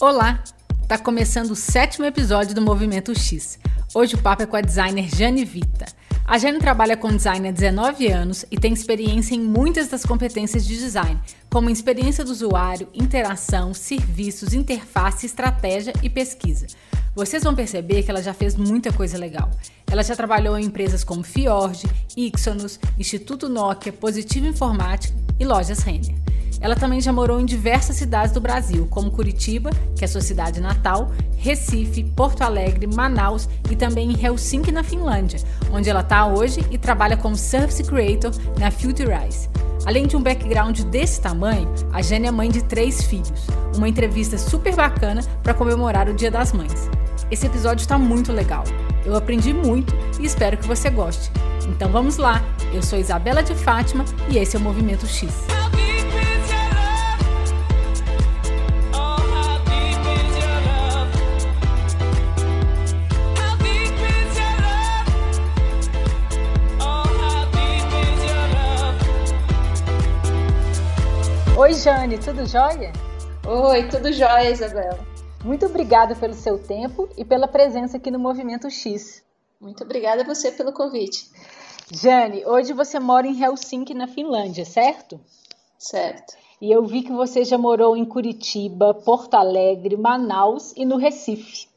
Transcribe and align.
Olá! 0.00 0.42
Tá 0.88 0.96
começando 0.96 1.50
o 1.50 1.54
sétimo 1.54 2.06
episódio 2.06 2.54
do 2.54 2.62
Movimento 2.62 3.14
X. 3.14 3.58
Hoje 3.94 4.14
o 4.14 4.18
papo 4.18 4.42
é 4.42 4.46
com 4.46 4.56
a 4.56 4.62
designer 4.62 5.06
Jane 5.14 5.44
Vita. 5.44 5.84
A 6.24 6.38
Jane 6.38 6.58
trabalha 6.58 6.96
com 6.96 7.14
design 7.14 7.46
há 7.46 7.52
19 7.52 8.06
anos 8.10 8.46
e 8.50 8.56
tem 8.56 8.72
experiência 8.72 9.34
em 9.34 9.40
muitas 9.40 9.88
das 9.88 10.02
competências 10.02 10.66
de 10.66 10.78
design, 10.78 11.20
como 11.50 11.68
experiência 11.68 12.24
do 12.24 12.30
usuário, 12.30 12.88
interação, 12.94 13.74
serviços, 13.74 14.54
interface, 14.54 15.26
estratégia 15.26 15.92
e 16.02 16.08
pesquisa. 16.08 16.66
Vocês 17.14 17.44
vão 17.44 17.54
perceber 17.54 18.02
que 18.02 18.10
ela 18.10 18.22
já 18.22 18.32
fez 18.32 18.56
muita 18.56 18.90
coisa 18.90 19.18
legal. 19.18 19.50
Ela 19.86 20.02
já 20.02 20.16
trabalhou 20.16 20.58
em 20.58 20.64
empresas 20.64 21.04
como 21.04 21.22
Fiord, 21.22 21.82
Ixonos, 22.16 22.80
Instituto 22.98 23.50
Nokia, 23.50 23.92
Positivo 23.92 24.46
Informática 24.46 25.14
e 25.38 25.44
Lojas 25.44 25.80
Renner. 25.80 26.14
Ela 26.60 26.76
também 26.76 27.00
já 27.00 27.12
morou 27.12 27.40
em 27.40 27.46
diversas 27.46 27.96
cidades 27.96 28.32
do 28.32 28.40
Brasil, 28.40 28.86
como 28.90 29.10
Curitiba, 29.10 29.70
que 29.96 30.04
é 30.04 30.08
sua 30.08 30.20
cidade 30.20 30.60
natal, 30.60 31.10
Recife, 31.36 32.04
Porto 32.04 32.42
Alegre, 32.42 32.86
Manaus 32.86 33.48
e 33.70 33.76
também 33.76 34.12
em 34.12 34.24
Helsinki, 34.24 34.70
na 34.70 34.82
Finlândia, 34.82 35.40
onde 35.72 35.88
ela 35.88 36.00
está 36.00 36.26
hoje 36.26 36.64
e 36.70 36.76
trabalha 36.76 37.16
como 37.16 37.34
Service 37.34 37.82
Creator 37.82 38.32
na 38.58 38.70
Futurize. 38.70 39.48
Além 39.86 40.06
de 40.06 40.14
um 40.16 40.22
background 40.22 40.80
desse 40.82 41.20
tamanho, 41.20 41.66
a 41.90 42.02
Jane 42.02 42.26
é 42.26 42.30
mãe 42.30 42.50
de 42.50 42.62
três 42.62 43.02
filhos. 43.02 43.46
Uma 43.74 43.88
entrevista 43.88 44.36
super 44.36 44.76
bacana 44.76 45.22
para 45.42 45.54
comemorar 45.54 46.08
o 46.08 46.14
Dia 46.14 46.30
das 46.30 46.52
Mães. 46.52 46.90
Esse 47.30 47.46
episódio 47.46 47.82
está 47.82 47.98
muito 47.98 48.32
legal. 48.32 48.64
Eu 49.04 49.16
aprendi 49.16 49.54
muito 49.54 49.94
e 50.20 50.26
espero 50.26 50.58
que 50.58 50.66
você 50.66 50.90
goste. 50.90 51.30
Então 51.66 51.90
vamos 51.90 52.18
lá. 52.18 52.42
Eu 52.74 52.82
sou 52.82 52.98
Isabela 52.98 53.42
de 53.42 53.54
Fátima 53.54 54.04
e 54.28 54.36
esse 54.36 54.56
é 54.56 54.58
o 54.58 54.62
Movimento 54.62 55.06
X. 55.06 55.32
Oi, 71.60 71.74
Jane, 71.74 72.16
tudo 72.16 72.46
jóia? 72.46 72.90
Oi, 73.46 73.86
tudo 73.90 74.10
jóia, 74.10 74.50
Isabela. 74.50 74.98
Muito 75.44 75.66
obrigada 75.66 76.16
pelo 76.16 76.32
seu 76.32 76.58
tempo 76.58 77.06
e 77.18 77.22
pela 77.22 77.46
presença 77.46 77.98
aqui 77.98 78.10
no 78.10 78.18
Movimento 78.18 78.70
X. 78.70 79.22
Muito 79.60 79.84
obrigada 79.84 80.22
a 80.22 80.24
você 80.24 80.50
pelo 80.50 80.72
convite. 80.72 81.30
Jane, 81.92 82.46
hoje 82.46 82.72
você 82.72 82.98
mora 82.98 83.26
em 83.26 83.38
Helsinki, 83.38 83.92
na 83.92 84.08
Finlândia, 84.08 84.64
certo? 84.64 85.20
Certo. 85.78 86.34
E 86.62 86.72
eu 86.72 86.82
vi 86.86 87.02
que 87.02 87.12
você 87.12 87.44
já 87.44 87.58
morou 87.58 87.94
em 87.94 88.06
Curitiba, 88.06 88.94
Porto 88.94 89.34
Alegre, 89.34 89.98
Manaus 89.98 90.72
e 90.74 90.86
no 90.86 90.96
Recife. 90.96 91.68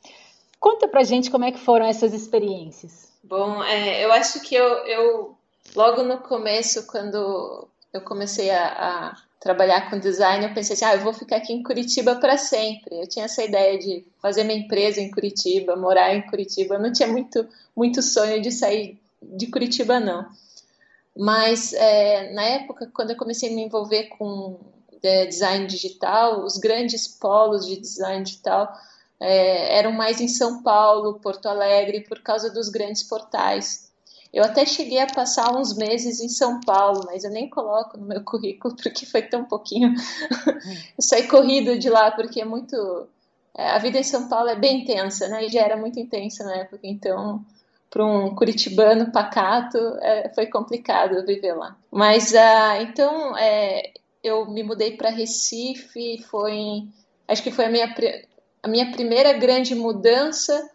Conta 0.62 0.88
pra 0.88 1.04
gente 1.04 1.30
como 1.30 1.44
é 1.44 1.52
que 1.52 1.60
foram 1.60 1.86
essas 1.86 2.14
experiências. 2.14 3.12
Bom, 3.22 3.62
é, 3.62 4.06
eu 4.06 4.14
acho 4.14 4.40
que 4.44 4.56
eu, 4.56 4.66
eu, 4.86 5.36
logo 5.76 6.04
no 6.04 6.20
começo, 6.20 6.88
quando 6.88 7.68
eu 7.92 8.00
comecei 8.00 8.50
a, 8.50 8.68
a 8.68 9.18
trabalhar 9.44 9.90
com 9.90 10.00
design, 10.00 10.46
eu 10.46 10.54
pensei 10.54 10.74
assim, 10.74 10.86
ah, 10.86 10.96
eu 10.96 11.02
vou 11.02 11.14
ficar 11.14 11.36
aqui 11.36 11.52
em 11.52 11.62
Curitiba 11.62 12.16
para 12.16 12.38
sempre. 12.38 12.98
Eu 12.98 13.06
tinha 13.06 13.26
essa 13.26 13.44
ideia 13.44 13.78
de 13.78 14.08
fazer 14.22 14.46
minha 14.46 14.58
empresa 14.58 15.02
em 15.02 15.12
Curitiba, 15.12 15.76
morar 15.76 16.16
em 16.16 16.22
Curitiba. 16.22 16.76
Eu 16.76 16.82
não 16.82 16.94
tinha 16.94 17.10
muito, 17.10 17.46
muito 17.76 18.02
sonho 18.02 18.42
de 18.42 18.50
sair 18.54 18.98
de 19.22 19.48
Curitiba, 19.48 20.00
não. 20.00 20.26
Mas 21.16 21.74
é, 21.74 22.32
na 22.32 22.44
época, 22.44 22.90
quando 22.94 23.10
eu 23.10 23.18
comecei 23.18 23.52
a 23.52 23.54
me 23.54 23.66
envolver 23.66 24.06
com 24.18 24.62
é, 25.04 25.26
design 25.26 25.68
digital, 25.68 26.46
os 26.46 26.58
grandes 26.58 27.06
polos 27.06 27.68
de 27.68 27.76
design 27.76 28.24
digital 28.24 28.74
é, 29.20 29.78
eram 29.78 29.92
mais 29.92 30.22
em 30.22 30.30
São 30.30 30.64
Paulo, 30.64 31.20
Porto 31.20 31.48
Alegre, 31.48 32.00
por 32.08 32.22
causa 32.22 32.50
dos 32.50 32.70
grandes 32.70 33.04
portais. 33.04 33.92
Eu 34.34 34.44
até 34.44 34.66
cheguei 34.66 35.00
a 35.00 35.06
passar 35.06 35.56
uns 35.56 35.78
meses 35.78 36.20
em 36.20 36.28
São 36.28 36.60
Paulo, 36.60 37.04
mas 37.06 37.24
eu 37.24 37.30
nem 37.30 37.48
coloco 37.48 37.98
no 37.98 38.08
meu 38.08 38.24
currículo 38.26 38.76
porque 38.76 39.06
foi 39.06 39.22
tão 39.22 39.46
pouquinho. 39.46 39.94
eu 40.98 41.02
saí 41.02 41.28
corrido 41.28 41.78
de 41.78 41.90
lá 41.90 42.10
porque 42.10 42.42
é 42.42 42.46
muito. 42.46 43.08
É, 43.56 43.70
a 43.70 43.78
vida 43.78 44.00
em 44.00 44.04
São 44.04 44.28
Paulo 44.28 44.50
é 44.50 44.56
bem 44.56 44.82
intensa, 44.82 45.28
né? 45.28 45.46
E 45.46 45.50
já 45.50 45.62
era 45.62 45.78
muito 45.78 46.00
intensa 46.00 46.44
na 46.44 46.56
época, 46.56 46.80
então 46.84 47.46
para 47.92 48.04
um 48.04 48.34
curitibano 48.34 49.12
pacato 49.12 49.78
é, 50.02 50.32
foi 50.34 50.48
complicado 50.48 51.24
viver 51.28 51.54
lá. 51.54 51.78
Mas 51.92 52.32
uh, 52.32 52.82
então 52.82 53.38
é, 53.38 53.94
eu 54.24 54.50
me 54.50 54.64
mudei 54.64 54.98
para 54.98 55.12
Recife, 55.12 56.24
foi 56.24 56.88
acho 57.28 57.44
que 57.44 57.52
foi 57.52 57.66
a 57.66 57.70
minha 57.70 57.96
a 58.64 58.68
minha 58.68 58.92
primeira 58.92 59.34
grande 59.34 59.76
mudança 59.76 60.68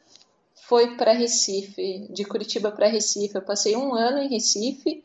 foi 0.68 0.96
para 0.96 1.12
Recife, 1.12 2.06
de 2.10 2.26
Curitiba 2.26 2.70
para 2.70 2.88
Recife. 2.88 3.34
Eu 3.34 3.40
passei 3.40 3.74
um 3.74 3.94
ano 3.94 4.18
em 4.18 4.28
Recife 4.28 5.02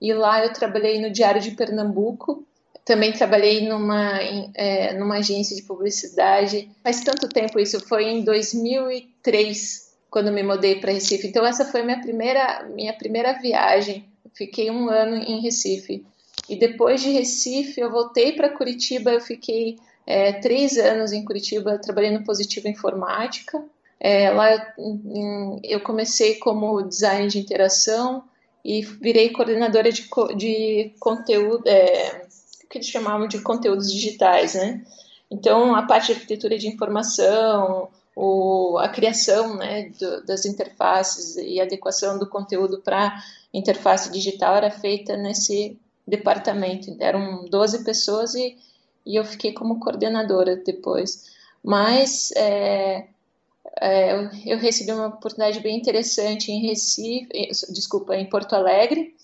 e 0.00 0.14
lá 0.14 0.42
eu 0.42 0.50
trabalhei 0.50 0.98
no 0.98 1.10
Diário 1.10 1.42
de 1.42 1.50
Pernambuco. 1.50 2.42
Também 2.86 3.12
trabalhei 3.12 3.68
numa, 3.68 4.18
é, 4.54 4.94
numa 4.94 5.18
agência 5.18 5.54
de 5.54 5.62
publicidade. 5.62 6.70
Faz 6.82 7.02
tanto 7.02 7.28
tempo 7.28 7.60
isso, 7.60 7.86
foi 7.86 8.04
em 8.04 8.24
2003 8.24 9.92
quando 10.10 10.32
me 10.32 10.42
mudei 10.42 10.80
para 10.80 10.92
Recife. 10.92 11.26
Então 11.26 11.44
essa 11.44 11.66
foi 11.66 11.82
minha 11.82 12.00
primeira 12.00 12.66
minha 12.74 12.94
primeira 12.94 13.34
viagem. 13.34 14.08
Fiquei 14.32 14.70
um 14.70 14.88
ano 14.88 15.16
em 15.16 15.42
Recife 15.42 16.02
e 16.48 16.56
depois 16.56 17.02
de 17.02 17.10
Recife 17.10 17.78
eu 17.78 17.90
voltei 17.90 18.32
para 18.32 18.48
Curitiba. 18.48 19.12
Eu 19.12 19.20
fiquei 19.20 19.76
é, 20.06 20.32
três 20.32 20.78
anos 20.78 21.12
em 21.12 21.26
Curitiba 21.26 21.78
trabalhando 21.78 22.24
Positivo 22.24 22.68
Informática 22.68 23.62
é, 24.00 24.30
lá 24.30 24.74
eu, 25.62 25.80
comecei 25.80 26.36
como 26.36 26.82
design 26.82 27.28
de 27.28 27.38
interação 27.38 28.24
e 28.64 28.82
virei 28.82 29.30
coordenadora 29.30 29.90
de, 29.92 30.08
de 30.36 30.92
conteúdo, 30.98 31.66
é, 31.66 32.26
que 32.68 32.78
eles 32.78 32.88
chamavam 32.88 33.28
de 33.28 33.40
conteúdos 33.40 33.92
digitais, 33.92 34.54
né? 34.54 34.84
Então, 35.30 35.74
a 35.74 35.82
parte 35.82 36.06
de 36.06 36.12
arquitetura 36.12 36.58
de 36.58 36.68
informação, 36.68 37.88
o, 38.14 38.78
a 38.78 38.88
criação 38.88 39.56
né, 39.56 39.90
do, 39.98 40.24
das 40.24 40.44
interfaces 40.44 41.36
e 41.36 41.60
adequação 41.60 42.18
do 42.18 42.26
conteúdo 42.26 42.80
para 42.80 43.22
interface 43.52 44.10
digital 44.10 44.56
era 44.56 44.70
feita 44.70 45.16
nesse 45.16 45.78
departamento. 46.06 46.94
Eram 47.00 47.44
12 47.46 47.84
pessoas 47.84 48.34
e, 48.34 48.56
e 49.04 49.16
eu 49.16 49.24
fiquei 49.24 49.52
como 49.52 49.80
coordenadora 49.80 50.56
depois. 50.56 51.32
Mas 51.62 52.30
é, 52.36 53.08
é, 53.80 54.12
eu 54.46 54.58
recebi 54.58 54.92
uma 54.92 55.08
oportunidade 55.08 55.60
bem 55.60 55.76
interessante 55.76 56.52
em 56.52 56.66
Recife, 56.66 57.28
desculpa, 57.70 58.14
em 58.16 58.28
Porto 58.28 58.54
Alegre. 58.54 59.14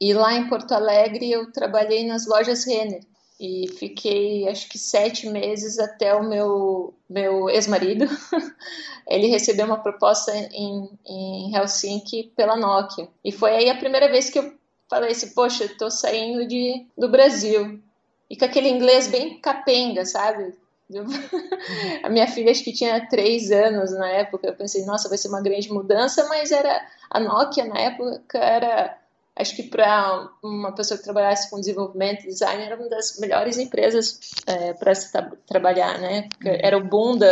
E 0.00 0.14
lá 0.14 0.34
em 0.34 0.48
Porto 0.48 0.72
Alegre 0.72 1.30
eu 1.30 1.52
trabalhei 1.52 2.06
nas 2.06 2.26
lojas 2.26 2.66
Renner. 2.66 3.02
E 3.38 3.68
fiquei 3.78 4.48
acho 4.48 4.68
que 4.68 4.78
sete 4.78 5.28
meses 5.28 5.78
até 5.78 6.14
o 6.14 6.28
meu 6.28 6.94
meu 7.08 7.48
ex-marido. 7.48 8.06
Ele 9.08 9.28
recebeu 9.28 9.64
uma 9.66 9.82
proposta 9.82 10.30
em, 10.36 10.90
em 11.06 11.54
Helsinki 11.54 12.32
pela 12.36 12.56
Nokia. 12.56 13.08
E 13.24 13.32
foi 13.32 13.52
aí 13.52 13.70
a 13.70 13.76
primeira 13.76 14.08
vez 14.10 14.28
que 14.28 14.38
eu 14.38 14.52
falei 14.88 15.12
assim 15.12 15.30
poxa 15.30 15.64
estou 15.64 15.90
saindo 15.90 16.46
de 16.46 16.86
do 16.96 17.08
Brasil. 17.08 17.80
E 18.28 18.36
com 18.36 18.44
aquele 18.44 18.68
inglês 18.68 19.08
bem 19.08 19.40
capenga 19.40 20.04
sabe 20.04 20.54
a 22.02 22.08
minha 22.08 22.26
filha 22.26 22.50
acho 22.50 22.64
que 22.64 22.72
tinha 22.72 23.08
três 23.08 23.50
anos 23.50 23.92
na 23.92 24.08
época. 24.08 24.48
Eu 24.48 24.54
pensei, 24.54 24.84
nossa, 24.84 25.08
vai 25.08 25.18
ser 25.18 25.28
uma 25.28 25.42
grande 25.42 25.72
mudança, 25.72 26.26
mas 26.28 26.50
era 26.50 26.80
a 27.10 27.20
Nokia 27.20 27.64
na 27.64 27.78
época 27.78 28.38
era 28.38 28.96
acho 29.36 29.56
que 29.56 29.62
para 29.62 30.28
uma 30.42 30.72
pessoa 30.72 30.98
que 30.98 31.04
trabalhasse 31.04 31.48
com 31.48 31.58
desenvolvimento, 31.58 32.26
design, 32.26 32.62
era 32.62 32.76
uma 32.76 32.88
das 32.88 33.18
melhores 33.18 33.58
empresas 33.58 34.20
é, 34.46 34.74
para 34.74 34.94
se 34.94 35.10
tra 35.10 35.30
trabalhar, 35.46 35.98
né? 35.98 36.28
Uhum. 36.44 36.58
Era 36.60 36.76
o 36.76 36.84
boom 36.84 37.16
da, 37.16 37.30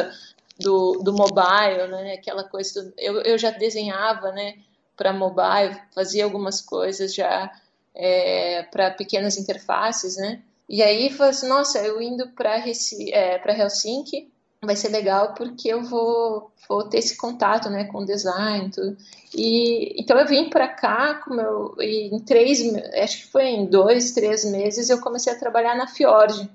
do, 0.59 1.01
do 1.03 1.13
mobile, 1.13 1.89
né? 1.89 2.15
Aquela 2.15 2.45
coisa. 2.45 2.83
Do, 2.83 2.95
eu, 2.97 3.21
eu 3.23 3.37
já 3.39 3.51
desenhava, 3.51 4.33
né? 4.33 4.57
Para 4.97 5.13
mobile, 5.13 5.79
fazia 5.95 6.25
algumas 6.25 6.61
coisas 6.61 7.15
já 7.15 7.53
é, 7.95 8.63
para 8.65 8.91
pequenas 8.91 9.37
interfaces, 9.37 10.17
né? 10.17 10.41
E 10.69 10.83
aí 10.83 11.11
falei 11.11 11.31
assim, 11.31 11.49
nossa, 11.49 11.79
eu 11.79 12.01
indo 12.01 12.29
para 12.31 12.59
é, 12.59 13.41
Helsinki 13.59 14.31
vai 14.61 14.75
ser 14.75 14.89
legal 14.89 15.35
porque 15.35 15.69
eu 15.69 15.83
vou, 15.83 16.51
vou 16.69 16.89
ter 16.89 16.99
esse 16.99 17.17
contato, 17.17 17.71
né, 17.71 17.85
com 17.85 18.05
design, 18.05 18.71
tudo. 18.71 18.97
E 19.35 20.01
então 20.01 20.19
eu 20.19 20.27
vim 20.27 20.51
para 20.51 20.69
cá 20.69 21.15
com 21.15 21.35
meu, 21.35 21.75
e 21.79 22.15
em 22.15 22.19
três, 22.19 22.61
acho 23.03 23.19
que 23.19 23.27
foi 23.29 23.47
em 23.47 23.67
dois, 23.67 24.13
três 24.13 24.45
meses 24.45 24.91
eu 24.91 25.01
comecei 25.01 25.33
a 25.33 25.39
trabalhar 25.39 25.77
na 25.77 25.87
Fiord. 25.87 26.51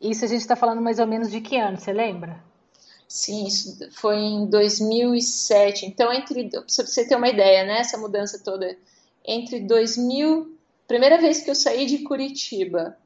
Isso 0.00 0.24
a 0.24 0.28
gente 0.28 0.40
está 0.40 0.54
falando 0.54 0.80
mais 0.80 0.98
ou 0.98 1.06
menos 1.06 1.30
de 1.30 1.40
que 1.40 1.56
ano, 1.56 1.78
você 1.78 1.92
lembra? 1.92 2.42
Sim, 3.08 3.46
isso 3.46 3.76
foi 3.92 4.16
em 4.16 4.46
2007. 4.46 5.86
Então 5.86 6.12
entre, 6.12 6.48
para 6.50 6.62
você 6.66 7.06
ter 7.06 7.16
uma 7.16 7.28
ideia, 7.28 7.64
né, 7.64 7.80
essa 7.80 7.98
mudança 7.98 8.38
toda 8.42 8.76
entre 9.24 9.60
2000, 9.60 10.56
primeira 10.86 11.18
vez 11.18 11.42
que 11.42 11.50
eu 11.50 11.54
saí 11.54 11.86
de 11.86 11.98
Curitiba 11.98 12.96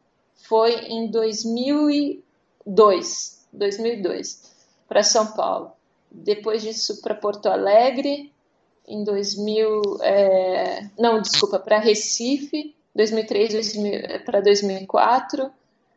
foi 0.42 0.74
em 0.86 1.10
2002. 1.10 3.46
2002. 3.52 4.52
para 4.88 5.02
São 5.02 5.32
Paulo. 5.32 5.72
Depois 6.10 6.62
disso, 6.62 7.00
para 7.00 7.14
Porto 7.14 7.46
Alegre, 7.46 8.30
em 8.86 9.02
2000, 9.02 9.80
é, 10.02 10.90
não, 10.98 11.22
desculpa, 11.22 11.58
para 11.58 11.78
Recife, 11.78 12.76
2003 12.94 13.74
para 14.24 14.42
2004. 14.42 15.50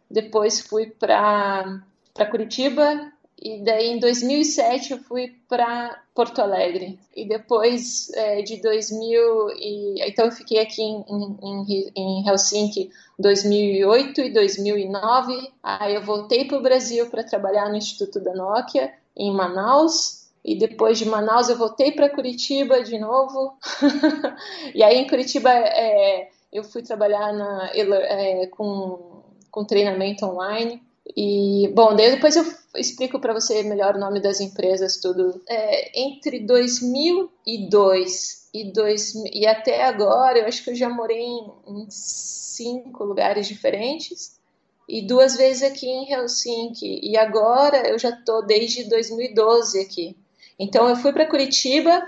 Depois 0.09 0.61
fui 0.61 0.87
para 0.87 1.83
Curitiba 2.29 3.11
e 3.41 3.63
daí 3.63 3.89
em 3.89 3.99
2007 3.99 4.91
eu 4.91 4.97
fui 4.99 5.35
para 5.47 6.01
Porto 6.13 6.39
Alegre. 6.39 6.97
E 7.15 7.27
depois 7.27 8.09
é, 8.13 8.41
de 8.41 8.61
2000 8.61 9.49
e 9.57 10.01
então 10.07 10.25
eu 10.25 10.31
fiquei 10.31 10.59
aqui 10.59 10.81
em, 10.81 11.03
em, 11.43 11.91
em 11.95 12.27
Helsinki 12.27 12.89
2008 13.19 14.21
e 14.21 14.33
2009. 14.33 15.51
Aí 15.61 15.95
eu 15.95 16.03
voltei 16.03 16.45
para 16.45 16.57
o 16.57 16.61
Brasil 16.61 17.09
para 17.09 17.23
trabalhar 17.23 17.69
no 17.69 17.75
Instituto 17.75 18.19
da 18.21 18.33
Nokia 18.33 18.93
em 19.15 19.31
Manaus. 19.33 20.25
E 20.43 20.55
depois 20.55 20.97
de 20.97 21.05
Manaus 21.05 21.49
eu 21.49 21.57
voltei 21.57 21.91
para 21.91 22.09
Curitiba 22.09 22.83
de 22.83 22.97
novo. 22.97 23.57
e 24.73 24.81
aí 24.83 24.97
em 24.97 25.07
Curitiba 25.07 25.51
é, 25.51 26.29
eu 26.53 26.63
fui 26.63 26.81
trabalhar 26.81 27.33
na, 27.33 27.69
é, 27.73 28.47
com, 28.47 29.23
com 29.51 29.65
treinamento 29.65 30.25
online. 30.25 30.81
E, 31.15 31.71
bom, 31.73 31.95
daí 31.95 32.11
depois 32.11 32.35
eu 32.35 32.45
explico 32.75 33.19
para 33.19 33.33
você 33.33 33.63
melhor 33.63 33.95
o 33.95 33.99
nome 33.99 34.19
das 34.19 34.39
empresas, 34.39 34.97
tudo. 34.97 35.41
É, 35.47 35.99
entre 35.99 36.39
2002 36.39 38.49
e, 38.53 38.71
dois, 38.71 39.13
e 39.33 39.45
até 39.45 39.83
agora, 39.83 40.39
eu 40.39 40.45
acho 40.45 40.63
que 40.63 40.71
eu 40.71 40.75
já 40.75 40.89
morei 40.89 41.21
em, 41.21 41.51
em 41.67 41.85
cinco 41.89 43.03
lugares 43.03 43.47
diferentes 43.47 44.39
e 44.87 45.01
duas 45.01 45.35
vezes 45.35 45.63
aqui 45.63 45.87
em 45.87 46.11
Helsinki. 46.11 46.99
E 47.03 47.17
agora 47.17 47.87
eu 47.87 47.99
já 47.99 48.09
estou 48.09 48.45
desde 48.45 48.85
2012 48.85 49.79
aqui. 49.79 50.15
Então 50.57 50.87
eu 50.87 50.95
fui 50.95 51.11
para 51.11 51.27
Curitiba, 51.27 52.07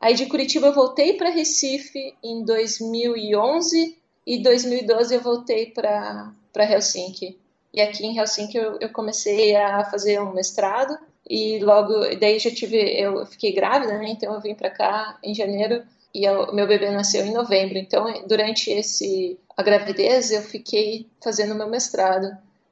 aí 0.00 0.14
de 0.14 0.26
Curitiba 0.26 0.68
eu 0.68 0.74
voltei 0.74 1.14
para 1.14 1.28
Recife 1.28 2.14
em 2.22 2.44
2011 2.44 3.98
e 4.26 4.42
2012 4.42 5.14
eu 5.14 5.20
voltei 5.20 5.66
para 5.66 6.32
Helsinki. 6.56 7.38
E 7.74 7.80
aqui 7.80 8.06
em 8.06 8.16
Helsinki 8.16 8.56
eu, 8.56 8.78
eu, 8.80 8.88
comecei 8.90 9.56
a 9.56 9.84
fazer 9.84 10.20
um 10.20 10.32
mestrado 10.32 10.96
e 11.28 11.58
logo 11.58 11.92
daí 12.20 12.38
já 12.38 12.50
tive 12.50 12.78
eu 12.78 13.26
fiquei 13.26 13.52
grávida, 13.52 13.98
né? 13.98 14.10
Então 14.10 14.32
eu 14.32 14.40
vim 14.40 14.54
para 14.54 14.70
cá 14.70 15.18
em 15.24 15.34
janeiro 15.34 15.82
e 16.14 16.28
o 16.28 16.54
meu 16.54 16.68
bebê 16.68 16.88
nasceu 16.92 17.26
em 17.26 17.32
novembro. 17.32 17.76
Então 17.76 18.06
durante 18.28 18.70
esse 18.70 19.36
a 19.56 19.62
gravidez 19.62 20.30
eu 20.30 20.42
fiquei 20.42 21.08
fazendo 21.20 21.56
meu 21.56 21.68
mestrado. 21.68 22.30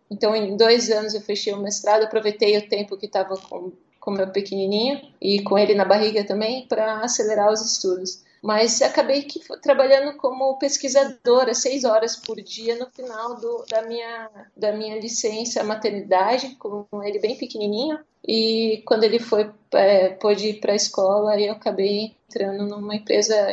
Então 0.08 0.36
em 0.36 0.56
dois 0.56 0.88
anos 0.88 1.14
eu 1.14 1.20
fechei 1.20 1.52
o 1.52 1.60
mestrado, 1.60 2.04
aproveitei 2.04 2.56
o 2.56 2.68
tempo 2.68 2.96
que 2.96 3.06
estava 3.06 3.36
com 3.36 3.72
com 3.98 4.10
meu 4.10 4.26
pequenininho 4.26 5.00
e 5.20 5.42
com 5.42 5.56
ele 5.56 5.74
na 5.74 5.84
barriga 5.84 6.24
também 6.24 6.66
para 6.66 7.02
acelerar 7.02 7.52
os 7.52 7.60
estudos 7.60 8.20
mas 8.42 8.82
acabei 8.82 9.22
que, 9.22 9.40
trabalhando 9.60 10.16
como 10.16 10.58
pesquisadora 10.58 11.54
seis 11.54 11.84
horas 11.84 12.16
por 12.16 12.42
dia 12.42 12.74
no 12.76 12.90
final 12.90 13.36
do, 13.36 13.64
da, 13.70 13.82
minha, 13.82 14.28
da 14.56 14.72
minha 14.72 14.98
licença 14.98 15.62
maternidade, 15.62 16.56
com 16.56 16.84
ele 17.04 17.20
bem 17.20 17.36
pequenininho. 17.36 18.00
E 18.26 18.82
quando 18.84 19.04
ele 19.04 19.20
foi 19.20 19.48
é, 19.72 20.08
pôde 20.08 20.48
ir 20.48 20.60
para 20.60 20.72
a 20.72 20.76
escola, 20.76 21.40
eu 21.40 21.52
acabei 21.52 22.16
entrando 22.28 22.66
numa 22.66 22.96
empresa 22.96 23.46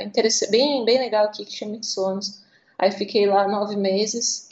bem, 0.50 0.84
bem 0.84 0.98
legal 0.98 1.26
aqui 1.26 1.46
que 1.46 1.56
chama 1.56 1.84
Sonos. 1.84 2.42
Aí 2.76 2.92
fiquei 2.92 3.28
lá 3.28 3.48
nove 3.48 3.76
meses. 3.76 4.50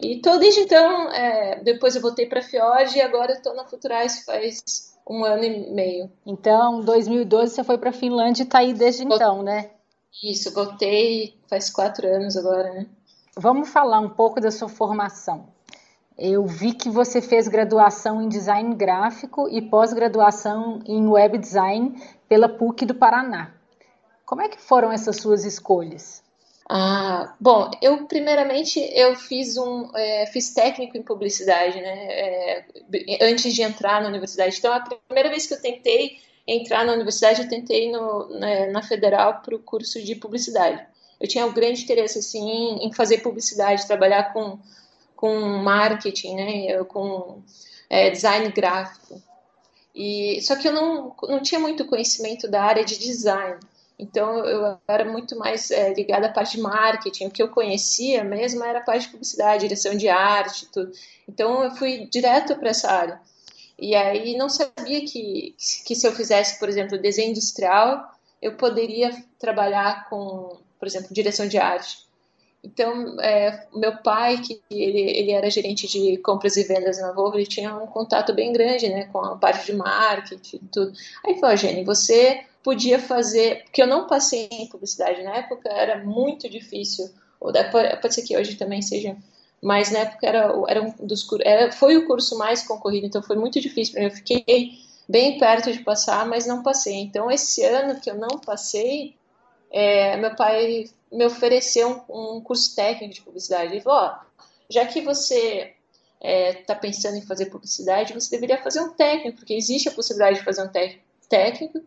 E 0.00 0.20
tô 0.20 0.38
desde 0.38 0.60
então, 0.60 1.12
é, 1.12 1.60
depois 1.62 1.94
eu 1.94 2.02
voltei 2.02 2.26
para 2.26 2.40
a 2.40 2.42
Fiord 2.42 2.96
e 2.96 3.00
agora 3.00 3.32
estou 3.32 3.54
na 3.54 3.64
Futurais 3.64 4.24
faz 4.24 4.96
um 5.08 5.24
ano 5.24 5.42
e 5.44 5.70
meio. 5.72 6.10
Então, 6.26 6.80
2012 6.82 7.54
você 7.54 7.64
foi 7.64 7.78
para 7.78 7.90
a 7.90 7.92
Finlândia 7.92 8.42
e 8.42 8.44
está 8.44 8.58
aí 8.58 8.74
desde 8.74 9.04
então, 9.04 9.42
né? 9.42 9.70
Isso, 10.22 10.52
voltei 10.52 11.38
faz 11.48 11.70
quatro 11.70 12.06
anos 12.06 12.36
agora, 12.36 12.72
né? 12.72 12.86
Vamos 13.36 13.68
falar 13.68 14.00
um 14.00 14.10
pouco 14.10 14.40
da 14.40 14.50
sua 14.50 14.68
formação. 14.68 15.46
Eu 16.18 16.44
vi 16.44 16.74
que 16.74 16.90
você 16.90 17.22
fez 17.22 17.46
graduação 17.46 18.20
em 18.20 18.28
design 18.28 18.74
gráfico 18.74 19.48
e 19.48 19.62
pós-graduação 19.62 20.80
em 20.84 21.06
web 21.06 21.38
design 21.38 21.94
pela 22.28 22.48
PUC 22.48 22.84
do 22.84 22.94
Paraná. 22.94 23.52
Como 24.26 24.42
é 24.42 24.48
que 24.48 24.60
foram 24.60 24.90
essas 24.90 25.16
suas 25.16 25.44
escolhas? 25.44 26.22
Ah, 26.70 27.34
bom, 27.40 27.70
eu 27.80 28.06
primeiramente 28.06 28.78
eu 28.92 29.16
fiz 29.16 29.56
um 29.56 29.90
é, 29.96 30.26
fiz 30.26 30.52
técnico 30.52 30.98
em 30.98 31.02
publicidade, 31.02 31.80
né? 31.80 32.06
É, 32.10 32.66
antes 33.22 33.54
de 33.54 33.62
entrar 33.62 34.02
na 34.02 34.08
universidade. 34.08 34.58
Então 34.58 34.72
a 34.74 34.80
primeira 34.80 35.30
vez 35.30 35.46
que 35.46 35.54
eu 35.54 35.62
tentei 35.62 36.18
entrar 36.46 36.84
na 36.84 36.92
universidade 36.92 37.40
eu 37.42 37.48
tentei 37.48 37.90
no, 37.90 38.28
né, 38.38 38.66
na 38.66 38.82
federal 38.82 39.40
para 39.40 39.54
o 39.56 39.58
curso 39.58 40.02
de 40.02 40.14
publicidade. 40.14 40.86
Eu 41.18 41.26
tinha 41.26 41.46
um 41.46 41.52
grande 41.54 41.82
interesse 41.84 42.18
assim 42.18 42.78
em 42.82 42.92
fazer 42.92 43.18
publicidade, 43.18 43.86
trabalhar 43.86 44.34
com 44.34 44.58
com 45.16 45.40
marketing, 45.40 46.34
né? 46.36 46.84
Com 46.84 47.42
é, 47.88 48.10
design 48.10 48.50
gráfico. 48.52 49.22
E 49.94 50.40
só 50.42 50.54
que 50.56 50.68
eu 50.68 50.72
não 50.72 51.16
não 51.22 51.40
tinha 51.42 51.60
muito 51.60 51.86
conhecimento 51.86 52.46
da 52.46 52.62
área 52.62 52.84
de 52.84 52.98
design. 52.98 53.58
Então 53.98 54.44
eu 54.44 54.78
era 54.86 55.04
muito 55.04 55.36
mais 55.36 55.70
é, 55.70 55.92
ligada 55.92 56.28
à 56.28 56.32
parte 56.32 56.56
de 56.56 56.62
marketing. 56.62 57.26
O 57.26 57.30
que 57.30 57.42
eu 57.42 57.48
conhecia 57.48 58.22
mesmo 58.22 58.62
era 58.62 58.78
a 58.78 58.82
parte 58.82 59.06
de 59.06 59.08
publicidade, 59.08 59.62
direção 59.62 59.96
de 59.96 60.08
arte, 60.08 60.66
tudo. 60.72 60.92
Então 61.28 61.64
eu 61.64 61.70
fui 61.72 62.06
direto 62.06 62.54
para 62.56 62.70
essa 62.70 62.90
área. 62.90 63.20
E 63.78 63.94
aí 63.94 64.36
não 64.36 64.48
sabia 64.48 65.04
que, 65.04 65.54
que 65.84 65.94
se 65.94 66.06
eu 66.06 66.12
fizesse, 66.12 66.58
por 66.58 66.68
exemplo, 66.68 66.98
desenho 66.98 67.30
industrial, 67.30 68.12
eu 68.40 68.54
poderia 68.56 69.10
trabalhar 69.38 70.08
com, 70.08 70.58
por 70.78 70.86
exemplo, 70.86 71.12
direção 71.12 71.46
de 71.48 71.58
arte. 71.58 72.08
Então, 72.62 73.20
é, 73.20 73.66
meu 73.72 73.96
pai, 73.98 74.38
que 74.38 74.60
ele, 74.68 75.00
ele 75.00 75.30
era 75.30 75.48
gerente 75.48 75.86
de 75.86 76.16
compras 76.18 76.56
e 76.56 76.64
vendas 76.64 77.00
na 77.00 77.12
Volvo, 77.12 77.36
ele 77.36 77.46
tinha 77.46 77.74
um 77.76 77.86
contato 77.86 78.34
bem 78.34 78.52
grande, 78.52 78.88
né, 78.88 79.04
com 79.12 79.20
a 79.20 79.36
parte 79.36 79.66
de 79.66 79.76
marketing 79.76 80.56
e 80.56 80.68
tudo. 80.68 80.92
Aí 81.24 81.38
falou, 81.38 81.56
Jenny, 81.56 81.84
você 81.84 82.44
podia 82.68 82.98
fazer, 82.98 83.62
porque 83.64 83.80
eu 83.80 83.86
não 83.86 84.06
passei 84.06 84.46
em 84.52 84.66
publicidade 84.66 85.22
na 85.22 85.36
época, 85.36 85.70
era 85.70 86.04
muito 86.04 86.50
difícil, 86.50 87.08
ou 87.40 87.50
pode 88.02 88.14
ser 88.14 88.20
que 88.20 88.36
hoje 88.36 88.56
também 88.56 88.82
seja, 88.82 89.16
mas 89.62 89.90
na 89.90 90.00
época 90.00 90.26
era, 90.26 90.52
era 90.68 90.82
um 90.82 90.90
dos 91.00 91.26
era, 91.40 91.72
foi 91.72 91.96
o 91.96 92.06
curso 92.06 92.36
mais 92.36 92.62
concorrido, 92.62 93.06
então 93.06 93.22
foi 93.22 93.36
muito 93.36 93.58
difícil 93.58 93.94
para 93.94 94.02
mim, 94.02 94.08
eu 94.08 94.14
fiquei 94.14 94.72
bem 95.08 95.38
perto 95.38 95.72
de 95.72 95.78
passar, 95.78 96.28
mas 96.28 96.46
não 96.46 96.62
passei. 96.62 96.96
Então 96.96 97.30
esse 97.30 97.64
ano 97.64 97.98
que 98.02 98.10
eu 98.10 98.16
não 98.16 98.38
passei, 98.38 99.16
é, 99.70 100.18
meu 100.18 100.36
pai 100.36 100.90
me 101.10 101.24
ofereceu 101.24 102.04
um, 102.06 102.36
um, 102.36 102.40
curso 102.42 102.76
técnico 102.76 103.14
de 103.14 103.22
publicidade. 103.22 103.72
Ele 103.72 103.80
falou, 103.80 104.10
ó, 104.10 104.18
já 104.68 104.84
que 104.84 105.00
você 105.00 105.72
está 106.20 106.28
é, 106.28 106.52
tá 106.52 106.74
pensando 106.74 107.16
em 107.16 107.22
fazer 107.22 107.46
publicidade, 107.46 108.12
você 108.12 108.28
deveria 108.30 108.62
fazer 108.62 108.82
um 108.82 108.92
técnico, 108.92 109.38
porque 109.38 109.54
existe 109.54 109.88
a 109.88 109.92
possibilidade 109.92 110.40
de 110.40 110.44
fazer 110.44 110.62
um 110.62 110.68
técnico, 111.30 111.80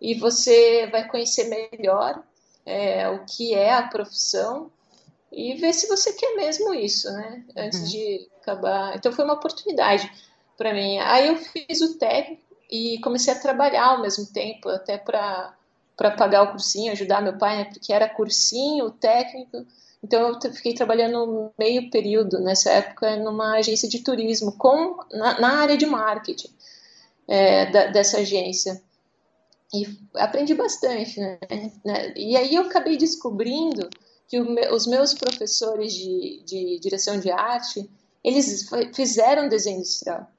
e 0.00 0.14
você 0.14 0.86
vai 0.86 1.08
conhecer 1.08 1.44
melhor 1.44 2.22
é, 2.64 3.08
o 3.08 3.24
que 3.24 3.54
é 3.54 3.72
a 3.72 3.88
profissão 3.88 4.70
e 5.32 5.54
ver 5.54 5.72
se 5.72 5.88
você 5.88 6.12
quer 6.12 6.36
mesmo 6.36 6.72
isso, 6.72 7.10
né? 7.12 7.44
Antes 7.56 7.80
uhum. 7.80 7.86
de 7.86 8.28
acabar. 8.40 8.96
Então 8.96 9.12
foi 9.12 9.24
uma 9.24 9.34
oportunidade 9.34 10.10
para 10.56 10.72
mim. 10.72 10.98
Aí 10.98 11.28
eu 11.28 11.36
fiz 11.36 11.80
o 11.80 11.98
técnico 11.98 12.42
e 12.70 12.98
comecei 13.00 13.32
a 13.32 13.38
trabalhar 13.38 13.86
ao 13.86 14.02
mesmo 14.02 14.26
tempo, 14.26 14.68
até 14.68 14.96
para 14.96 15.54
para 15.96 16.12
pagar 16.12 16.44
o 16.44 16.52
cursinho, 16.52 16.92
ajudar 16.92 17.20
meu 17.20 17.36
pai, 17.36 17.56
né? 17.56 17.64
Porque 17.64 17.92
era 17.92 18.08
cursinho, 18.08 18.88
técnico. 18.88 19.66
Então 20.00 20.28
eu 20.28 20.52
fiquei 20.52 20.72
trabalhando 20.72 21.50
meio 21.58 21.90
período 21.90 22.38
nessa 22.38 22.70
época 22.70 23.16
numa 23.16 23.56
agência 23.56 23.88
de 23.88 23.98
turismo 24.04 24.52
com 24.52 24.96
na, 25.10 25.40
na 25.40 25.56
área 25.56 25.76
de 25.76 25.84
marketing 25.84 26.54
é, 27.26 27.66
da, 27.66 27.86
dessa 27.86 28.18
agência 28.18 28.80
e 29.72 29.86
aprendi 30.14 30.54
bastante, 30.54 31.20
né? 31.20 32.12
E 32.16 32.36
aí 32.36 32.54
eu 32.54 32.62
acabei 32.62 32.96
descobrindo 32.96 33.88
que 34.26 34.38
os 34.40 34.86
meus 34.86 35.14
professores 35.14 35.94
de, 35.94 36.42
de, 36.44 36.78
direção 36.80 37.18
de 37.18 37.30
arte, 37.30 37.88
eles 38.22 38.68
fizeram 38.94 39.48
desenho 39.48 39.78
industrial. 39.78 40.30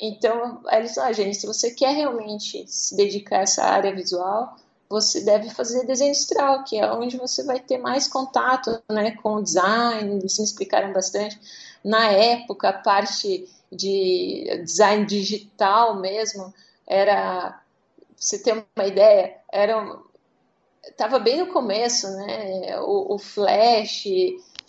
Então, 0.00 0.62
eles 0.70 0.94
falaram, 0.94 1.10
ah, 1.10 1.14
gente, 1.14 1.36
se 1.36 1.46
você 1.46 1.70
quer 1.72 1.94
realmente 1.94 2.64
se 2.66 2.96
dedicar 2.96 3.38
a 3.38 3.42
essa 3.42 3.64
área 3.64 3.94
visual, 3.94 4.56
você 4.88 5.22
deve 5.22 5.50
fazer 5.50 5.86
desenho 5.86 6.10
industrial, 6.10 6.64
que 6.64 6.78
é 6.78 6.92
onde 6.92 7.16
você 7.16 7.42
vai 7.44 7.58
ter 7.58 7.78
mais 7.78 8.06
contato 8.06 8.80
né, 8.90 9.12
com 9.12 9.36
o 9.36 9.42
design, 9.42 10.18
eles 10.18 10.38
me 10.38 10.44
explicaram 10.44 10.92
bastante. 10.92 11.40
Na 11.84 12.10
época, 12.10 12.68
a 12.68 12.72
parte 12.72 13.48
de 13.70 14.62
design 14.64 15.06
digital 15.06 15.98
mesmo 15.98 16.52
era 16.86 17.61
você 18.22 18.38
ter 18.38 18.52
uma 18.76 18.86
ideia, 18.86 19.36
era 19.52 19.98
estava 20.84 21.18
bem 21.18 21.38
no 21.38 21.46
começo, 21.46 22.08
né? 22.16 22.78
O, 22.80 23.14
o 23.14 23.18
Flash, 23.18 24.04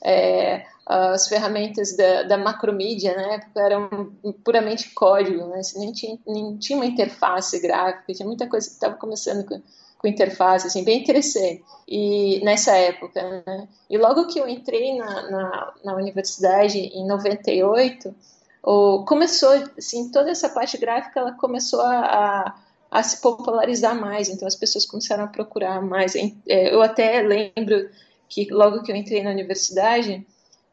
é, 0.04 0.66
as 0.86 1.28
ferramentas 1.28 1.96
da, 1.96 2.24
da 2.24 2.38
macromídia, 2.38 3.16
né, 3.16 3.40
eram 3.56 4.12
puramente 4.44 4.90
código, 4.94 5.48
né, 5.48 5.64
você 5.64 5.80
nem 5.80 5.94
tinha, 5.94 6.20
nem 6.28 6.58
tinha 6.58 6.78
uma 6.78 6.86
interface 6.86 7.60
gráfica, 7.62 8.14
tinha 8.14 8.28
muita 8.28 8.48
coisa 8.48 8.68
que 8.68 8.74
estava 8.74 8.96
começando 8.96 9.46
com, 9.46 9.62
com 9.98 10.08
interface, 10.08 10.68
assim, 10.68 10.84
bem 10.84 11.02
interessante, 11.02 11.64
e 11.88 12.42
nessa 12.44 12.76
época, 12.76 13.44
né, 13.48 13.68
e 13.90 13.98
logo 13.98 14.28
que 14.28 14.40
eu 14.40 14.48
entrei 14.48 14.98
na, 14.98 15.32
na, 15.32 15.74
na 15.86 15.96
universidade, 15.96 16.78
em 16.78 17.08
98, 17.08 18.14
o, 18.62 19.06
começou, 19.06 19.52
assim, 19.78 20.12
toda 20.12 20.32
essa 20.32 20.50
parte 20.50 20.78
gráfica, 20.78 21.22
ela 21.22 21.32
começou 21.32 21.80
a, 21.80 22.54
a 22.94 23.02
se 23.02 23.20
popularizar 23.22 24.00
mais, 24.00 24.30
então 24.30 24.48
as 24.48 24.56
pessoas 24.56 24.86
começaram 24.86 25.24
a 25.24 25.28
procurar 25.28 25.82
mais, 25.82 26.16
é, 26.16 26.32
eu 26.48 26.80
até 26.80 27.24
lembro 27.24 27.90
que 28.30 28.48
logo 28.52 28.84
que 28.84 28.92
eu 28.92 28.96
entrei 28.96 29.24
na 29.24 29.32
universidade, 29.32 30.24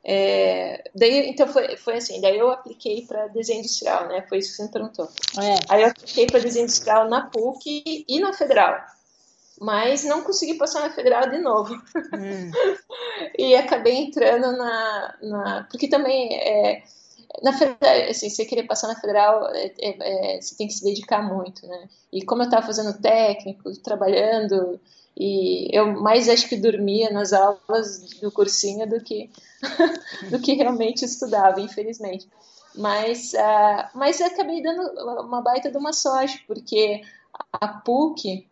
é, 0.04 0.84
daí, 0.94 1.30
então 1.30 1.48
foi, 1.48 1.78
foi 1.78 1.94
assim, 1.94 2.20
daí 2.20 2.36
eu 2.36 2.50
apliquei 2.50 3.06
para 3.06 3.28
desenho 3.28 3.60
industrial, 3.60 4.06
né? 4.08 4.22
Foi 4.28 4.36
isso 4.36 4.50
que 4.50 4.56
você 4.56 4.62
me 4.64 4.70
perguntou. 4.70 5.08
É. 5.38 5.54
Aí 5.70 5.82
eu 5.82 5.88
apliquei 5.88 6.26
para 6.26 6.40
desenho 6.40 6.64
industrial 6.64 7.08
na 7.08 7.22
PUC 7.22 8.04
e 8.06 8.20
na 8.20 8.34
Federal, 8.34 8.78
mas 9.58 10.04
não 10.04 10.22
consegui 10.22 10.54
passar 10.58 10.80
na 10.82 10.90
Federal 10.90 11.26
de 11.30 11.38
novo. 11.38 11.74
Hum. 11.74 12.50
e 13.38 13.56
acabei 13.56 13.94
entrando 13.94 14.52
na, 14.58 15.14
na 15.22 15.66
porque 15.70 15.88
também 15.88 16.34
é, 16.34 16.82
na 17.42 17.52
Federal, 17.52 18.10
assim, 18.10 18.28
você 18.28 18.44
querer 18.44 18.64
passar 18.64 18.88
na 18.88 19.00
Federal, 19.00 19.46
é, 19.54 19.72
é, 19.78 20.36
é, 20.36 20.40
você 20.40 20.56
tem 20.56 20.66
que 20.66 20.74
se 20.74 20.84
dedicar 20.84 21.22
muito, 21.22 21.66
né? 21.66 21.88
E 22.12 22.24
como 22.24 22.42
eu 22.42 22.46
estava 22.46 22.66
fazendo 22.66 23.00
técnico, 23.00 23.70
trabalhando 23.82 24.80
e 25.16 25.68
eu 25.76 26.00
mais 26.00 26.28
acho 26.28 26.48
que 26.48 26.56
dormia 26.56 27.10
nas 27.10 27.32
aulas 27.32 28.00
do 28.20 28.30
cursinho 28.32 28.88
do 28.88 29.00
que, 29.00 29.30
do 30.30 30.40
que 30.40 30.54
realmente 30.54 31.04
estudava, 31.04 31.60
infelizmente. 31.60 32.28
Mas, 32.74 33.32
uh, 33.34 33.88
mas 33.94 34.20
acabei 34.20 34.62
dando 34.62 34.80
uma 35.22 35.42
baita 35.42 35.70
de 35.70 35.76
uma 35.76 35.92
sorte, 35.92 36.42
porque 36.46 37.02
a 37.52 37.68
PUC 37.68 38.46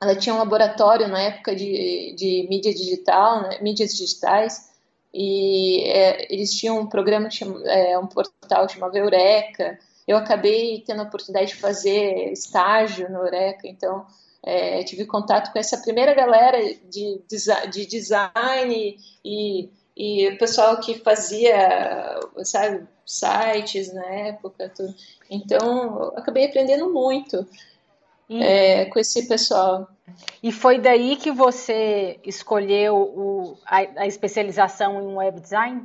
ela 0.00 0.14
tinha 0.14 0.34
um 0.34 0.38
laboratório 0.38 1.08
na 1.08 1.20
época 1.20 1.54
de, 1.54 2.14
de 2.16 2.46
mídia 2.48 2.72
digital, 2.72 3.42
né, 3.42 3.58
mídias 3.60 3.94
digitais, 3.94 4.70
e 5.18 5.82
é, 5.84 6.30
eles 6.30 6.50
tinham 6.50 6.78
um 6.78 6.86
programa, 6.86 7.30
é, 7.64 7.98
um 7.98 8.06
portal 8.06 8.68
chamado 8.68 8.98
Eureka. 8.98 9.78
Eu 10.06 10.18
acabei 10.18 10.84
tendo 10.86 11.00
a 11.00 11.04
oportunidade 11.04 11.52
de 11.52 11.56
fazer 11.56 12.30
estágio 12.32 13.10
no 13.10 13.20
Eureka, 13.20 13.66
então 13.66 14.04
é, 14.42 14.84
tive 14.84 15.06
contato 15.06 15.50
com 15.50 15.58
essa 15.58 15.78
primeira 15.78 16.12
galera 16.12 16.58
de, 16.90 17.22
de 17.72 17.86
design 17.86 18.98
e, 19.24 19.70
e 19.96 20.28
o 20.28 20.36
pessoal 20.36 20.78
que 20.80 20.98
fazia, 20.98 22.20
sabe, 22.44 22.86
sites 23.06 23.94
na 23.94 24.04
época. 24.04 24.70
Tudo. 24.76 24.94
Então, 25.30 26.12
acabei 26.14 26.44
aprendendo 26.44 26.92
muito 26.92 27.48
hum. 28.28 28.42
é, 28.42 28.84
com 28.86 28.98
esse 28.98 29.26
pessoal. 29.26 29.88
E 30.42 30.52
foi 30.52 30.78
daí 30.78 31.16
que 31.16 31.30
você 31.30 32.18
escolheu 32.24 32.96
o, 32.96 33.58
a, 33.66 34.02
a 34.02 34.06
especialização 34.06 35.02
em 35.02 35.14
web 35.14 35.40
design? 35.40 35.84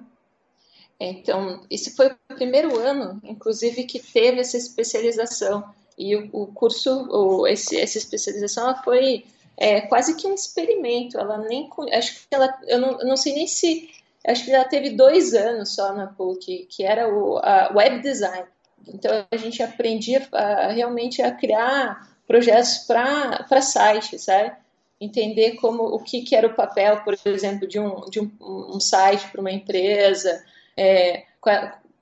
Então, 1.00 1.62
esse 1.70 1.96
foi 1.96 2.08
o 2.08 2.36
primeiro 2.36 2.78
ano, 2.78 3.20
inclusive, 3.24 3.86
que 3.86 4.00
teve 4.00 4.40
essa 4.40 4.56
especialização. 4.56 5.64
E 5.98 6.16
o, 6.16 6.30
o 6.32 6.48
curso, 6.48 7.08
o, 7.10 7.48
esse, 7.48 7.80
essa 7.80 7.98
especialização, 7.98 8.66
ela 8.66 8.84
foi 8.84 9.26
é, 9.58 9.82
quase 9.82 10.16
que 10.16 10.28
um 10.28 10.36
experimento. 10.36 11.20
Ela 11.20 11.40
nem, 11.40 11.68
acho 11.94 12.14
que 12.14 12.28
ela, 12.30 12.56
eu 12.68 12.80
não, 12.80 13.00
eu 13.00 13.08
não 13.08 13.18
sei 13.18 13.34
nem 13.34 13.48
se, 13.48 13.90
acho 14.28 14.46
que 14.46 14.52
ela 14.52 14.66
teve 14.66 14.92
dois 14.92 15.34
anos 15.34 15.74
só 15.74 15.94
na 15.94 16.08
PUC, 16.08 16.68
que 16.70 16.84
era 16.84 17.12
o 17.12 17.38
a 17.38 17.72
web 17.74 18.02
design. 18.02 18.46
Então 18.88 19.26
a 19.30 19.38
gente 19.38 19.62
aprendia 19.62 20.28
a, 20.32 20.72
realmente 20.72 21.22
a 21.22 21.32
criar 21.32 22.11
projetos 22.32 22.78
para 22.88 23.62
sites, 23.62 24.24
sabe? 24.24 24.54
Entender 25.00 25.56
como 25.56 25.84
o 25.84 26.00
que, 26.00 26.22
que 26.22 26.34
era 26.34 26.48
o 26.48 26.54
papel, 26.54 27.02
por 27.04 27.18
exemplo, 27.26 27.68
de 27.68 27.78
um, 27.78 28.10
de 28.10 28.22
um, 28.22 28.32
um 28.40 28.80
site 28.80 29.28
para 29.30 29.42
uma 29.42 29.52
empresa, 29.52 30.42
é, 30.78 31.26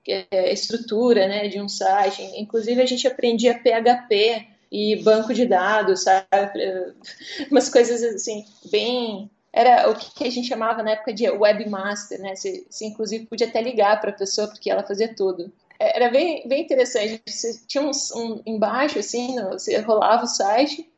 é, 0.07 0.53
estrutura 0.53 1.27
né, 1.27 1.47
de 1.47 1.59
um 1.59 1.67
site. 1.67 2.21
Inclusive, 2.37 2.79
a 2.79 2.85
gente 2.85 3.07
aprendia 3.07 3.59
PHP 3.59 4.47
e 4.71 4.97
banco 4.97 5.33
de 5.33 5.47
dados, 5.47 6.03
sabe? 6.03 6.93
Umas 7.49 7.67
coisas 7.69 8.03
assim, 8.03 8.45
bem. 8.69 9.31
Era 9.51 9.89
o 9.89 9.95
que 9.95 10.27
a 10.27 10.29
gente 10.29 10.47
chamava 10.47 10.83
na 10.83 10.91
época 10.91 11.11
de 11.11 11.27
webmaster, 11.27 12.21
né? 12.21 12.35
Você, 12.35 12.67
você 12.69 12.85
inclusive 12.85 13.25
podia 13.25 13.47
até 13.47 13.59
ligar 13.59 13.99
para 13.99 14.11
a 14.11 14.13
pessoa 14.13 14.47
porque 14.47 14.69
ela 14.69 14.83
fazia 14.83 15.11
tudo. 15.15 15.51
Era 15.79 16.09
bem, 16.09 16.47
bem 16.47 16.63
interessante. 16.63 17.21
Você 17.25 17.61
tinha 17.65 17.83
um, 17.83 17.91
um 18.15 18.41
embaixo, 18.45 18.99
assim, 18.99 19.35
no, 19.35 19.51
você 19.51 19.77
rolava 19.79 20.25
o 20.25 20.27
site, 20.27 20.89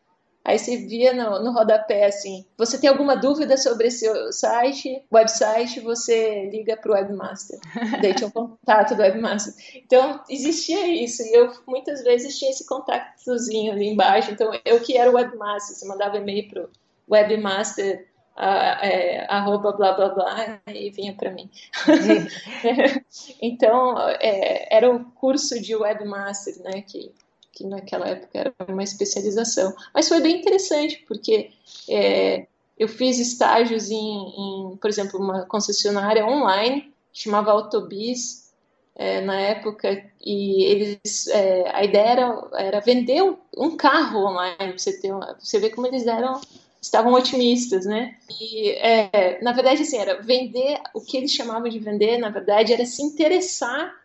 Aí 0.43 0.57
você 0.57 0.75
via 0.77 1.13
no, 1.13 1.43
no 1.43 1.51
rodapé 1.51 2.05
assim: 2.05 2.45
você 2.57 2.79
tem 2.79 2.89
alguma 2.89 3.15
dúvida 3.15 3.55
sobre 3.57 3.87
esse 3.87 4.07
site, 4.31 5.03
website, 5.11 5.79
você 5.79 6.49
liga 6.49 6.75
para 6.75 6.91
o 6.91 6.95
webmaster. 6.95 7.59
Daí 8.01 8.13
tinha 8.15 8.27
um 8.27 8.31
contato 8.31 8.95
do 8.95 9.01
webmaster. 9.01 9.53
Então 9.75 10.19
existia 10.27 10.87
isso, 10.87 11.21
e 11.21 11.33
eu 11.33 11.51
muitas 11.67 12.03
vezes 12.03 12.39
tinha 12.39 12.49
esse 12.49 12.65
contatozinho 12.65 13.71
ali 13.71 13.87
embaixo. 13.87 14.31
Então 14.31 14.51
eu 14.65 14.79
que 14.79 14.97
era 14.97 15.11
o 15.11 15.15
webmaster, 15.15 15.75
você 15.75 15.87
mandava 15.87 16.17
e-mail 16.17 16.49
para 16.49 16.63
o 16.63 16.69
webmaster. 17.07 18.07
É, 18.37 19.25
arroba 19.29 19.71
blá 19.71 19.93
blá 19.93 20.09
blá 20.09 20.61
e 20.67 20.89
vinha 20.89 21.13
para 21.13 21.31
mim. 21.31 21.49
então 23.41 23.97
é, 24.19 24.75
era 24.75 24.93
o 24.93 25.03
curso 25.11 25.61
de 25.61 25.75
webmaster, 25.75 26.61
né, 26.63 26.81
que 26.81 27.11
que 27.53 27.65
naquela 27.65 28.07
época 28.07 28.29
era 28.33 28.53
uma 28.67 28.83
especialização. 28.83 29.73
Mas 29.93 30.07
foi 30.07 30.21
bem 30.21 30.39
interessante, 30.39 31.03
porque 31.07 31.51
é, 31.89 32.47
eu 32.77 32.87
fiz 32.87 33.19
estágios 33.19 33.91
em, 33.91 33.97
em, 33.97 34.77
por 34.77 34.89
exemplo, 34.89 35.19
uma 35.19 35.45
concessionária 35.45 36.25
online, 36.25 36.93
chamava 37.13 37.51
Autobis, 37.51 38.51
é, 38.95 39.21
na 39.21 39.39
época, 39.39 40.03
e 40.23 40.63
eles, 40.63 41.27
é, 41.27 41.69
a 41.75 41.83
ideia 41.83 42.09
era, 42.09 42.49
era 42.53 42.79
vender 42.79 43.21
um, 43.57 43.75
carro 43.75 44.25
online, 44.25 44.77
você, 44.77 44.99
ter 44.99 45.13
você 45.39 45.59
vê 45.59 45.69
como 45.69 45.87
eles 45.87 46.05
eram 46.07 46.39
estavam 46.81 47.13
otimistas, 47.13 47.85
né? 47.85 48.17
E 48.39 48.71
é, 48.71 49.39
na 49.41 49.51
verdade 49.51 49.83
assim 49.83 49.97
era 49.97 50.21
vender 50.21 50.81
o 50.93 51.01
que 51.01 51.15
eles 51.15 51.31
chamavam 51.31 51.69
de 51.69 51.77
vender, 51.77 52.17
na 52.17 52.29
verdade 52.29 52.73
era 52.73 52.85
se 52.85 53.03
interessar 53.03 53.95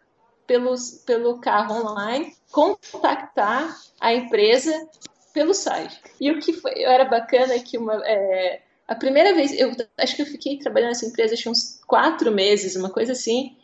pelos, 0.46 1.02
pelo 1.06 1.38
carro 1.38 1.74
online, 1.74 2.34
contactar 2.52 3.76
a 4.00 4.14
empresa 4.14 4.88
pelo 5.32 5.54
site. 5.54 6.00
E 6.20 6.30
o 6.30 6.38
que 6.38 6.52
foi, 6.52 6.82
era 6.82 7.04
bacana 7.04 7.54
é 7.54 7.58
que 7.58 7.78
uma, 7.78 8.00
é, 8.06 8.60
a 8.86 8.94
primeira 8.94 9.34
vez, 9.34 9.58
eu 9.58 9.74
acho 9.98 10.14
que 10.14 10.22
eu 10.22 10.26
fiquei 10.26 10.58
trabalhando 10.58 10.90
nessa 10.90 11.06
empresa 11.06 11.34
acho, 11.34 11.50
uns 11.50 11.80
quatro 11.86 12.30
meses, 12.30 12.76
uma 12.76 12.90
coisa 12.90 13.12
assim, 13.12 13.56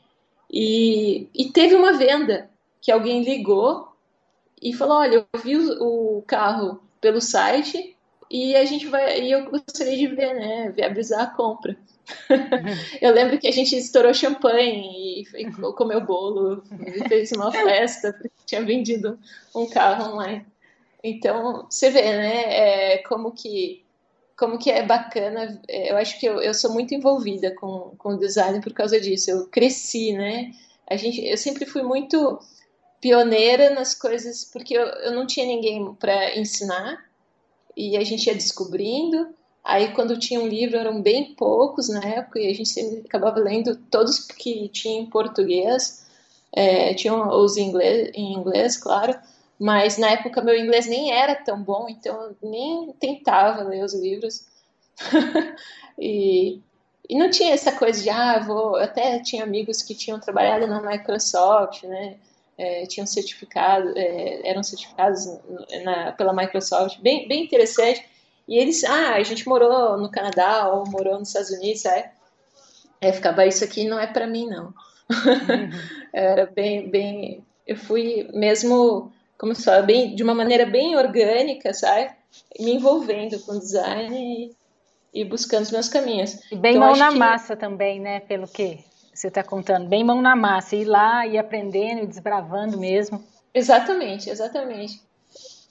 e, 0.50 1.28
e 1.34 1.50
teve 1.50 1.74
uma 1.74 1.92
venda 1.92 2.50
que 2.80 2.90
alguém 2.90 3.22
ligou 3.22 3.92
e 4.60 4.72
falou, 4.72 4.98
olha, 4.98 5.26
eu 5.32 5.40
vi 5.40 5.56
o, 5.56 6.18
o 6.18 6.22
carro 6.22 6.82
pelo 7.00 7.20
site 7.20 7.96
e 8.32 8.56
a 8.56 8.64
gente 8.64 8.86
vai, 8.86 9.20
e 9.20 9.30
eu 9.30 9.50
gostaria 9.50 9.94
de 9.94 10.06
ver, 10.06 10.34
né, 10.34 10.72
viabilizar 10.74 11.20
a 11.20 11.26
compra. 11.26 11.76
eu 13.00 13.12
lembro 13.12 13.38
que 13.38 13.46
a 13.46 13.52
gente 13.52 13.76
estourou 13.76 14.14
champanhe 14.14 15.22
e, 15.22 15.42
e 15.42 15.52
comeu 15.74 16.00
bolo 16.00 16.64
e 16.86 17.06
fez 17.08 17.30
uma 17.32 17.52
festa 17.52 18.12
porque 18.14 18.32
tinha 18.46 18.64
vendido 18.64 19.18
um 19.54 19.66
carro 19.66 20.14
online. 20.14 20.46
Então, 21.04 21.66
você 21.68 21.90
vê, 21.90 22.02
né, 22.02 22.42
é, 22.46 22.98
como 22.98 23.32
que 23.32 23.84
como 24.34 24.58
que 24.58 24.70
é 24.70 24.82
bacana, 24.84 25.60
é, 25.68 25.92
eu 25.92 25.96
acho 25.98 26.18
que 26.18 26.26
eu, 26.26 26.40
eu 26.40 26.54
sou 26.54 26.72
muito 26.72 26.94
envolvida 26.94 27.54
com, 27.54 27.94
com 27.98 28.14
o 28.14 28.18
design 28.18 28.60
por 28.60 28.72
causa 28.72 28.98
disso, 28.98 29.30
eu 29.30 29.46
cresci, 29.46 30.14
né, 30.14 30.50
a 30.88 30.96
gente, 30.96 31.24
eu 31.24 31.36
sempre 31.36 31.66
fui 31.66 31.82
muito 31.82 32.40
pioneira 33.00 33.70
nas 33.70 33.94
coisas, 33.94 34.44
porque 34.44 34.76
eu, 34.76 34.84
eu 34.84 35.12
não 35.12 35.26
tinha 35.26 35.46
ninguém 35.46 35.94
para 35.94 36.36
ensinar, 36.36 36.98
e 37.76 37.96
a 37.96 38.04
gente 38.04 38.26
ia 38.26 38.34
descobrindo. 38.34 39.28
Aí, 39.64 39.92
quando 39.94 40.18
tinha 40.18 40.40
um 40.40 40.48
livro, 40.48 40.76
eram 40.76 41.00
bem 41.00 41.34
poucos 41.34 41.88
na 41.88 42.04
época, 42.04 42.40
e 42.40 42.48
a 42.48 42.54
gente 42.54 43.02
acabava 43.06 43.38
lendo 43.38 43.76
todos 43.76 44.18
que 44.18 44.68
tinha 44.68 45.00
em 45.00 45.06
português, 45.06 46.04
é, 46.52 46.94
tinham 46.94 47.28
os 47.28 47.56
inglês, 47.56 48.10
em 48.14 48.34
inglês, 48.34 48.76
claro, 48.76 49.16
mas 49.58 49.96
na 49.98 50.10
época 50.10 50.42
meu 50.42 50.58
inglês 50.58 50.86
nem 50.86 51.12
era 51.12 51.36
tão 51.36 51.62
bom, 51.62 51.86
então 51.88 52.20
eu 52.20 52.36
nem 52.42 52.92
tentava 52.98 53.62
ler 53.62 53.84
os 53.84 53.94
livros. 53.94 54.44
e, 55.98 56.60
e 57.08 57.16
não 57.16 57.30
tinha 57.30 57.54
essa 57.54 57.70
coisa 57.70 58.02
de, 58.02 58.10
ah, 58.10 58.40
vou. 58.40 58.76
Eu 58.76 58.84
até 58.84 59.20
tinha 59.20 59.44
amigos 59.44 59.80
que 59.80 59.94
tinham 59.94 60.18
trabalhado 60.18 60.66
na 60.66 60.82
Microsoft, 60.82 61.84
né? 61.84 62.16
É, 62.56 62.86
tinham 62.86 63.06
certificado, 63.06 63.92
é, 63.96 64.48
eram 64.48 64.62
certificados 64.62 65.26
na, 65.84 66.12
pela 66.12 66.32
Microsoft, 66.32 66.98
bem, 67.00 67.26
bem 67.26 67.44
interessante. 67.44 68.04
E 68.46 68.58
eles, 68.58 68.84
ah, 68.84 69.14
a 69.14 69.22
gente 69.22 69.48
morou 69.48 69.96
no 69.96 70.10
Canadá 70.10 70.68
ou 70.68 70.88
morou 70.88 71.18
nos 71.18 71.28
Estados 71.28 71.50
Unidos, 71.50 71.82
sabe? 71.82 72.04
Aí 73.00 73.12
ficava, 73.12 73.46
isso 73.46 73.64
aqui 73.64 73.84
não 73.84 73.98
é 73.98 74.06
para 74.06 74.26
mim, 74.26 74.46
não. 74.46 74.66
Uhum. 74.66 75.70
Era 76.12 76.46
bem, 76.46 76.88
bem. 76.88 77.44
Eu 77.66 77.76
fui 77.76 78.28
mesmo, 78.32 79.12
como 79.38 79.54
se 79.54 79.64
fala, 79.64 79.82
bem, 79.82 80.14
de 80.14 80.22
uma 80.22 80.34
maneira 80.34 80.66
bem 80.66 80.96
orgânica, 80.96 81.72
sabe? 81.72 82.10
Me 82.58 82.74
envolvendo 82.74 83.38
com 83.40 83.58
design 83.58 84.54
e, 85.12 85.20
e 85.20 85.24
buscando 85.24 85.62
os 85.62 85.70
meus 85.70 85.88
caminhos. 85.88 86.38
E 86.50 86.56
bem 86.56 86.76
então, 86.76 86.88
mão 86.88 86.96
na 86.96 87.12
que... 87.12 87.18
massa 87.18 87.56
também, 87.56 88.00
né? 88.00 88.20
Pelo 88.20 88.46
que 88.46 88.84
você 89.12 89.28
está 89.28 89.42
contando. 89.42 89.88
Bem 89.88 90.04
mão 90.04 90.22
na 90.22 90.34
massa, 90.34 90.76
ir 90.76 90.84
lá 90.84 91.26
e 91.26 91.38
aprendendo 91.38 92.02
e 92.02 92.06
desbravando 92.06 92.78
mesmo. 92.78 93.22
Exatamente, 93.54 94.30
exatamente. 94.30 95.00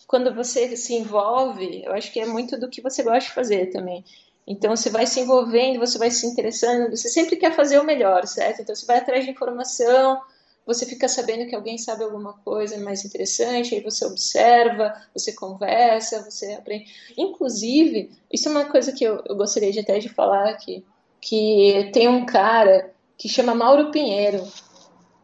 Quando 0.08 0.34
você 0.34 0.76
se 0.76 0.94
envolve, 0.94 1.84
eu 1.84 1.94
acho 1.94 2.12
que 2.12 2.20
é 2.20 2.26
muito 2.26 2.60
do 2.60 2.70
que 2.70 2.82
você 2.82 3.02
gosta 3.02 3.30
de 3.30 3.32
fazer 3.32 3.68
também. 3.72 4.04
Então 4.46 4.76
você 4.76 4.90
vai 4.90 5.08
se 5.08 5.20
envolvendo, 5.20 5.80
você 5.80 5.98
vai 5.98 6.12
se 6.12 6.26
interessando, 6.26 6.96
você 6.96 7.08
sempre 7.10 7.36
quer 7.36 7.56
fazer 7.56 7.80
o 7.80 7.84
melhor, 7.84 8.28
certo? 8.28 8.62
Então 8.62 8.76
você 8.76 8.86
vai 8.86 8.98
atrás 8.98 9.24
de 9.24 9.32
informação, 9.32 10.20
você 10.66 10.86
fica 10.86 11.08
sabendo 11.08 11.48
que 11.48 11.56
alguém 11.56 11.78
sabe 11.78 12.04
alguma 12.04 12.34
coisa 12.34 12.78
mais 12.78 13.04
interessante, 13.06 13.74
aí 13.74 13.82
você 13.82 14.06
observa, 14.06 14.94
você 15.14 15.34
conversa, 15.34 16.24
você 16.30 16.54
aprende. 16.54 16.86
Inclusive, 17.18 18.12
isso 18.32 18.48
é 18.48 18.52
uma 18.52 18.66
coisa 18.66 18.92
que 18.92 19.04
eu, 19.04 19.24
eu 19.28 19.36
gostaria 19.36 19.72
de 19.72 19.80
até 19.80 19.98
de 20.00 20.10
falar 20.10 20.50
aqui, 20.50 20.86
que 21.20 21.90
tem 21.94 22.08
um 22.08 22.26
cara 22.26 22.92
que 23.22 23.30
chama 23.30 23.54
Mauro 23.54 23.92
Pinheiro. 23.92 24.44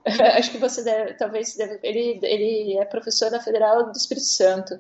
Acho 0.38 0.52
que 0.52 0.60
você 0.60 0.84
deve, 0.84 1.16
talvez 1.16 1.56
deve, 1.56 1.80
ele, 1.82 2.20
ele 2.22 2.78
é 2.78 2.86
professor 2.86 3.32
da 3.32 3.40
Federal 3.40 3.92
do 3.92 3.98
Espírito 3.98 4.28
Santo. 4.28 4.80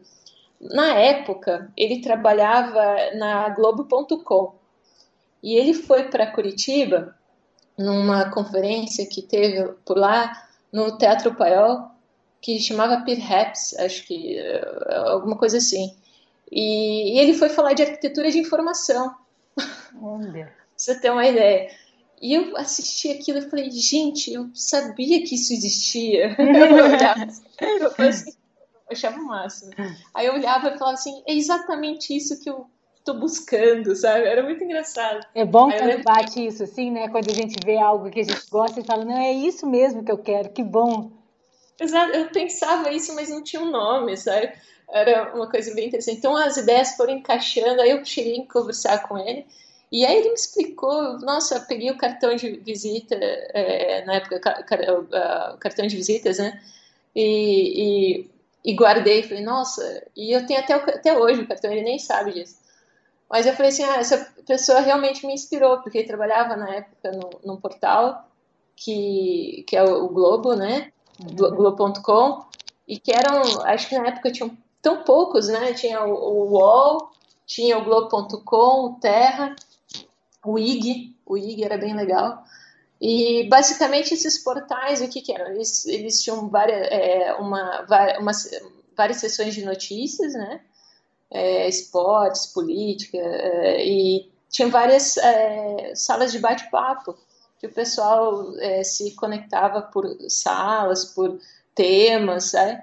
Na 0.61 0.93
época, 0.93 1.71
ele 1.75 1.99
trabalhava 1.99 2.95
na 3.15 3.49
Globo.com 3.49 4.53
e 5.41 5.55
ele 5.55 5.73
foi 5.73 6.09
para 6.09 6.31
Curitiba 6.31 7.15
numa 7.75 8.29
conferência 8.29 9.07
que 9.07 9.23
teve 9.23 9.67
por 9.83 9.97
lá 9.97 10.47
no 10.71 10.95
Teatro 10.99 11.33
Paiol 11.33 11.89
que 12.39 12.59
chamava 12.59 13.03
Perhaps, 13.03 13.79
acho 13.79 14.05
que 14.05 14.37
eh, 14.37 14.95
alguma 15.07 15.35
coisa 15.35 15.57
assim. 15.57 15.91
E, 16.51 17.15
e 17.15 17.19
ele 17.19 17.33
foi 17.33 17.49
falar 17.49 17.73
de 17.73 17.81
arquitetura 17.81 18.29
de 18.29 18.37
informação. 18.37 19.15
Olha. 19.99 20.53
você 20.77 20.99
ter 20.99 21.11
uma 21.11 21.25
ideia. 21.25 21.71
E 22.21 22.33
eu 22.33 22.57
assisti 22.57 23.11
aquilo 23.11 23.37
e 23.39 23.49
falei, 23.49 23.69
gente, 23.69 24.33
eu 24.33 24.49
sabia 24.53 25.23
que 25.23 25.35
isso 25.35 25.53
existia. 25.53 26.35
eu 26.39 26.85
olhava, 26.85 27.27
eu, 27.61 28.07
assim, 28.07 28.31
eu 28.31 28.91
achava 28.91 29.19
o 29.19 29.25
máximo. 29.25 29.71
Aí 30.13 30.25
eu 30.25 30.33
olhava 30.33 30.69
e 30.69 30.77
falava 30.77 30.95
assim, 30.95 31.21
é 31.27 31.33
exatamente 31.33 32.15
isso 32.15 32.39
que 32.41 32.49
eu 32.49 32.67
tô 33.07 33.13
buscando, 33.13 33.95
sabe? 33.95 34.25
Era 34.25 34.43
muito 34.43 34.63
engraçado. 34.63 35.25
É 35.33 35.45
bom 35.45 35.71
quando 35.71 36.03
bate 36.03 36.45
isso, 36.45 36.63
assim, 36.63 36.91
né? 36.91 37.07
Quando 37.07 37.31
a 37.31 37.33
gente 37.33 37.55
vê 37.65 37.77
algo 37.77 38.09
que 38.09 38.19
a 38.19 38.23
gente 38.23 38.49
gosta 38.49 38.81
e 38.81 38.85
fala, 38.85 39.05
não, 39.05 39.17
é 39.17 39.31
isso 39.31 39.65
mesmo 39.65 40.03
que 40.03 40.11
eu 40.11 40.17
quero, 40.17 40.49
que 40.49 40.63
bom. 40.63 41.11
Exato, 41.79 42.11
eu 42.11 42.27
pensava 42.29 42.91
isso, 42.91 43.13
mas 43.15 43.29
não 43.29 43.43
tinha 43.43 43.61
um 43.61 43.71
nome, 43.71 44.17
sabe? 44.17 44.51
Era 44.89 45.33
uma 45.35 45.49
coisa 45.49 45.73
bem 45.73 45.87
interessante. 45.87 46.17
Então 46.17 46.35
as 46.35 46.57
ideias 46.57 46.95
foram 46.97 47.13
encaixando, 47.13 47.81
aí 47.81 47.91
eu 47.91 48.03
cheguei 48.03 48.41
a 48.41 48.51
conversar 48.51 49.07
com 49.07 49.17
ele, 49.17 49.45
e 49.91 50.05
aí 50.05 50.17
ele 50.17 50.29
me 50.29 50.35
explicou, 50.35 51.19
nossa, 51.19 51.55
eu 51.55 51.61
peguei 51.61 51.91
o 51.91 51.97
cartão 51.97 52.35
de 52.35 52.57
visita, 52.57 53.15
é, 53.15 54.03
na 54.05 54.15
época, 54.15 54.65
o 55.55 55.57
cartão 55.57 55.87
de 55.87 55.95
visitas, 55.95 56.37
né? 56.37 56.61
E, 57.15 58.21
e 58.23 58.37
e 58.67 58.73
guardei. 58.73 59.23
Falei, 59.23 59.43
nossa, 59.43 60.03
e 60.15 60.31
eu 60.33 60.45
tenho 60.45 60.59
até, 60.59 60.73
até 60.73 61.17
hoje 61.17 61.41
o 61.41 61.47
cartão, 61.47 61.71
ele 61.71 61.83
nem 61.83 61.97
sabe 61.97 62.33
disso. 62.33 62.57
Mas 63.29 63.45
eu 63.45 63.53
falei 63.53 63.69
assim, 63.69 63.83
ah, 63.83 63.95
essa 63.95 64.33
pessoa 64.45 64.81
realmente 64.81 65.25
me 65.25 65.33
inspirou, 65.33 65.79
porque 65.79 65.99
ele 65.99 66.07
trabalhava 66.07 66.57
na 66.57 66.75
época 66.75 67.11
no, 67.13 67.29
num 67.45 67.57
portal 67.57 68.27
que, 68.75 69.63
que 69.67 69.75
é 69.75 69.83
o 69.83 70.09
Globo, 70.09 70.53
né? 70.53 70.91
Uhum. 71.19 71.35
Globo.com, 71.35 72.45
e 72.87 72.99
que 72.99 73.11
eram, 73.11 73.41
acho 73.63 73.87
que 73.87 73.97
na 73.97 74.07
época 74.07 74.31
tinham 74.31 74.55
tão 74.81 75.03
poucos, 75.03 75.47
né? 75.47 75.73
Tinha 75.73 76.03
o, 76.03 76.13
o 76.13 76.51
UOL, 76.51 77.09
tinha 77.45 77.77
o 77.77 77.83
Globo.com, 77.83 78.85
o 78.85 78.99
Terra, 78.99 79.55
o 80.53 80.59
IG, 80.59 81.15
o 81.25 81.37
IG 81.37 81.63
era 81.63 81.77
bem 81.77 81.95
legal. 81.95 82.43
E 82.99 83.47
basicamente 83.47 84.13
esses 84.13 84.37
portais, 84.39 85.01
o 85.01 85.07
que, 85.07 85.21
que 85.21 85.33
eram? 85.33 85.51
Eles, 85.51 85.85
eles 85.85 86.21
tinham 86.21 86.49
várias, 86.49 86.87
é, 86.89 87.33
uma, 87.35 87.85
uma, 88.19 88.31
várias 88.95 89.17
sessões 89.17 89.53
de 89.53 89.63
notícias, 89.63 90.33
né? 90.33 90.61
É, 91.29 91.67
esportes, 91.67 92.47
política, 92.47 93.17
é, 93.17 93.85
e 93.85 94.31
tinha 94.49 94.69
várias 94.69 95.17
é, 95.17 95.93
salas 95.93 96.31
de 96.31 96.39
bate-papo, 96.39 97.17
que 97.59 97.67
o 97.67 97.73
pessoal 97.73 98.57
é, 98.59 98.83
se 98.83 99.13
conectava 99.15 99.81
por 99.81 100.05
salas, 100.29 101.05
por 101.05 101.39
temas, 101.75 102.45
sabe? 102.45 102.81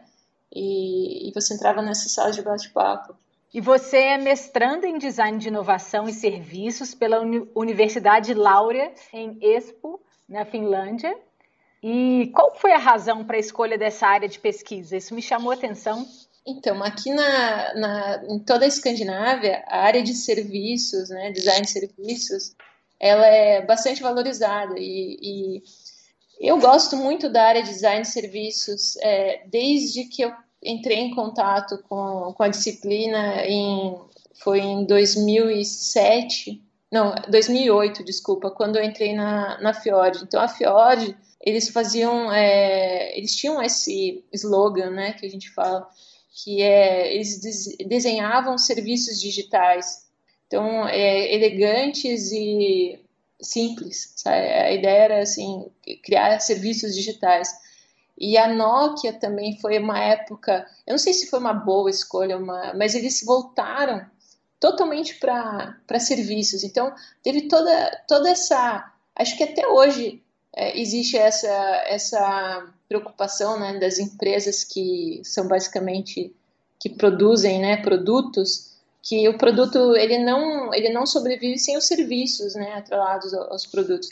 E, 0.52 1.28
e 1.28 1.32
você 1.32 1.54
entrava 1.54 1.82
nessas 1.82 2.12
salas 2.12 2.36
de 2.36 2.42
bate-papo. 2.42 3.16
E 3.54 3.60
você 3.60 3.98
é 3.98 4.18
mestrando 4.18 4.84
em 4.84 4.98
Design 4.98 5.38
de 5.38 5.46
Inovação 5.46 6.08
e 6.08 6.12
Serviços 6.12 6.92
pela 6.92 7.20
Universidade 7.54 8.34
Laurea, 8.34 8.92
em 9.12 9.38
Espoo, 9.40 10.00
na 10.28 10.44
Finlândia. 10.44 11.16
E 11.80 12.32
qual 12.34 12.52
foi 12.56 12.72
a 12.72 12.78
razão 12.78 13.24
para 13.24 13.36
a 13.36 13.38
escolha 13.38 13.78
dessa 13.78 14.08
área 14.08 14.28
de 14.28 14.40
pesquisa? 14.40 14.96
Isso 14.96 15.14
me 15.14 15.22
chamou 15.22 15.52
a 15.52 15.54
atenção. 15.54 16.04
Então, 16.44 16.82
aqui 16.82 17.12
na, 17.12 17.74
na, 17.74 18.24
em 18.28 18.40
toda 18.40 18.64
a 18.64 18.68
Escandinávia, 18.68 19.62
a 19.68 19.82
área 19.82 20.02
de 20.02 20.14
serviços, 20.14 21.10
né, 21.10 21.30
design 21.30 21.62
de 21.62 21.70
serviços, 21.70 22.56
ela 22.98 23.24
é 23.24 23.62
bastante 23.64 24.02
valorizada 24.02 24.74
e, 24.76 25.16
e 25.22 25.62
eu 26.40 26.58
gosto 26.58 26.96
muito 26.96 27.28
da 27.28 27.44
área 27.44 27.62
de 27.62 27.70
design 27.70 28.02
de 28.02 28.08
serviços 28.08 28.96
é, 28.96 29.44
desde 29.46 30.06
que 30.06 30.22
eu 30.22 30.32
entrei 30.64 30.98
em 30.98 31.14
contato 31.14 31.82
com, 31.88 32.32
com 32.34 32.42
a 32.42 32.48
disciplina 32.48 33.44
em, 33.46 33.98
foi 34.34 34.60
em 34.60 34.84
2007 34.84 36.64
não, 36.94 37.12
2008, 37.28 38.04
desculpa, 38.04 38.52
quando 38.52 38.76
eu 38.76 38.84
entrei 38.84 39.14
na, 39.14 39.60
na 39.60 39.74
Fjord. 39.74 40.22
Então, 40.22 40.40
a 40.40 40.46
Fjord, 40.46 41.16
eles 41.40 41.68
faziam, 41.68 42.32
é, 42.32 43.18
eles 43.18 43.34
tinham 43.34 43.60
esse 43.60 44.24
slogan, 44.32 44.90
né, 44.90 45.12
que 45.14 45.26
a 45.26 45.28
gente 45.28 45.50
fala, 45.50 45.88
que 46.30 46.62
é, 46.62 47.12
eles 47.12 47.40
desenhavam 47.84 48.56
serviços 48.56 49.20
digitais. 49.20 50.06
Então, 50.46 50.86
é, 50.86 51.34
elegantes 51.34 52.30
e 52.30 53.00
simples, 53.42 54.12
sabe? 54.14 54.46
A 54.46 54.70
ideia 54.70 55.02
era, 55.02 55.18
assim, 55.22 55.66
criar 56.04 56.38
serviços 56.38 56.94
digitais. 56.94 57.48
E 58.18 58.38
a 58.38 58.46
Nokia 58.46 59.12
também 59.12 59.58
foi 59.60 59.78
uma 59.78 59.98
época, 59.98 60.66
eu 60.86 60.92
não 60.92 60.98
sei 60.98 61.12
se 61.12 61.28
foi 61.28 61.38
uma 61.40 61.52
boa 61.52 61.90
escolha, 61.90 62.38
uma, 62.38 62.72
mas 62.74 62.94
eles 62.94 63.22
voltaram 63.24 64.06
totalmente 64.60 65.16
para 65.16 65.98
serviços. 65.98 66.62
Então, 66.64 66.94
teve 67.22 67.48
toda, 67.48 68.04
toda 68.08 68.30
essa. 68.30 68.90
Acho 69.14 69.36
que 69.36 69.44
até 69.44 69.66
hoje 69.66 70.22
é, 70.56 70.80
existe 70.80 71.16
essa, 71.16 71.48
essa 71.86 72.66
preocupação 72.88 73.58
né, 73.58 73.78
das 73.78 73.98
empresas 73.98 74.62
que 74.64 75.20
são 75.24 75.48
basicamente 75.48 76.34
que 76.78 76.88
produzem 76.88 77.60
né, 77.60 77.76
produtos 77.78 78.74
que 79.02 79.28
o 79.28 79.36
produto 79.36 79.94
ele 79.96 80.18
não 80.18 80.72
ele 80.72 80.90
não 80.90 81.06
sobrevive 81.06 81.58
sem 81.58 81.76
os 81.76 81.86
serviços 81.86 82.54
né 82.54 82.74
atrelados 82.74 83.34
aos 83.34 83.66
produtos 83.66 84.08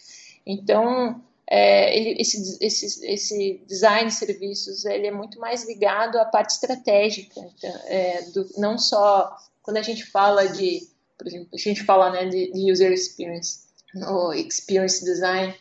então 0.47 1.21
é, 1.55 1.95
ele, 1.95 2.17
esse, 2.19 2.57
esse, 2.65 3.07
esse 3.07 3.63
design 3.67 4.09
de 4.09 4.15
serviços 4.15 4.87
ele 4.87 5.07
é 5.07 5.11
muito 5.11 5.39
mais 5.39 5.67
ligado 5.67 6.17
à 6.19 6.25
parte 6.25 6.55
estratégica 6.55 7.39
então, 7.41 7.71
é, 7.85 8.23
do, 8.31 8.49
não 8.57 8.79
só 8.79 9.37
quando 9.61 9.77
a 9.77 9.83
gente 9.83 10.03
fala 10.07 10.49
de, 10.49 10.89
por 11.19 11.27
exemplo, 11.27 11.49
a 11.53 11.59
gente 11.59 11.85
fala 11.85 12.11
né, 12.11 12.25
de, 12.25 12.51
de 12.53 12.73
user 12.73 12.91
experience 12.91 13.65
ou 14.09 14.33
experience 14.33 15.05
design, 15.05 15.55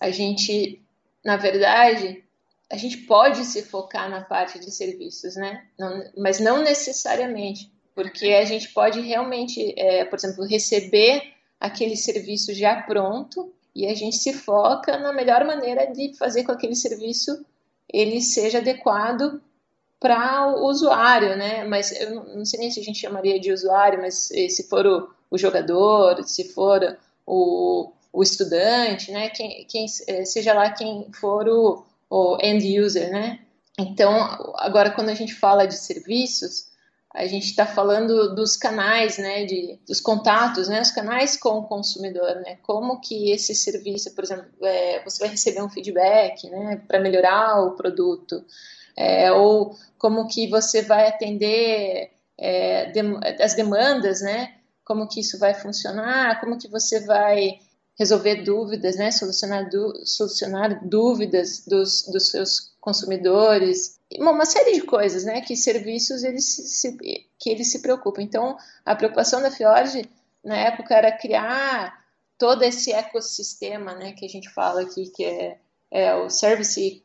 a 0.00 0.10
gente, 0.10 0.80
na 1.24 1.36
verdade, 1.36 2.22
a 2.70 2.76
gente 2.76 2.98
pode 2.98 3.44
se 3.44 3.62
focar 3.62 4.08
na 4.08 4.20
parte 4.20 4.60
de 4.60 4.70
serviços, 4.70 5.34
né? 5.34 5.66
Não, 5.76 6.12
mas 6.16 6.38
não 6.38 6.62
necessariamente, 6.62 7.72
porque 7.92 8.26
a 8.26 8.44
gente 8.44 8.68
pode 8.68 9.00
realmente, 9.00 9.74
é, 9.76 10.04
por 10.04 10.16
exemplo, 10.16 10.44
receber 10.44 11.34
aquele 11.58 11.96
serviço 11.96 12.54
já 12.54 12.80
pronto 12.82 13.52
e 13.78 13.86
a 13.86 13.94
gente 13.94 14.16
se 14.16 14.32
foca 14.32 14.98
na 14.98 15.12
melhor 15.12 15.44
maneira 15.44 15.86
de 15.86 16.12
fazer 16.18 16.42
com 16.42 16.48
que 16.48 16.58
aquele 16.58 16.74
serviço 16.74 17.46
ele 17.88 18.20
seja 18.20 18.58
adequado 18.58 19.40
para 20.00 20.48
o 20.48 20.66
usuário, 20.66 21.36
né? 21.36 21.62
Mas 21.64 21.92
eu 21.92 22.24
não 22.34 22.44
sei 22.44 22.58
nem 22.58 22.70
se 22.72 22.80
a 22.80 22.82
gente 22.82 22.98
chamaria 22.98 23.38
de 23.38 23.52
usuário, 23.52 24.00
mas 24.00 24.32
eh, 24.32 24.48
se 24.48 24.68
for 24.68 24.84
o, 24.84 25.08
o 25.30 25.38
jogador, 25.38 26.24
se 26.24 26.52
for 26.52 26.98
o, 27.24 27.92
o 28.12 28.20
estudante, 28.20 29.12
né? 29.12 29.28
Quem, 29.30 29.64
quem, 29.66 29.86
eh, 30.08 30.24
seja 30.24 30.52
lá 30.52 30.72
quem 30.72 31.06
for 31.12 31.48
o, 31.48 31.84
o 32.10 32.36
end 32.42 32.80
user, 32.80 33.12
né? 33.12 33.38
Então, 33.78 34.12
agora 34.56 34.90
quando 34.90 35.10
a 35.10 35.14
gente 35.14 35.36
fala 35.36 35.66
de 35.66 35.76
serviços, 35.76 36.67
a 37.18 37.26
gente 37.26 37.46
está 37.46 37.66
falando 37.66 38.32
dos 38.32 38.56
canais, 38.56 39.18
né, 39.18 39.44
de, 39.44 39.76
dos 39.88 40.00
contatos, 40.00 40.68
né, 40.68 40.80
os 40.80 40.92
canais 40.92 41.36
com 41.36 41.58
o 41.58 41.64
consumidor, 41.64 42.36
né, 42.36 42.58
como 42.62 43.00
que 43.00 43.32
esse 43.32 43.56
serviço, 43.56 44.14
por 44.14 44.22
exemplo, 44.22 44.46
é, 44.62 45.02
você 45.02 45.18
vai 45.18 45.28
receber 45.30 45.60
um 45.60 45.68
feedback, 45.68 46.48
né, 46.48 46.80
para 46.86 47.00
melhorar 47.00 47.60
o 47.60 47.72
produto, 47.72 48.44
é, 48.96 49.32
ou 49.32 49.76
como 49.98 50.28
que 50.28 50.46
você 50.46 50.80
vai 50.80 51.08
atender 51.08 52.12
é, 52.38 52.92
as 53.42 53.54
demandas, 53.54 54.20
né, 54.20 54.54
como 54.84 55.08
que 55.08 55.18
isso 55.18 55.40
vai 55.40 55.54
funcionar, 55.54 56.38
como 56.40 56.56
que 56.56 56.68
você 56.68 57.00
vai 57.00 57.58
resolver 57.98 58.44
dúvidas, 58.44 58.94
né, 58.94 59.10
solucionar, 59.10 59.68
solucionar 60.04 60.88
dúvidas 60.88 61.64
dos, 61.66 62.04
dos 62.06 62.30
seus 62.30 62.72
consumidores, 62.88 64.00
uma 64.18 64.46
série 64.46 64.72
de 64.72 64.80
coisas, 64.80 65.22
né, 65.22 65.42
que 65.42 65.54
serviços 65.54 66.24
eles 66.24 66.46
se, 66.46 66.96
que 67.38 67.50
eles 67.50 67.70
se 67.70 67.82
preocupam. 67.82 68.22
Então, 68.22 68.56
a 68.82 68.96
preocupação 68.96 69.42
da 69.42 69.50
Fiord 69.50 70.08
na 70.42 70.56
época 70.56 70.94
era 70.94 71.12
criar 71.12 72.02
todo 72.38 72.62
esse 72.62 72.90
ecossistema, 72.90 73.94
né, 73.94 74.12
que 74.12 74.24
a 74.24 74.28
gente 74.28 74.48
fala 74.48 74.80
aqui 74.80 75.10
que 75.10 75.22
é, 75.22 75.58
é 75.90 76.14
o 76.14 76.30
service 76.30 77.02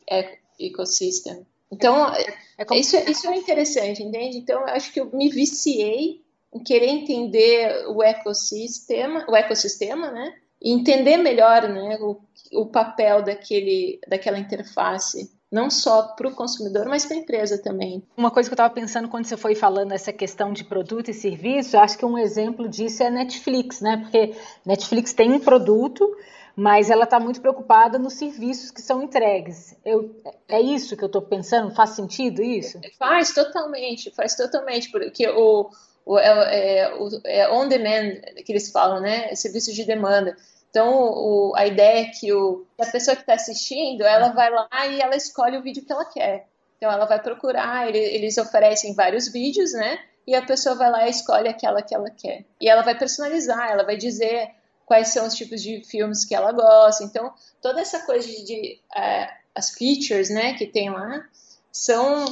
ecosystem. 0.57 1.45
Então, 1.69 2.07
é, 2.13 2.33
é 2.59 2.63
como... 2.63 2.79
isso, 2.79 2.95
isso 2.95 3.27
é 3.27 3.35
interessante, 3.35 4.01
entende? 4.01 4.37
Então, 4.37 4.61
eu 4.61 4.67
acho 4.67 4.93
que 4.93 5.01
eu 5.01 5.11
me 5.11 5.27
viciei 5.27 6.21
em 6.53 6.63
querer 6.63 6.87
entender 6.87 7.87
o 7.89 8.01
ecossistema, 8.01 9.25
o 9.27 9.35
ecossistema, 9.35 10.11
né? 10.11 10.33
E 10.61 10.71
entender 10.71 11.17
melhor, 11.17 11.67
né, 11.67 11.97
o, 11.99 12.21
o 12.53 12.67
papel 12.67 13.21
daquele, 13.21 13.99
daquela 14.07 14.39
interface 14.39 15.29
não 15.53 15.69
só 15.69 16.01
para 16.01 16.27
o 16.27 16.33
consumidor, 16.33 16.87
mas 16.87 17.05
para 17.05 17.15
a 17.15 17.19
empresa 17.19 17.59
também. 17.59 18.01
Uma 18.17 18.31
coisa 18.31 18.49
que 18.49 18.53
eu 18.53 18.55
estava 18.55 18.73
pensando 18.73 19.07
quando 19.07 19.25
você 19.25 19.37
foi 19.37 19.53
falando 19.53 19.91
essa 19.91 20.11
questão 20.11 20.51
de 20.51 20.63
produto 20.63 21.11
e 21.11 21.13
serviço, 21.13 21.77
acho 21.77 21.95
que 21.95 22.03
um 22.03 22.17
exemplo 22.17 22.67
disso 22.67 23.03
é 23.03 23.07
a 23.07 23.11
Netflix, 23.11 23.79
né? 23.79 23.97
Porque 23.97 24.35
Netflix 24.65 25.13
tem 25.13 25.31
um 25.31 25.39
produto, 25.39 26.11
mas 26.55 26.89
ela 26.89 27.03
está 27.03 27.19
muito 27.19 27.39
preocupada 27.39 27.99
nos 27.99 28.13
serviços 28.13 28.71
que 28.71 28.81
são 28.81 29.03
entregues. 29.03 29.75
Eu, 29.85 30.19
é 30.49 30.59
isso 30.59 30.97
que 30.97 31.03
eu 31.03 31.07
estou 31.07 31.21
pensando? 31.21 31.69
Faz 31.75 31.91
sentido 31.91 32.41
isso? 32.41 32.79
Faz 32.97 33.31
totalmente, 33.31 34.09
faz 34.09 34.35
totalmente, 34.35 34.89
porque 34.89 35.29
o, 35.29 35.69
o, 36.03 36.17
é, 36.17 36.79
é, 36.79 36.95
o 36.95 37.09
é 37.25 37.53
on 37.53 37.67
demand 37.67 38.21
que 38.43 38.51
eles 38.51 38.71
falam, 38.71 38.99
né? 38.99 39.35
Serviço 39.35 39.71
de 39.71 39.85
demanda. 39.85 40.35
Então, 40.73 40.91
o, 40.91 41.53
a 41.55 41.67
ideia 41.67 42.01
é 42.01 42.05
que 42.05 42.33
o, 42.33 42.65
a 42.81 42.85
pessoa 42.87 43.15
que 43.15 43.21
está 43.21 43.35
assistindo, 43.35 44.01
ela 44.01 44.29
vai 44.29 44.49
lá 44.49 44.87
e 44.87 44.99
ela 44.99 45.15
escolhe 45.15 45.55
o 45.55 45.61
vídeo 45.61 45.85
que 45.85 45.93
ela 45.93 46.03
quer. 46.03 46.47
Então, 46.77 46.91
ela 46.91 47.05
vai 47.05 47.21
procurar, 47.21 47.87
ele, 47.87 47.99
eles 47.99 48.39
oferecem 48.39 48.95
vários 48.95 49.31
vídeos, 49.31 49.71
né? 49.73 49.99
E 50.25 50.33
a 50.33 50.41
pessoa 50.41 50.73
vai 50.73 50.89
lá 50.89 51.05
e 51.05 51.11
escolhe 51.11 51.47
aquela 51.47 51.83
que 51.83 51.93
ela 51.93 52.09
quer. 52.09 52.43
E 52.59 52.67
ela 52.67 52.81
vai 52.81 52.97
personalizar, 52.97 53.69
ela 53.69 53.83
vai 53.83 53.95
dizer 53.95 54.49
quais 54.83 55.09
são 55.09 55.27
os 55.27 55.35
tipos 55.35 55.61
de 55.61 55.83
filmes 55.83 56.25
que 56.25 56.33
ela 56.33 56.51
gosta. 56.51 57.03
Então, 57.03 57.31
toda 57.61 57.79
essa 57.79 57.99
coisa 57.99 58.27
de, 58.27 58.43
de 58.43 58.79
é, 58.95 59.29
as 59.53 59.69
features, 59.69 60.31
né, 60.31 60.55
que 60.55 60.65
tem 60.65 60.89
lá, 60.89 61.23
são 61.71 62.25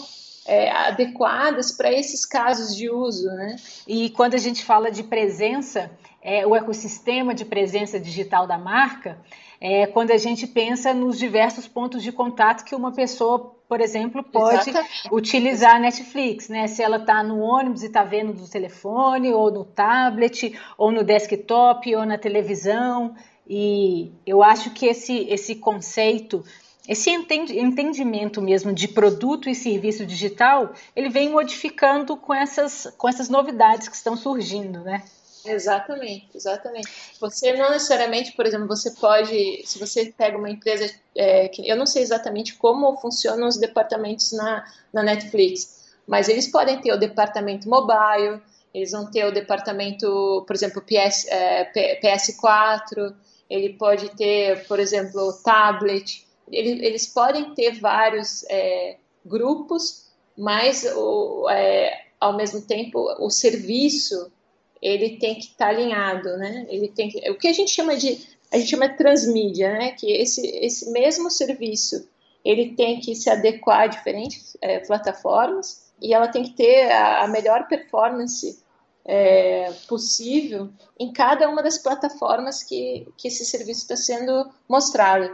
é, 0.47 0.71
adequadas 0.71 1.73
para 1.73 1.91
esses 1.91 2.25
casos 2.25 2.75
de 2.75 2.89
uso, 2.89 3.27
né? 3.27 3.55
E 3.87 4.09
quando 4.09 4.33
a 4.33 4.39
gente 4.39 4.65
fala 4.65 4.89
de 4.89 5.03
presença, 5.03 5.91
é, 6.21 6.45
o 6.45 6.55
ecossistema 6.55 7.33
de 7.33 7.45
presença 7.45 7.99
digital 7.99 8.45
da 8.45 8.57
marca, 8.57 9.19
é 9.59 9.85
quando 9.85 10.11
a 10.11 10.17
gente 10.17 10.47
pensa 10.47 10.93
nos 10.93 11.19
diversos 11.19 11.67
pontos 11.67 12.01
de 12.01 12.11
contato 12.11 12.63
que 12.65 12.73
uma 12.73 12.91
pessoa, 12.91 13.55
por 13.67 13.79
exemplo, 13.79 14.23
pode 14.23 14.69
Exatamente. 14.69 15.09
utilizar 15.11 15.75
a 15.75 15.79
Netflix, 15.79 16.49
né? 16.49 16.65
Se 16.67 16.81
ela 16.81 16.97
está 16.97 17.21
no 17.21 17.39
ônibus 17.39 17.83
e 17.83 17.85
está 17.85 18.03
vendo 18.03 18.33
no 18.33 18.47
telefone, 18.47 19.31
ou 19.31 19.51
no 19.51 19.63
tablet, 19.63 20.57
ou 20.77 20.91
no 20.91 21.03
desktop, 21.03 21.95
ou 21.95 22.05
na 22.05 22.17
televisão. 22.17 23.15
E 23.47 24.11
eu 24.25 24.41
acho 24.41 24.71
que 24.71 24.87
esse, 24.87 25.27
esse 25.29 25.55
conceito 25.55 26.43
esse 26.87 27.11
entendimento 27.11 28.41
mesmo 28.41 28.73
de 28.73 28.87
produto 28.87 29.47
e 29.47 29.53
serviço 29.53 30.03
digital, 30.03 30.73
ele 30.95 31.09
vem 31.09 31.29
modificando 31.29 32.17
com 32.17 32.33
essas, 32.33 32.91
com 32.97 33.07
essas 33.07 33.29
novidades 33.29 33.87
que 33.87 33.95
estão 33.95 34.17
surgindo, 34.17 34.79
né? 34.79 35.03
Exatamente, 35.45 36.29
exatamente. 36.35 36.87
Você 37.19 37.53
não 37.53 37.71
necessariamente, 37.71 38.33
por 38.33 38.45
exemplo, 38.45 38.67
você 38.67 38.91
pode, 38.91 39.63
se 39.65 39.79
você 39.79 40.13
pega 40.15 40.37
uma 40.37 40.49
empresa, 40.49 40.93
é, 41.15 41.47
que 41.47 41.67
eu 41.67 41.75
não 41.75 41.85
sei 41.85 42.03
exatamente 42.03 42.55
como 42.55 42.97
funcionam 42.97 43.47
os 43.47 43.57
departamentos 43.57 44.31
na, 44.31 44.63
na 44.93 45.03
Netflix, 45.03 45.81
mas 46.07 46.29
eles 46.29 46.47
podem 46.47 46.79
ter 46.79 46.91
o 46.91 46.99
departamento 46.99 47.67
mobile, 47.67 48.41
eles 48.73 48.91
vão 48.91 49.09
ter 49.09 49.25
o 49.25 49.31
departamento, 49.31 50.43
por 50.45 50.55
exemplo, 50.55 50.81
PS, 50.81 51.27
é, 51.27 51.99
PS4, 52.01 53.13
ele 53.49 53.73
pode 53.73 54.09
ter, 54.15 54.65
por 54.67 54.79
exemplo, 54.79 55.33
tablet, 55.43 56.25
ele, 56.51 56.85
eles 56.85 57.07
podem 57.07 57.53
ter 57.55 57.79
vários 57.79 58.43
é, 58.49 58.97
grupos, 59.25 60.11
mas 60.37 60.85
o, 60.95 61.49
é, 61.49 62.05
ao 62.19 62.35
mesmo 62.35 62.61
tempo 62.61 62.99
o 63.19 63.29
serviço 63.29 64.31
ele 64.81 65.17
tem 65.17 65.35
que 65.35 65.41
estar 65.41 65.65
tá 65.65 65.67
alinhado, 65.67 66.37
né? 66.37 66.65
Ele 66.69 66.87
tem 66.87 67.09
que, 67.09 67.29
o 67.29 67.37
que 67.37 67.47
a 67.47 67.53
gente 67.53 67.71
chama 67.71 67.95
de 67.95 68.19
a 68.51 68.57
gente 68.57 68.69
chama 68.69 68.89
de 68.89 68.97
transmídia, 68.97 69.71
né? 69.73 69.91
Que 69.91 70.11
esse 70.11 70.45
esse 70.45 70.91
mesmo 70.91 71.29
serviço 71.29 72.07
ele 72.43 72.73
tem 72.75 72.99
que 72.99 73.15
se 73.15 73.29
adequar 73.29 73.81
a 73.81 73.87
diferentes 73.87 74.57
é, 74.61 74.79
plataformas 74.79 75.91
e 76.01 76.13
ela 76.13 76.27
tem 76.27 76.43
que 76.43 76.53
ter 76.53 76.91
a, 76.91 77.23
a 77.23 77.27
melhor 77.27 77.67
performance 77.67 78.59
é, 79.05 79.71
possível 79.87 80.69
em 80.99 81.11
cada 81.11 81.49
uma 81.49 81.61
das 81.61 81.77
plataformas 81.77 82.63
que, 82.63 83.07
que 83.17 83.27
esse 83.27 83.45
serviço 83.45 83.81
está 83.81 83.95
sendo 83.95 84.49
mostrado. 84.67 85.29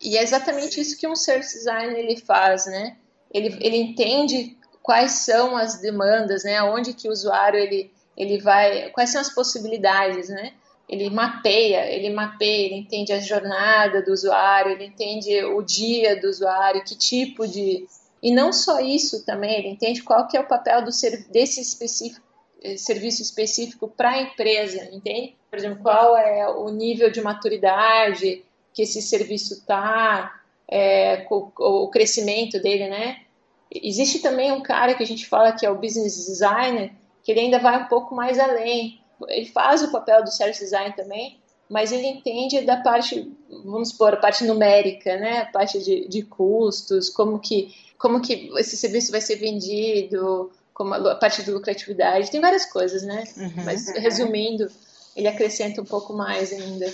E 0.00 0.16
é 0.16 0.22
exatamente 0.22 0.80
isso 0.80 0.98
que 0.98 1.06
um 1.06 1.16
service 1.16 1.54
designer 1.54 1.98
ele 1.98 2.16
faz, 2.16 2.66
né? 2.66 2.96
Ele, 3.32 3.56
ele 3.60 3.76
entende 3.76 4.56
quais 4.82 5.12
são 5.12 5.56
as 5.56 5.80
demandas, 5.80 6.44
né? 6.44 6.62
Onde 6.62 6.94
que 6.94 7.08
o 7.08 7.12
usuário 7.12 7.58
ele 7.58 7.92
ele 8.20 8.38
vai, 8.38 8.90
quais 8.90 9.10
são 9.10 9.20
as 9.20 9.34
possibilidades, 9.34 10.28
né? 10.28 10.52
Ele 10.88 11.08
mapeia, 11.08 11.86
ele 11.90 12.10
mapeia, 12.10 12.66
ele 12.66 12.74
entende 12.74 13.12
a 13.12 13.20
jornada 13.20 14.02
do 14.02 14.12
usuário, 14.12 14.72
ele 14.72 14.84
entende 14.84 15.42
o 15.44 15.62
dia 15.62 16.20
do 16.20 16.28
usuário, 16.28 16.84
que 16.84 16.96
tipo 16.96 17.46
de 17.46 17.86
e 18.22 18.30
não 18.30 18.52
só 18.52 18.80
isso 18.80 19.24
também, 19.24 19.58
ele 19.58 19.68
entende 19.68 20.02
qual 20.02 20.28
que 20.28 20.36
é 20.36 20.40
o 20.40 20.46
papel 20.46 20.82
do 20.82 20.90
desse 21.30 21.60
específico 21.60 22.26
eh, 22.62 22.76
serviço 22.76 23.22
específico 23.22 23.88
para 23.88 24.10
a 24.10 24.22
empresa, 24.22 24.90
entende? 24.92 25.34
Por 25.48 25.58
exemplo, 25.58 25.82
qual 25.82 26.16
é 26.16 26.46
o 26.46 26.68
nível 26.68 27.10
de 27.10 27.22
maturidade 27.22 28.44
que 28.74 28.82
esse 28.82 29.00
serviço 29.00 29.54
está, 29.54 30.38
é, 30.68 31.26
o, 31.30 31.50
o 31.84 31.88
crescimento 31.88 32.60
dele, 32.60 32.88
né? 32.88 33.22
Existe 33.70 34.18
também 34.18 34.52
um 34.52 34.62
cara 34.62 34.94
que 34.94 35.02
a 35.02 35.06
gente 35.06 35.26
fala 35.26 35.52
que 35.52 35.64
é 35.64 35.70
o 35.70 35.78
business 35.78 36.26
designer, 36.26 36.92
que 37.22 37.30
ele 37.30 37.40
ainda 37.40 37.58
vai 37.58 37.82
um 37.82 37.86
pouco 37.86 38.14
mais 38.14 38.38
além. 38.38 39.00
Ele 39.28 39.46
faz 39.46 39.82
o 39.82 39.90
papel 39.90 40.24
do 40.24 40.30
service 40.30 40.62
design 40.62 40.94
também, 40.94 41.38
mas 41.68 41.92
ele 41.92 42.06
entende 42.06 42.62
da 42.62 42.76
parte, 42.78 43.32
vamos 43.64 43.90
supor, 43.90 44.14
a 44.14 44.16
parte 44.16 44.44
numérica, 44.44 45.16
né? 45.16 45.42
A 45.42 45.46
parte 45.46 45.78
de, 45.78 46.08
de 46.08 46.22
custos, 46.22 47.08
como 47.08 47.38
que, 47.38 47.74
como 47.98 48.20
que 48.20 48.50
esse 48.56 48.76
serviço 48.76 49.12
vai 49.12 49.20
ser 49.20 49.36
vendido, 49.36 50.50
como 50.72 50.94
a, 50.94 51.14
parte 51.14 51.42
de 51.42 51.50
lucratividade, 51.50 52.30
tem 52.30 52.40
várias 52.40 52.64
coisas, 52.64 53.02
né? 53.02 53.24
Uhum. 53.36 53.64
Mas 53.64 53.88
resumindo, 53.94 54.66
ele 55.14 55.28
acrescenta 55.28 55.82
um 55.82 55.84
pouco 55.84 56.12
mais 56.12 56.52
ainda. 56.52 56.92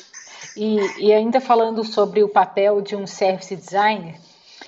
E, 0.57 1.07
e 1.07 1.13
ainda 1.13 1.41
falando 1.41 1.85
sobre 1.85 2.23
o 2.23 2.29
papel 2.29 2.81
de 2.81 2.97
um 2.97 3.07
service 3.07 3.55
designer, 3.55 4.17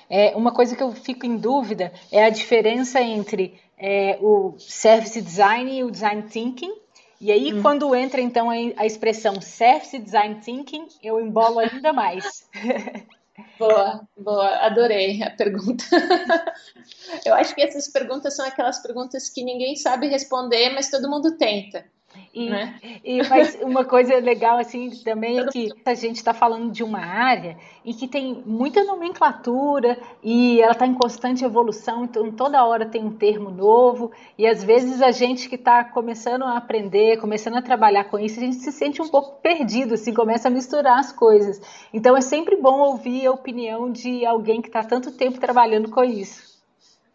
é, 0.09 0.35
uma 0.35 0.51
coisa 0.51 0.75
que 0.75 0.81
eu 0.81 0.91
fico 0.91 1.25
em 1.25 1.37
dúvida 1.37 1.91
é 2.11 2.23
a 2.23 2.29
diferença 2.29 3.01
entre 3.01 3.59
é, 3.79 4.17
o 4.21 4.55
service 4.59 5.19
design 5.21 5.71
e 5.71 5.83
o 5.83 5.89
design 5.89 6.23
thinking. 6.23 6.73
E 7.21 7.31
aí, 7.31 7.53
hum. 7.53 7.61
quando 7.61 7.93
entra 7.95 8.21
então 8.21 8.49
a, 8.49 8.85
expressão 8.85 9.41
service 9.41 9.97
design 9.97 10.41
thinking, 10.41 10.87
eu 11.03 11.19
embolo 11.19 11.59
ainda 11.59 11.91
mais. 11.91 12.47
Boa, 13.57 14.07
boa, 14.17 14.49
adorei 14.65 15.23
a 15.23 15.31
pergunta. 15.31 15.83
eu 17.25 17.33
acho 17.33 17.55
que 17.55 17.61
essas 17.61 17.87
perguntas 17.87 18.35
são 18.35 18.45
aquelas 18.45 18.79
perguntas 18.79 19.29
que 19.29 19.43
ninguém 19.43 19.77
sabe 19.77 20.07
responder, 20.07 20.69
mas 20.71 20.89
todo 20.89 21.09
mundo 21.09 21.37
tenta. 21.37 21.85
E, 22.33 22.49
né? 22.49 22.79
e 23.03 23.27
mas 23.27 23.57
uma 23.61 23.85
coisa 23.85 24.15
legal 24.17 24.57
assim 24.57 24.89
também 25.03 25.39
é 25.39 25.45
que 25.47 25.69
a 25.85 25.93
gente 25.93 26.17
está 26.17 26.33
falando 26.33 26.71
de 26.71 26.83
uma 26.83 26.99
área 26.99 27.57
em 27.85 27.93
que 27.93 28.07
tem 28.07 28.43
muita 28.45 28.83
nomenclatura 28.83 29.97
e 30.23 30.61
ela 30.61 30.73
está 30.73 30.85
em 30.85 30.93
constante 30.93 31.43
evolução, 31.43 32.05
então 32.05 32.31
toda 32.31 32.63
hora 32.65 32.85
tem 32.85 33.03
um 33.03 33.13
termo 33.13 33.49
novo 33.49 34.11
e 34.37 34.45
às 34.45 34.63
vezes 34.63 35.01
a 35.01 35.11
gente 35.11 35.49
que 35.49 35.55
está 35.55 35.83
começando 35.83 36.43
a 36.43 36.57
aprender, 36.57 37.17
começando 37.17 37.57
a 37.57 37.61
trabalhar 37.61 38.05
com 38.05 38.19
isso, 38.19 38.39
a 38.39 38.43
gente 38.43 38.57
se 38.57 38.71
sente 38.71 39.01
um 39.01 39.09
pouco 39.09 39.41
perdido, 39.41 39.95
assim, 39.95 40.13
começa 40.13 40.47
a 40.47 40.51
misturar 40.51 40.99
as 40.99 41.11
coisas. 41.11 41.61
Então 41.93 42.15
é 42.15 42.21
sempre 42.21 42.55
bom 42.55 42.79
ouvir 42.79 43.25
a 43.25 43.31
opinião 43.31 43.91
de 43.91 44.25
alguém 44.25 44.61
que 44.61 44.67
está 44.69 44.83
tanto 44.83 45.11
tempo 45.11 45.39
trabalhando 45.39 45.89
com 45.89 46.03
isso. 46.03 46.49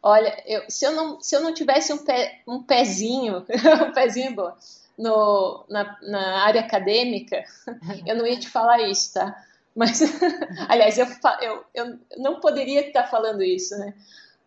Olha, 0.06 0.36
eu, 0.46 0.62
se, 0.68 0.84
eu 0.84 0.92
não, 0.92 1.18
se 1.22 1.34
eu 1.34 1.40
não 1.40 1.54
tivesse 1.54 1.90
um, 1.90 1.96
pé, 1.96 2.42
um 2.46 2.62
pezinho, 2.62 3.42
um 3.88 3.92
pezinho 3.92 4.34
bom, 4.34 4.52
no, 4.98 5.64
na, 5.68 5.98
na 6.02 6.44
área 6.44 6.60
acadêmica, 6.60 7.44
eu 8.06 8.16
não 8.16 8.26
ia 8.26 8.38
te 8.38 8.48
falar 8.48 8.82
isso, 8.82 9.14
tá? 9.14 9.34
Mas, 9.74 10.00
aliás, 10.68 10.98
eu, 10.98 11.06
eu, 11.40 11.64
eu 11.74 11.98
não 12.18 12.40
poderia 12.40 12.86
estar 12.86 13.04
falando 13.04 13.42
isso, 13.42 13.76
né? 13.76 13.94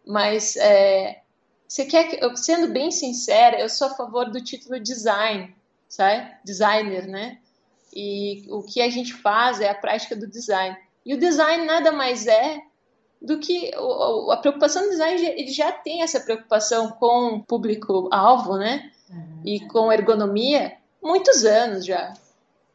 Mas, 0.05 0.55
é, 0.55 1.21
você 1.67 1.85
quer 1.85 2.05
que, 2.05 2.23
eu, 2.23 2.35
sendo 2.37 2.71
bem 2.71 2.91
sincera, 2.91 3.59
eu 3.59 3.67
sou 3.67 3.87
a 3.87 3.95
favor 3.95 4.31
do 4.31 4.41
título 4.41 4.79
design, 4.79 5.53
sabe? 5.89 6.31
Designer, 6.45 7.07
né? 7.07 7.39
E 7.93 8.45
o 8.49 8.63
que 8.63 8.81
a 8.81 8.89
gente 8.89 9.13
faz 9.13 9.59
é 9.59 9.69
a 9.69 9.75
prática 9.75 10.15
do 10.15 10.27
design. 10.27 10.77
E 11.05 11.13
o 11.13 11.19
design 11.19 11.65
nada 11.65 11.91
mais 11.91 12.25
é 12.25 12.61
do 13.21 13.39
que 13.39 13.71
a 14.31 14.37
preocupação 14.37 14.83
do 14.83 14.89
design, 14.89 15.25
ele 15.25 15.51
já 15.51 15.71
tem 15.71 16.03
essa 16.03 16.19
preocupação 16.19 16.91
com 16.91 17.35
o 17.35 17.43
público-alvo, 17.43 18.57
né? 18.57 18.91
Uhum. 19.09 19.41
E 19.45 19.59
com 19.67 19.91
ergonomia, 19.91 20.77
muitos 21.01 21.45
anos 21.45 21.85
já, 21.85 22.13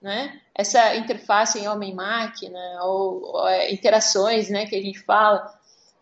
né? 0.00 0.40
Essa 0.54 0.96
interface 0.96 1.58
em 1.58 1.68
homem-máquina, 1.68 2.58
ou, 2.82 3.22
ou, 3.22 3.48
é, 3.48 3.72
interações, 3.72 4.50
né, 4.50 4.66
que 4.66 4.76
a 4.76 4.82
gente 4.82 4.98
fala, 5.00 5.52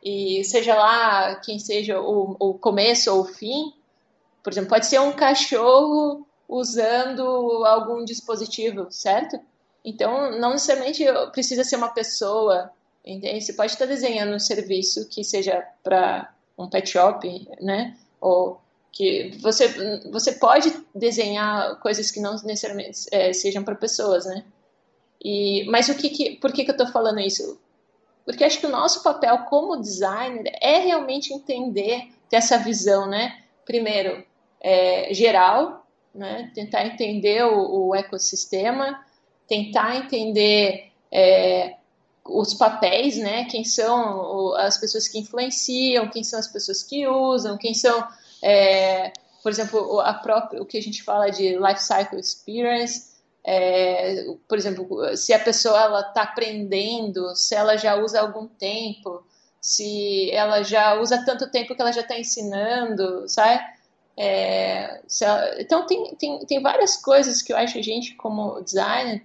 e 0.02 0.42
seja 0.44 0.74
lá 0.74 1.36
quem 1.36 1.58
seja 1.58 2.00
o, 2.00 2.36
o 2.38 2.54
começo 2.54 3.14
ou 3.14 3.20
o 3.20 3.26
fim, 3.26 3.72
por 4.42 4.52
exemplo, 4.52 4.70
pode 4.70 4.86
ser 4.86 5.00
um 5.00 5.12
cachorro 5.12 6.26
usando 6.48 7.22
algum 7.64 8.04
dispositivo, 8.04 8.86
certo? 8.90 9.38
Então, 9.84 10.38
não 10.38 10.52
necessariamente 10.52 11.04
precisa 11.32 11.62
ser 11.62 11.76
uma 11.76 11.90
pessoa 11.90 12.72
Entende? 13.04 13.40
Você 13.40 13.52
pode 13.54 13.72
estar 13.72 13.86
desenhando 13.86 14.34
um 14.34 14.38
serviço 14.38 15.08
que 15.08 15.24
seja 15.24 15.66
para 15.82 16.32
um 16.56 16.68
pet 16.68 16.90
shop, 16.90 17.48
né? 17.60 17.96
Ou 18.20 18.60
que 18.92 19.36
você, 19.40 20.00
você 20.10 20.32
pode 20.32 20.72
desenhar 20.94 21.78
coisas 21.80 22.10
que 22.10 22.20
não 22.20 22.32
necessariamente 22.42 23.06
é, 23.12 23.32
sejam 23.32 23.62
para 23.62 23.74
pessoas, 23.74 24.26
né? 24.26 24.44
E, 25.22 25.64
mas 25.70 25.88
o 25.88 25.94
que, 25.94 26.08
que 26.10 26.36
por 26.36 26.52
que, 26.52 26.64
que 26.64 26.70
eu 26.70 26.74
estou 26.74 26.88
falando 26.88 27.20
isso? 27.20 27.60
Porque 28.24 28.44
acho 28.44 28.58
que 28.58 28.66
o 28.66 28.70
nosso 28.70 29.02
papel 29.02 29.38
como 29.48 29.80
designer 29.80 30.52
é 30.60 30.78
realmente 30.78 31.32
entender, 31.32 32.08
ter 32.28 32.36
essa 32.36 32.58
visão, 32.58 33.06
né? 33.08 33.42
Primeiro, 33.64 34.24
é, 34.60 35.12
geral, 35.12 35.86
né? 36.14 36.50
Tentar 36.54 36.86
entender 36.86 37.44
o, 37.44 37.88
o 37.88 37.94
ecossistema, 37.94 39.04
tentar 39.46 39.96
entender 39.96 40.90
é, 41.10 41.76
os 42.24 42.54
papéis, 42.54 43.16
né? 43.16 43.44
Quem 43.44 43.64
são 43.64 44.54
as 44.56 44.78
pessoas 44.78 45.08
que 45.08 45.18
influenciam, 45.18 46.08
quem 46.08 46.22
são 46.22 46.38
as 46.38 46.46
pessoas 46.46 46.82
que 46.82 47.06
usam, 47.06 47.58
quem 47.58 47.74
são, 47.74 48.06
é, 48.42 49.12
por 49.42 49.50
exemplo, 49.50 50.00
a 50.00 50.14
própria, 50.14 50.62
o 50.62 50.66
que 50.66 50.78
a 50.78 50.82
gente 50.82 51.02
fala 51.02 51.30
de 51.30 51.56
life 51.56 51.82
cycle 51.82 52.20
experience. 52.20 53.10
É, 53.42 54.26
por 54.46 54.58
exemplo, 54.58 55.16
se 55.16 55.32
a 55.32 55.38
pessoa 55.38 56.00
está 56.00 56.22
aprendendo, 56.22 57.34
se 57.34 57.54
ela 57.54 57.76
já 57.76 57.96
usa 57.96 58.20
algum 58.20 58.46
tempo, 58.46 59.24
se 59.60 60.30
ela 60.30 60.62
já 60.62 61.00
usa 61.00 61.24
tanto 61.24 61.50
tempo 61.50 61.74
que 61.74 61.80
ela 61.80 61.92
já 61.92 62.02
está 62.02 62.18
ensinando, 62.18 63.26
sabe? 63.28 63.62
É, 64.16 65.00
ela, 65.22 65.60
então 65.60 65.86
tem, 65.86 66.14
tem, 66.16 66.44
tem 66.44 66.62
várias 66.62 66.96
coisas 66.96 67.40
que 67.40 67.52
eu 67.52 67.56
acho 67.56 67.78
a 67.78 67.82
gente 67.82 68.14
como 68.16 68.60
designer 68.60 69.22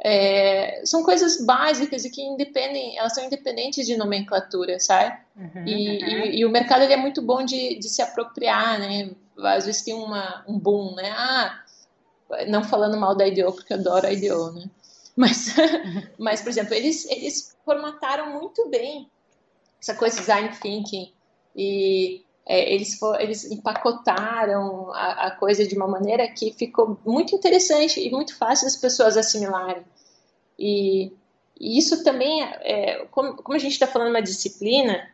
é, 0.00 0.82
são 0.84 1.02
coisas 1.02 1.44
básicas 1.44 2.04
e 2.04 2.10
que 2.10 2.22
independem, 2.22 2.96
elas 2.96 3.14
são 3.14 3.24
independentes 3.24 3.86
de 3.86 3.96
nomenclatura, 3.96 4.78
sabe? 4.78 5.18
Uhum, 5.36 5.66
e, 5.66 6.02
uhum. 6.02 6.08
E, 6.08 6.38
e, 6.40 6.44
o 6.44 6.50
mercado 6.50 6.82
ele 6.82 6.92
é 6.92 6.96
muito 6.96 7.20
bom 7.20 7.44
de, 7.44 7.78
de 7.78 7.88
se 7.88 8.00
apropriar, 8.00 8.78
né? 8.78 9.10
Às 9.38 9.66
vezes 9.66 9.82
tem 9.82 9.94
uma, 9.94 10.44
um 10.46 10.58
boom, 10.58 10.94
né? 10.94 11.10
Ah, 11.10 11.62
não 12.46 12.62
falando 12.62 12.96
mal 12.96 13.16
da 13.16 13.26
IDEO, 13.26 13.52
porque 13.52 13.72
eu 13.72 13.78
adoro 13.78 14.06
a 14.06 14.12
IDEO, 14.12 14.52
né? 14.52 14.70
Mas, 15.16 15.54
mas 16.16 16.40
por 16.42 16.50
exemplo, 16.50 16.74
eles, 16.74 17.04
eles 17.10 17.56
formataram 17.64 18.38
muito 18.38 18.68
bem 18.68 19.10
essa 19.80 19.94
coisa 19.94 20.14
de 20.14 20.20
design 20.20 20.48
thinking 20.60 21.12
e 21.56 22.24
é, 22.48 22.72
eles, 22.72 22.98
for, 22.98 23.20
eles 23.20 23.44
empacotaram 23.44 24.90
a, 24.94 25.26
a, 25.26 25.30
coisa 25.32 25.66
de 25.66 25.76
uma 25.76 25.86
maneira 25.86 26.26
que 26.26 26.50
ficou 26.54 26.98
muito 27.04 27.34
interessante 27.36 28.00
e 28.00 28.10
muito 28.10 28.34
fácil 28.34 28.64
das 28.64 28.76
pessoas 28.76 29.18
assimilarem. 29.18 29.84
E, 30.58 31.12
e 31.60 31.78
isso 31.78 32.02
também, 32.02 32.42
é, 32.42 33.04
como, 33.10 33.34
como, 33.34 33.54
a 33.54 33.60
gente 33.60 33.72
está 33.72 33.86
falando 33.86 34.08
uma 34.08 34.22
disciplina, 34.22 35.06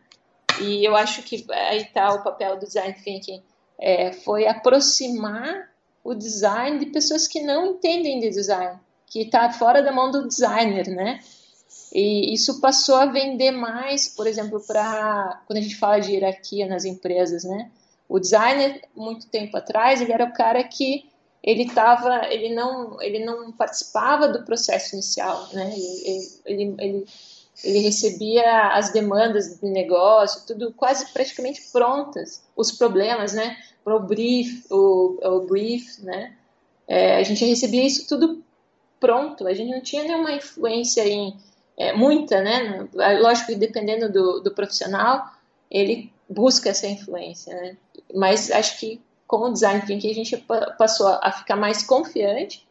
e 0.61 0.85
eu 0.85 0.95
acho 0.95 1.25
que 1.25 1.45
aí 1.51 1.83
está 1.83 2.15
o 2.15 2.23
papel 2.23 2.57
do 2.57 2.67
design 2.67 2.95
thinking, 3.03 3.43
é, 3.81 4.13
foi 4.13 4.47
aproximar 4.47 5.73
o 6.05 6.15
design 6.15 6.79
de 6.79 6.87
pessoas 6.87 7.27
que 7.27 7.43
não 7.43 7.67
entendem 7.67 8.21
de 8.21 8.31
design, 8.31 8.79
que 9.09 9.23
está 9.23 9.51
fora 9.51 9.83
da 9.83 9.91
mão 9.91 10.09
do 10.09 10.29
designer, 10.29 10.87
né? 10.87 11.19
E 11.95 12.35
isso 12.35 12.61
passou 12.61 12.97
a 12.97 13.07
vender 13.07 13.53
mais, 13.53 14.09
por 14.09 14.27
exemplo, 14.27 14.61
para 14.67 15.41
quando 15.47 15.59
a 15.59 15.63
gente 15.63 15.77
fala 15.77 16.01
de 16.01 16.11
hierarquia 16.11 16.67
nas 16.67 16.85
empresas, 16.85 17.45
né? 17.45 17.71
O 18.09 18.19
designer, 18.19 18.83
muito 18.97 19.29
tempo 19.29 19.57
atrás, 19.57 20.01
ele 20.01 20.13
era 20.13 20.25
o 20.25 20.33
cara 20.33 20.63
que 20.65 21.09
ele 21.41 21.71
tava, 21.71 22.27
ele 22.33 22.53
não, 22.53 23.01
ele 23.01 23.25
não 23.25 23.53
participava 23.53 24.27
do 24.27 24.45
processo 24.45 24.97
inicial, 24.97 25.49
né? 25.53 25.73
Ele, 25.73 26.29
ele, 26.45 26.75
ele, 26.79 27.07
ele 27.63 27.79
recebia 27.79 28.73
as 28.73 28.91
demandas 28.91 29.59
do 29.61 29.69
negócio, 29.69 30.47
tudo 30.49 30.73
quase 30.73 31.13
praticamente 31.13 31.63
prontas, 31.71 32.43
os 32.57 32.73
problemas, 32.73 33.35
né? 33.35 33.57
O 33.85 34.01
brief, 34.01 34.65
o, 34.69 35.19
o 35.23 35.41
brief, 35.47 36.03
né? 36.03 36.35
É, 36.89 37.17
a 37.17 37.23
gente 37.23 37.45
recebia 37.45 37.87
isso 37.87 38.09
tudo 38.09 38.43
pronto, 38.99 39.47
a 39.47 39.55
gente 39.55 39.71
não 39.71 39.81
tinha 39.81 40.03
nenhuma 40.03 40.33
influência 40.33 41.07
em 41.07 41.37
é, 41.77 41.93
muita, 41.93 42.41
né? 42.41 42.89
Lógico 43.21 43.49
que 43.49 43.57
dependendo 43.57 44.11
do, 44.11 44.41
do 44.41 44.55
profissional, 44.55 45.33
ele 45.71 46.13
busca 46.29 46.71
essa 46.71 46.87
influência, 46.87 47.55
né? 47.55 47.77
Mas 48.15 48.51
acho 48.51 48.79
que 48.79 49.01
com 49.27 49.49
o 49.49 49.53
design 49.53 49.85
thinking 49.87 50.11
a 50.11 50.15
gente 50.15 50.37
passou 50.79 51.09
a 51.09 51.33
ficar 51.33 51.57
mais 51.57 51.83
confiante 51.83 52.67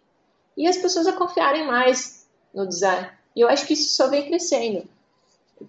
e 0.55 0.67
as 0.67 0.77
pessoas 0.77 1.07
a 1.07 1.13
confiarem 1.13 1.65
mais 1.65 2.27
no 2.53 2.67
design. 2.67 3.09
E 3.35 3.41
eu 3.41 3.49
acho 3.49 3.65
que 3.65 3.73
isso 3.73 3.95
só 3.95 4.07
vem 4.07 4.27
crescendo. 4.27 4.87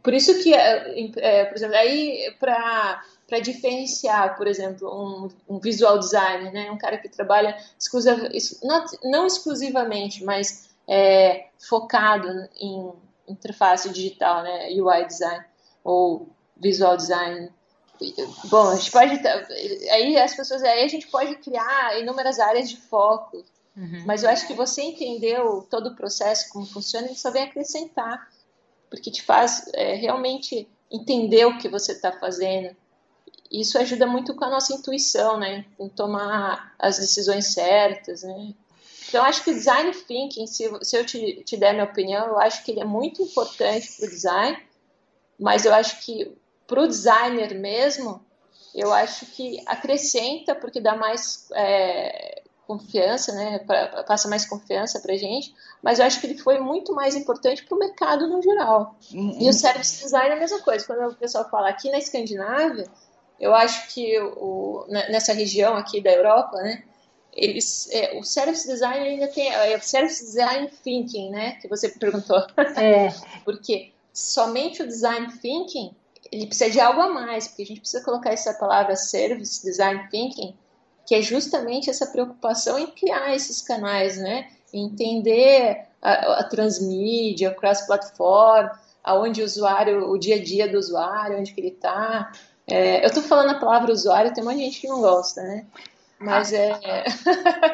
Por 0.03 0.13
isso 0.13 0.43
que, 0.43 0.55
é, 0.55 1.11
é 1.17 1.45
por 1.45 1.57
exemplo, 1.57 1.77
aí 1.77 2.35
para 2.39 3.03
para 3.27 3.41
diferenciar, 3.41 4.37
por 4.37 4.47
exemplo, 4.47 4.87
um, 4.87 5.55
um, 5.55 5.59
visual 5.59 5.99
designer, 5.99 6.53
né, 6.53 6.71
um 6.71 6.77
cara 6.77 6.99
que 6.99 7.09
trabalha 7.09 7.57
exclusiva, 7.79 8.29
não, 8.63 8.85
não 9.03 9.27
exclusivamente, 9.27 10.23
mas 10.23 10.69
é, 10.87 11.47
focado 11.59 12.29
em 12.61 12.93
interface 13.29 13.89
digital, 13.91 14.43
né? 14.43 14.69
UI 14.71 15.07
design 15.07 15.45
ou 15.83 16.29
visual 16.57 16.97
design. 16.97 17.51
Bom, 18.45 18.69
a 18.69 18.77
gente 18.77 18.91
pode 18.91 19.21
aí 19.91 20.17
as 20.19 20.35
pessoas 20.35 20.63
aí 20.63 20.85
a 20.85 20.89
gente 20.89 21.07
pode 21.09 21.37
criar 21.37 21.99
inúmeras 21.99 22.39
áreas 22.39 22.69
de 22.69 22.77
foco, 22.77 23.45
uhum. 23.77 24.03
mas 24.05 24.23
eu 24.23 24.31
acho 24.31 24.47
que 24.47 24.55
você 24.55 24.83
entendeu 24.83 25.67
todo 25.71 25.89
o 25.89 25.95
processo 25.95 26.53
como 26.53 26.67
funciona, 26.67 27.07
ele 27.07 27.17
só 27.17 27.31
vem 27.31 27.45
acrescentar, 27.45 28.29
porque 28.91 29.11
te 29.11 29.23
faz 29.23 29.71
é, 29.73 29.95
realmente 29.95 30.69
entender 30.91 31.45
o 31.47 31.59
que 31.59 31.69
você 31.69 31.93
está 31.93 32.13
fazendo. 32.13 32.77
Isso 33.51 33.79
ajuda 33.79 34.07
muito 34.07 34.35
com 34.35 34.45
a 34.45 34.51
nossa 34.51 34.75
intuição, 34.75 35.39
né? 35.39 35.65
Em 35.79 35.89
tomar 35.89 36.75
as 36.79 36.99
decisões 36.99 37.53
certas, 37.53 38.23
né? 38.23 38.55
Então, 39.15 39.25
acho 39.25 39.45
que 39.45 39.53
o 39.53 39.55
design 39.55 39.93
thinking, 39.93 40.45
se, 40.49 40.69
se 40.83 40.97
eu 40.97 41.07
te, 41.07 41.45
te 41.45 41.57
der 41.57 41.73
minha 41.73 41.85
opinião, 41.85 42.27
eu 42.27 42.39
acho 42.41 42.65
que 42.65 42.73
ele 42.73 42.81
é 42.81 42.85
muito 42.85 43.23
importante 43.23 43.97
para 43.97 44.07
o 44.07 44.11
design, 44.11 44.59
mas 45.39 45.65
eu 45.65 45.73
acho 45.73 46.05
que 46.05 46.37
para 46.67 46.81
o 46.81 46.89
designer 46.89 47.55
mesmo, 47.55 48.21
eu 48.75 48.93
acho 48.93 49.25
que 49.27 49.63
acrescenta, 49.67 50.53
porque 50.53 50.81
dá 50.81 50.97
mais 50.97 51.47
é, 51.55 52.43
confiança, 52.67 53.33
né, 53.35 53.61
passa 54.05 54.27
mais 54.27 54.45
confiança 54.47 54.99
para 54.99 55.13
a 55.13 55.17
gente, 55.17 55.55
mas 55.81 56.01
eu 56.01 56.07
acho 56.07 56.21
que 56.21 56.27
ele 56.27 56.39
foi 56.39 56.59
muito 56.59 56.93
mais 56.93 57.15
importante 57.15 57.65
para 57.65 57.77
o 57.77 57.79
mercado 57.79 58.27
no 58.27 58.43
geral. 58.43 58.97
Uhum. 59.13 59.39
E 59.39 59.49
o 59.49 59.53
service 59.53 60.03
design 60.03 60.31
é 60.31 60.33
a 60.33 60.41
mesma 60.41 60.59
coisa. 60.59 60.85
Quando 60.85 61.13
o 61.13 61.15
pessoal 61.15 61.49
fala 61.49 61.69
aqui 61.69 61.89
na 61.89 61.99
Escandinávia, 61.99 62.91
eu 63.39 63.55
acho 63.55 63.95
que 63.95 64.19
o, 64.19 64.85
nessa 64.89 65.33
região 65.33 65.77
aqui 65.77 66.01
da 66.01 66.11
Europa, 66.11 66.57
né, 66.57 66.83
eles, 67.35 67.89
é, 67.91 68.19
o 68.19 68.23
service 68.23 68.67
design 68.67 69.07
ainda 69.07 69.29
tem 69.29 69.53
é, 69.53 69.77
o 69.77 69.83
service 69.83 70.25
design 70.25 70.71
thinking, 70.83 71.31
né? 71.31 71.53
Que 71.61 71.69
você 71.69 71.89
perguntou. 71.99 72.39
É. 72.77 73.13
porque 73.45 73.93
somente 74.13 74.83
o 74.83 74.87
design 74.87 75.27
thinking 75.41 75.95
ele 76.31 76.47
precisa 76.47 76.71
de 76.71 76.81
algo 76.81 77.01
a 77.01 77.09
mais, 77.09 77.47
porque 77.47 77.63
a 77.63 77.67
gente 77.67 77.81
precisa 77.81 78.05
colocar 78.05 78.31
essa 78.33 78.55
palavra 78.55 78.97
service 78.97 79.63
design 79.63 80.09
thinking, 80.11 80.55
que 81.07 81.15
é 81.15 81.23
justamente 81.23 81.91
essa 81.91 82.07
preocupação 82.07 82.79
em 82.79 82.87
criar 82.87 83.35
esses 83.35 83.61
canais, 83.61 84.17
né? 84.17 84.49
Entender 84.73 85.87
a, 86.03 86.41
a 86.41 86.45
transmídia, 86.45 87.53
cross-platform, 87.53 88.69
aonde 89.03 89.43
o 89.43 89.45
usuário, 89.45 90.11
o 90.11 90.19
dia 90.19 90.37
a 90.37 90.43
dia 90.43 90.69
do 90.69 90.79
usuário, 90.79 91.39
onde 91.39 91.53
que 91.53 91.61
ele 91.61 91.69
está, 91.69 92.33
É, 92.67 93.05
eu 93.05 93.09
estou 93.09 93.23
falando 93.23 93.51
a 93.51 93.61
palavra 93.61 93.93
usuário, 93.93 94.33
tem 94.33 94.43
uma 94.43 94.57
gente 94.57 94.81
que 94.81 94.89
não 94.89 95.01
gosta, 95.01 95.43
né? 95.43 95.67
Mas 96.19 96.53
é. 96.53 96.71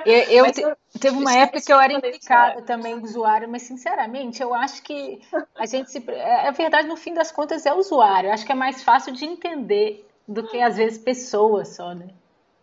eu, 0.07 0.46
eu, 0.46 0.76
teve 0.98 1.16
uma 1.16 1.35
época 1.37 1.61
que 1.61 1.72
eu 1.72 1.81
era 1.81 1.92
implicada 1.92 2.62
também 2.62 2.98
do 2.98 3.05
usuário, 3.05 3.48
mas 3.48 3.62
sinceramente 3.62 4.42
eu 4.42 4.55
acho 4.55 4.83
que 4.83 5.20
a 5.55 5.66
gente 5.66 5.90
se. 5.90 6.03
É, 6.09 6.48
a 6.48 6.50
verdade, 6.50 6.88
no 6.88 6.96
fim 6.96 7.14
das 7.14 7.31
contas, 7.31 7.66
é 7.66 7.72
o 7.72 7.79
usuário. 7.79 8.29
Eu 8.29 8.33
acho 8.33 8.44
que 8.44 8.53
é 8.53 8.55
mais 8.55 8.83
fácil 8.83 9.12
de 9.12 9.24
entender 9.24 10.07
do 10.26 10.46
que 10.46 10.61
às 10.61 10.76
vezes 10.76 10.98
pessoas 10.98 11.68
só, 11.68 11.94
né? 11.94 12.09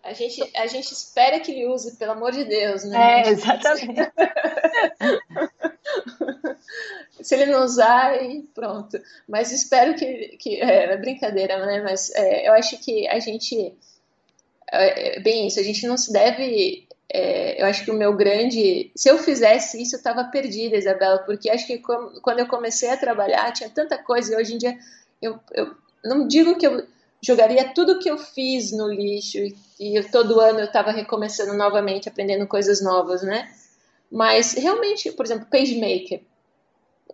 A 0.03 0.13
gente, 0.13 0.41
a 0.55 0.67
gente 0.67 0.91
espera 0.93 1.39
que 1.39 1.51
ele 1.51 1.67
use, 1.67 1.97
pelo 1.97 2.13
amor 2.13 2.31
de 2.31 2.45
Deus, 2.45 2.85
né? 2.85 3.23
É, 3.23 3.29
exatamente. 3.29 3.99
Se 7.21 7.35
ele 7.35 7.47
não 7.47 7.65
usar, 7.65 8.13
pronto. 8.53 8.97
Mas 9.27 9.51
espero 9.51 9.95
que. 9.95 10.37
que 10.39 10.61
é, 10.61 10.93
é 10.93 10.97
brincadeira, 10.97 11.65
né? 11.65 11.81
Mas 11.81 12.09
é, 12.15 12.47
eu 12.47 12.53
acho 12.53 12.77
que 12.77 13.05
a 13.07 13.19
gente. 13.19 13.75
É, 14.71 15.17
é, 15.17 15.19
bem 15.19 15.47
isso, 15.47 15.59
a 15.59 15.63
gente 15.63 15.85
não 15.87 15.97
se 15.97 16.11
deve. 16.11 16.87
É, 17.09 17.61
eu 17.61 17.65
acho 17.65 17.85
que 17.85 17.91
o 17.91 17.93
meu 17.93 18.15
grande. 18.15 18.91
Se 18.95 19.09
eu 19.09 19.17
fizesse 19.17 19.81
isso, 19.81 19.95
eu 19.95 19.99
estava 19.99 20.25
perdida, 20.25 20.75
Isabela, 20.75 21.19
porque 21.19 21.49
acho 21.49 21.65
que 21.65 21.79
quando 21.79 22.39
eu 22.39 22.47
comecei 22.47 22.89
a 22.89 22.97
trabalhar 22.97 23.53
tinha 23.53 23.69
tanta 23.69 23.97
coisa 23.97 24.33
e 24.33 24.37
hoje 24.37 24.55
em 24.55 24.57
dia 24.57 24.77
eu, 25.21 25.39
eu 25.53 25.73
não 26.03 26.27
digo 26.27 26.57
que 26.57 26.67
eu 26.67 26.85
jogaria 27.21 27.73
tudo 27.73 27.99
que 27.99 28.09
eu 28.09 28.17
fiz 28.17 28.71
no 28.71 28.87
lixo 28.87 29.37
e, 29.37 29.55
e 29.79 30.03
todo 30.03 30.39
ano 30.39 30.59
eu 30.59 30.65
estava 30.65 30.91
recomeçando 30.91 31.53
novamente, 31.53 32.09
aprendendo 32.09 32.45
coisas 32.45 32.81
novas, 32.81 33.21
né? 33.21 33.49
Mas 34.11 34.53
realmente, 34.53 35.11
por 35.11 35.25
exemplo, 35.25 35.47
PageMaker. 35.49 36.21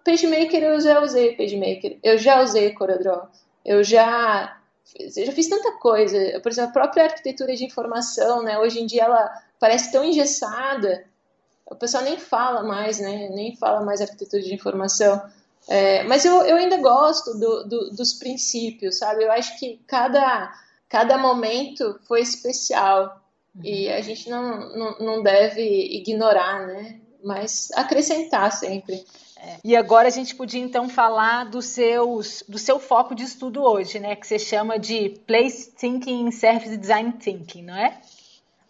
PageMaker 0.04 0.63
eu 0.63 0.82
já 0.82 1.02
usei 1.02 1.36
PageMaker, 1.36 1.98
eu 2.04 2.18
já 2.18 2.42
usei 2.42 2.74
CorelDRAW, 2.74 3.30
eu 3.63 3.84
já 3.84 4.60
eu 5.00 5.26
já 5.26 5.32
fiz 5.32 5.48
tanta 5.48 5.72
coisa. 5.74 6.39
Por 6.41 6.52
exemplo, 6.52 6.69
a 6.69 6.74
própria 6.74 7.06
arquitetura 7.06 7.56
de 7.56 7.65
informação, 7.65 8.43
né? 8.43 8.60
Hoje 8.60 8.80
em 8.82 8.86
dia 8.86 9.04
ela 9.04 9.32
parece 9.60 9.91
tão 9.91 10.04
engessada. 10.04 11.06
O 11.65 11.76
pessoal 11.76 12.04
nem 12.04 12.17
fala 12.17 12.63
mais, 12.63 13.00
né? 13.00 13.30
Nem 13.30 13.56
fala 13.56 13.84
mais 13.84 14.02
arquitetura 14.02 14.41
de 14.41 14.54
informação. 14.54 15.22
É, 15.67 16.04
mas 16.04 16.26
eu, 16.26 16.41
eu 16.43 16.58
ainda 16.58 16.78
gosto 16.78 17.34
do, 17.38 17.63
do, 17.63 17.89
dos 17.91 18.13
princípios, 18.13 18.98
sabe? 18.98 19.24
Eu 19.24 19.32
acho 19.32 19.58
que 19.58 19.80
cada, 19.88 20.54
cada 20.89 21.17
momento 21.17 22.00
foi 22.06 22.22
especial 22.22 23.22
uhum. 23.56 23.62
e 23.63 23.89
a 23.89 24.02
gente 24.02 24.30
não, 24.30 24.78
não, 24.78 25.00
não 25.00 25.24
deve 25.24 25.62
ignorar, 25.62 26.67
né? 26.67 27.00
Mas 27.24 27.72
acrescentar 27.74 28.52
sempre. 28.52 29.06
E 29.63 29.75
agora 29.75 30.08
a 30.08 30.12
gente 30.12 30.36
podia 30.36 30.62
então 30.62 30.88
falar 30.88 31.45
dos 31.45 31.65
seus, 31.65 32.43
do 32.47 32.58
seu 32.58 32.79
foco 32.79 33.13
de 33.13 33.23
estudo 33.23 33.63
hoje, 33.63 33.99
né? 33.99 34.15
Que 34.15 34.25
você 34.25 34.39
chama 34.39 34.79
de 34.79 35.10
Place 35.27 35.71
Thinking 35.71 36.32
Service 36.32 36.77
Design 36.77 37.13
Thinking, 37.13 37.63
não 37.63 37.75
é? 37.75 37.99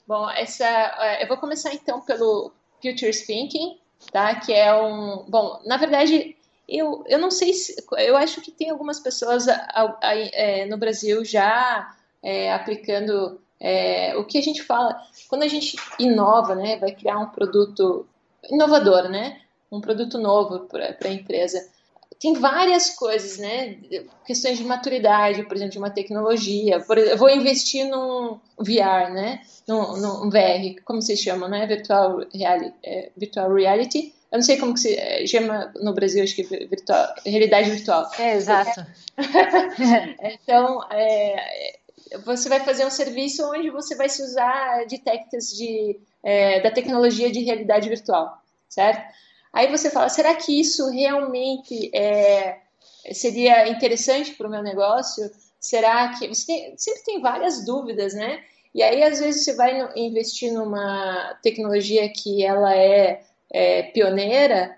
Bom, 0.08 0.30
essa, 0.30 0.66
é, 0.66 1.24
eu 1.24 1.28
vou 1.28 1.38
começar 1.38 1.74
então 1.74 2.02
pelo 2.02 2.52
Futures 2.82 3.26
Thinking, 3.26 3.80
tá? 4.12 4.36
Que 4.36 4.54
é 4.54 4.74
um, 4.76 5.26
bom, 5.28 5.62
na 5.66 5.78
verdade 5.78 6.36
eu, 6.68 7.04
eu 7.08 7.20
não 7.20 7.30
sei 7.30 7.54
se. 7.54 7.76
Eu 7.98 8.16
acho 8.16 8.42
que 8.42 8.52
tem 8.52 8.70
algumas 8.70 9.00
pessoas 9.00 9.48
a, 9.48 9.56
a, 9.56 9.98
a, 10.02 10.16
é, 10.16 10.66
no 10.66 10.78
Brasil 10.78 11.24
já 11.24 11.96
é, 12.22 12.54
aplicando 12.54 13.40
é, 13.60 14.16
o 14.18 14.26
que 14.26 14.38
a 14.38 14.42
gente 14.42 14.64
fala. 14.64 15.00
Quando 15.28 15.44
a 15.44 15.48
gente 15.48 15.78
inova, 16.00 16.56
né, 16.56 16.78
vai 16.78 16.92
criar 16.92 17.20
um 17.20 17.30
produto 17.30 18.08
inovador, 18.50 19.10
né? 19.10 19.42
Um 19.76 19.82
produto 19.82 20.18
novo 20.18 20.62
para 20.68 20.96
a 21.04 21.14
empresa. 21.14 21.66
Tem 22.20 22.34
várias 22.34 22.92
coisas, 22.92 23.38
né? 23.38 23.78
Questões 24.26 24.58
de 24.58 24.64
maturidade, 24.64 25.44
por 25.44 25.56
exemplo, 25.56 25.74
de 25.74 25.78
uma 25.78 25.90
tecnologia. 25.90 26.80
Por, 26.80 26.98
eu 26.98 27.18
vou 27.18 27.30
investir 27.30 27.86
num 27.86 28.40
VR, 28.58 29.12
né? 29.12 29.42
Num, 29.68 29.98
num 29.98 30.30
VR, 30.30 30.82
como 30.86 31.02
se 31.02 31.18
chama, 31.18 31.48
né? 31.48 31.66
Virtual 31.66 32.20
Reality. 32.34 32.74
É, 32.84 33.10
virtual 33.18 33.54
reality 33.54 34.14
eu 34.34 34.38
não 34.38 34.44
sei 34.44 34.58
como 34.58 34.74
que 34.74 34.80
se 34.80 34.96
eh, 34.96 35.28
chama 35.28 35.72
no 35.80 35.94
Brasil, 35.94 36.24
acho 36.24 36.36
que 36.36 36.42
virtual, 36.42 37.14
realidade 37.24 37.70
virtual. 37.70 38.10
É, 38.18 38.34
exato. 38.34 38.84
então, 40.24 40.82
é, 40.92 41.78
você 42.26 42.50
vai 42.50 42.60
fazer 42.62 42.84
um 42.84 42.90
serviço 42.90 43.48
onde 43.48 43.70
você 43.70 43.96
vai 43.96 44.10
se 44.10 44.24
usar 44.24 44.88
de 44.88 44.98
técnicas 44.98 45.50
de, 45.50 46.00
é, 46.24 46.62
da 46.62 46.72
tecnologia 46.72 47.32
de 47.32 47.44
realidade 47.44 47.88
virtual, 47.88 48.42
certo? 48.68 49.04
Aí 49.54 49.70
você 49.70 49.90
fala, 49.90 50.10
será 50.10 50.34
que 50.36 50.60
isso 50.60 50.90
realmente 50.90 51.96
é, 51.96 52.60
seria 53.14 53.68
interessante 53.70 54.34
para 54.34 54.48
o 54.48 54.52
meu 54.52 54.64
negócio? 54.64 55.32
Será 55.60 56.10
que... 56.18 56.28
Você 56.28 56.46
tem, 56.48 56.78
sempre 56.78 57.04
tem 57.04 57.22
várias 57.22 57.64
dúvidas, 57.64 58.14
né? 58.16 58.44
E 58.74 58.82
aí, 58.82 59.04
às 59.04 59.20
vezes, 59.20 59.44
você 59.44 59.54
vai 59.54 59.88
investir 59.96 60.52
numa 60.52 61.38
tecnologia 61.44 62.12
que 62.12 62.44
ela 62.44 62.76
é 62.76 63.24
é, 63.54 63.84
pioneira, 63.84 64.76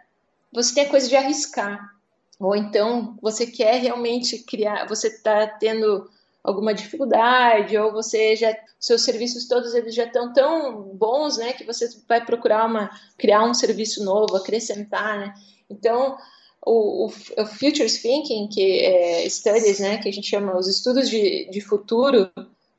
você 0.52 0.76
tem 0.76 0.86
a 0.86 0.90
coisa 0.90 1.08
de 1.08 1.16
arriscar. 1.16 1.96
Ou 2.38 2.54
então 2.54 3.18
você 3.22 3.48
quer 3.48 3.82
realmente 3.82 4.40
criar, 4.40 4.86
você 4.86 5.08
está 5.08 5.48
tendo 5.48 6.10
alguma 6.46 6.74
dificuldade, 6.74 7.76
ou 7.76 7.92
você 7.92 8.36
já, 8.36 8.56
seus 8.80 9.02
serviços 9.02 9.48
todos 9.48 9.74
eles 9.74 9.96
já 9.96 10.06
estão 10.06 10.32
tão 10.32 10.84
bons, 10.94 11.38
né, 11.38 11.54
que 11.54 11.64
você 11.64 11.90
vai 12.08 12.24
procurar 12.24 12.68
uma, 12.68 12.90
criar 13.18 13.44
um 13.44 13.54
serviço 13.54 14.04
novo, 14.04 14.36
acrescentar, 14.36 15.18
né? 15.18 15.34
Então, 15.68 16.16
o, 16.64 17.06
o, 17.06 17.08
o 17.08 17.46
Futures 17.48 18.00
Thinking, 18.00 18.48
que 18.48 18.86
é 18.86 19.28
studies, 19.28 19.80
né, 19.80 19.98
que 19.98 20.08
a 20.08 20.14
gente 20.14 20.30
chama 20.30 20.56
os 20.56 20.68
estudos 20.68 21.10
de, 21.10 21.50
de 21.50 21.62
futuro, 21.62 22.30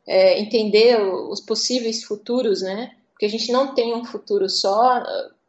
é, 0.07 0.39
entender 0.41 1.01
os 1.03 1.41
possíveis 1.41 2.05
futuros, 2.05 2.63
né, 2.63 2.93
porque 3.13 3.27
a 3.27 3.31
gente 3.31 3.51
não 3.51 3.75
tem 3.75 3.95
um 3.95 4.05
futuro 4.05 4.49
só, 4.49 5.03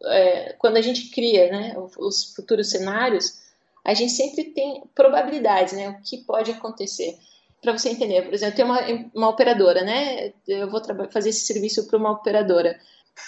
é, 0.05 0.55
quando 0.57 0.77
a 0.77 0.81
gente 0.81 1.11
cria 1.11 1.51
né, 1.51 1.75
os 1.99 2.33
futuros 2.33 2.71
cenários, 2.71 3.45
a 3.85 3.93
gente 3.93 4.11
sempre 4.11 4.45
tem 4.45 4.83
probabilidades, 4.95 5.73
né, 5.73 5.89
o 5.89 6.01
que 6.01 6.17
pode 6.17 6.49
acontecer. 6.49 7.15
Para 7.61 7.77
você 7.77 7.89
entender, 7.89 8.23
por 8.23 8.33
exemplo, 8.33 8.55
tem 8.55 8.65
uma, 8.65 8.79
uma 9.13 9.29
operadora, 9.29 9.83
né, 9.83 10.33
eu 10.47 10.69
vou 10.69 10.81
fazer 11.11 11.29
esse 11.29 11.41
serviço 11.41 11.87
para 11.87 11.97
uma 11.97 12.11
operadora, 12.11 12.79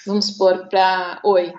vamos 0.05 0.27
supor, 0.27 0.67
para 0.67 1.19
Oi. 1.23 1.51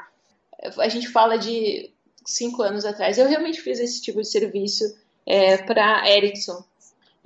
A 0.78 0.88
gente 0.88 1.08
fala 1.08 1.36
de 1.36 1.92
cinco 2.24 2.62
anos 2.62 2.84
atrás, 2.84 3.18
eu 3.18 3.28
realmente 3.28 3.60
fiz 3.60 3.80
esse 3.80 4.00
tipo 4.00 4.20
de 4.20 4.28
serviço 4.28 4.84
é, 5.26 5.56
para 5.56 6.08
Ericsson. 6.08 6.62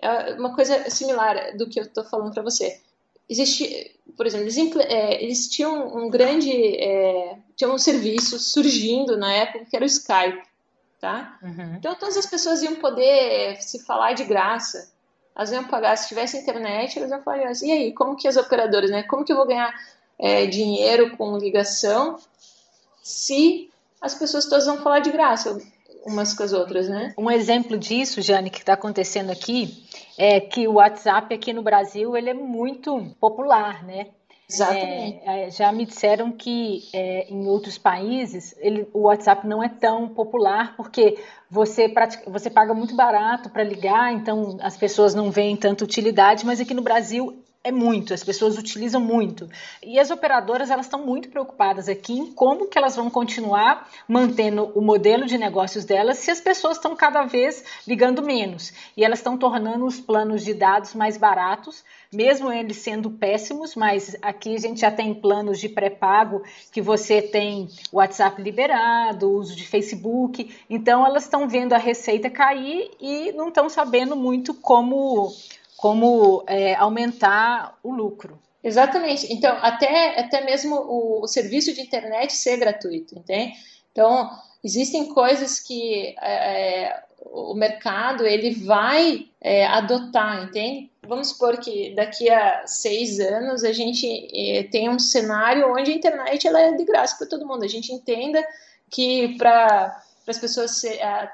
É 0.01 0.35
uma 0.35 0.55
coisa 0.55 0.89
similar 0.91 1.57
do 1.57 1.69
que 1.69 1.79
eu 1.79 1.85
estou 1.85 2.05
falando 2.05 2.33
para 2.33 2.43
você 2.43 2.81
existe, 3.29 3.99
por 4.17 4.27
exemplo, 4.27 4.49
eles, 4.49 4.57
é, 4.77 5.23
eles 5.23 5.49
tinham 5.49 5.97
um 5.97 6.11
grande, 6.11 6.51
é, 6.51 7.39
tinham 7.57 7.75
um 7.75 7.79
serviço 7.79 8.39
surgindo 8.39 9.17
na 9.17 9.33
época 9.33 9.65
que 9.65 9.77
era 9.77 9.85
o 9.85 9.89
Skype, 9.89 10.43
tá? 11.01 11.39
Uhum. 11.43 11.77
Então 11.77 11.95
todas 11.95 12.17
as 12.17 12.27
pessoas 12.27 12.63
iam 12.63 12.77
poder 12.77 13.61
se 13.63 13.85
falar 13.85 14.13
de 14.13 14.25
graça, 14.25 14.93
elas 15.35 15.51
iam 15.51 15.65
pagar, 15.65 15.97
se 15.97 16.09
tivesse 16.09 16.39
internet, 16.39 16.99
elas 16.99 17.11
iam 17.11 17.23
falar 17.23 17.49
assim, 17.49 17.69
e 17.69 17.73
aí, 17.73 17.93
como 17.93 18.17
que 18.17 18.29
as 18.29 18.37
operadoras, 18.37 18.91
né, 18.91 19.03
como 19.03 19.25
que 19.25 19.33
eu 19.33 19.37
vou 19.37 19.47
ganhar 19.47 19.75
é, 20.19 20.47
dinheiro 20.47 21.17
com 21.17 21.37
ligação 21.37 22.19
se 23.03 23.71
as 24.01 24.15
pessoas 24.15 24.47
todas 24.47 24.67
vão 24.67 24.79
falar 24.79 25.01
de 25.01 25.11
graça? 25.11 25.59
umas 26.05 26.35
com 26.35 26.43
as 26.43 26.53
outras, 26.53 26.89
né? 26.89 27.15
Um 27.17 27.31
exemplo 27.31 27.79
disso, 27.79 28.21
Jane, 28.21 28.51
que 28.51 28.59
está 28.59 28.75
acontecendo 28.75 29.31
aqui, 29.31 29.85
é 30.19 30.41
que 30.41 30.69
o 30.69 30.75
WhatsApp 30.75 31.35
aqui 31.35 31.53
no 31.53 31.63
Brasil 31.63 32.17
ele 32.17 32.31
é 32.31 32.35
muito 32.35 33.15
popular, 33.19 33.83
né? 33.85 34.09
Exatamente. 34.49 35.21
É, 35.25 35.47
é 35.47 35.51
já 35.51 35.71
me 35.73 35.87
disseram 35.87 36.33
que 36.33 36.89
é, 36.93 37.27
em 37.31 37.47
outros 37.47 37.79
países 37.79 38.55
ele, 38.59 38.89
o 38.93 39.03
WhatsApp 39.03 39.47
não 39.47 39.63
é 39.63 39.69
tão 39.69 40.09
popular 40.09 40.77
porque 40.77 41.19
você, 41.51 41.89
pratica, 41.89 42.31
você 42.31 42.51
paga 42.51 42.75
muito 42.75 42.95
barato 42.97 43.49
para 43.51 43.63
ligar, 43.63 44.13
então 44.13 44.59
as 44.61 44.77
pessoas 44.77 45.15
não 45.15 45.31
veem 45.31 45.57
tanta 45.57 45.85
utilidade, 45.85 46.45
mas 46.45 46.61
aqui 46.61 46.75
no 46.75 46.83
Brasil 46.83 47.44
é 47.65 47.73
muito, 47.73 48.13
as 48.13 48.23
pessoas 48.23 48.59
utilizam 48.59 49.01
muito. 49.01 49.49
E 49.83 49.99
as 49.99 50.11
operadoras 50.11 50.71
elas 50.71 50.85
estão 50.85 51.03
muito 51.03 51.31
preocupadas 51.31 51.89
aqui 51.89 52.13
em 52.13 52.31
como 52.31 52.69
que 52.69 52.77
elas 52.77 52.95
vão 52.95 53.09
continuar 53.09 53.89
mantendo 54.07 54.71
o 54.75 54.83
modelo 54.83 55.25
de 55.25 55.39
negócios 55.39 55.87
delas 55.87 56.19
se 56.19 56.31
as 56.31 56.43
pessoas 56.43 56.77
estão 56.77 56.95
cada 56.95 57.25
vez 57.25 57.65
ligando 57.89 58.23
menos. 58.23 58.71
E 58.95 59.03
elas 59.03 59.21
estão 59.21 59.39
tornando 59.39 59.87
os 59.87 59.99
planos 59.99 60.45
de 60.45 60.53
dados 60.53 60.95
mais 60.95 61.17
baratos, 61.17 61.83
mesmo 62.13 62.53
eles 62.53 62.77
sendo 62.77 63.11
péssimos, 63.11 63.75
mas 63.75 64.15
aqui 64.21 64.55
a 64.55 64.59
gente 64.59 64.81
já 64.81 64.91
tem 64.91 65.15
planos 65.15 65.59
de 65.59 65.71
pré-pago 65.71 66.43
que 66.71 66.83
você 66.83 67.23
tem 67.23 67.69
WhatsApp 67.91 68.43
liberado, 68.43 69.31
uso 69.31 69.57
de 69.57 69.67
Facebook. 69.67 70.55
Então 70.69 71.07
elas 71.07 71.23
estão 71.23 71.49
vendo 71.49 71.73
a 71.73 71.79
receita 71.79 72.29
cair 72.29 72.91
e 73.01 73.33
não 73.33 73.49
estão 73.49 73.71
sabendo 73.71 74.15
muito 74.15 74.53
como 74.53 75.33
como 75.77 76.45
é, 76.47 76.75
aumentar 76.75 77.79
o 77.83 77.93
lucro. 77.93 78.41
Exatamente. 78.63 79.33
Então, 79.33 79.57
até, 79.61 80.19
até 80.21 80.43
mesmo 80.45 80.77
o, 80.77 81.23
o, 81.23 81.27
serviço 81.27 81.73
de 81.75 81.83
internet 81.83 82.33
ser 82.33 82.57
gratuito, 82.57 83.19
entende? 83.19 83.53
Então, 83.93 84.31
existem 84.63 85.13
coisas 85.13 85.61
que 85.61 86.15
é, 86.21 86.87
é 86.87 87.05
o 87.27 87.55
mercado 87.55 88.27
ele 88.27 88.55
vai 88.55 89.29
é, 89.41 89.67
adotar, 89.67 90.45
entende? 90.45 90.91
vamos 91.07 91.29
supor 91.29 91.59
que 91.59 91.95
daqui 91.95 92.31
a 92.31 92.67
seis 92.67 93.21
anos 93.21 93.65
a 93.65 93.73
gente 93.73 94.07
eh, 94.33 94.65
tem 94.65 94.89
um 94.89 94.99
cenário 94.99 95.73
onde 95.73 95.91
a 95.91 95.95
internet 95.95 96.47
ela 96.47 96.61
é 96.61 96.73
de 96.73 96.85
graça 96.85 97.17
para 97.17 97.29
todo 97.29 97.47
mundo. 97.47 97.65
A 97.65 97.69
gente 97.69 97.93
entenda 97.93 98.43
que 98.91 99.37
para 99.37 100.03
as 100.27 100.39
pessoas 100.39 100.83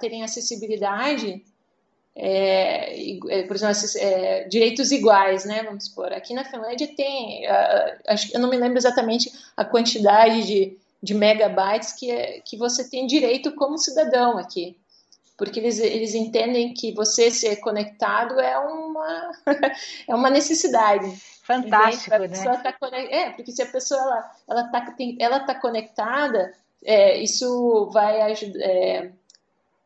terem 0.01 0.23
acessibilidade, 0.23 1.45
é, 2.15 3.19
é, 3.29 3.43
por 3.45 3.57
exemplo, 3.57 3.77
é, 3.97 4.45
direitos 4.49 4.91
iguais, 4.91 5.45
né? 5.45 5.63
Vamos 5.63 5.87
supor. 5.87 6.13
Aqui 6.13 6.35
na 6.35 6.45
Finlândia 6.45 6.89
tem, 6.95 7.47
acho, 8.07 8.35
eu 8.35 8.41
não 8.41 8.51
me 8.51 8.57
lembro 8.57 8.79
exatamente 8.79 9.33
a 9.57 9.65
quantidade 9.65 10.47
de, 10.47 10.79
de 11.03 11.15
megabytes 11.15 11.93
que, 11.93 12.11
é, 12.11 12.41
que 12.41 12.57
você 12.57 12.89
tem 12.89 13.07
direito 13.07 13.53
como 13.53 13.79
cidadão 13.79 14.37
aqui 14.39 14.77
porque 15.41 15.59
eles, 15.59 15.79
eles 15.79 16.15
entendem 16.15 16.75
que 16.75 16.93
você 16.93 17.31
ser 17.31 17.57
conectado 17.57 18.39
é 18.39 18.59
uma, 18.59 19.33
é 20.07 20.15
uma 20.15 20.29
necessidade. 20.29 21.11
Fantástico, 21.43 22.15
né? 22.19 22.29
Tá. 22.63 22.75
É, 22.93 23.31
porque 23.31 23.51
se 23.51 23.63
a 23.63 23.67
pessoa 23.67 23.99
ela, 23.99 24.31
ela 24.47 24.65
tá, 24.65 24.91
tem, 24.91 25.17
ela 25.19 25.41
tá 25.41 25.55
conectada, 25.55 26.53
é, 26.85 27.17
isso 27.23 27.89
vai 27.91 28.21
ajudar. 28.21 28.61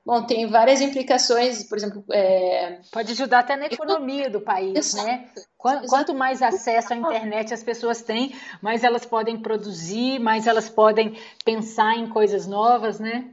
Bom, 0.04 0.22
tem 0.26 0.46
várias 0.46 0.82
implicações, 0.82 1.62
por 1.64 1.78
exemplo. 1.78 2.04
É... 2.12 2.78
Pode 2.92 3.12
ajudar 3.12 3.38
até 3.38 3.56
na 3.56 3.66
economia 3.66 4.28
do 4.28 4.40
país, 4.40 4.76
Exato. 4.76 5.06
né? 5.06 5.28
Quanto, 5.56 6.14
mais 6.14 6.42
acesso 6.42 6.92
à 6.92 6.96
internet 6.96 7.54
as 7.54 7.62
pessoas 7.62 8.02
têm, 8.02 8.36
mais 8.60 8.84
elas 8.84 9.06
podem 9.06 9.40
produzir, 9.40 10.18
mais 10.18 10.46
elas 10.46 10.68
podem 10.68 11.18
pensar 11.42 11.96
em 11.96 12.06
coisas 12.06 12.46
novas, 12.46 13.00
né? 13.00 13.30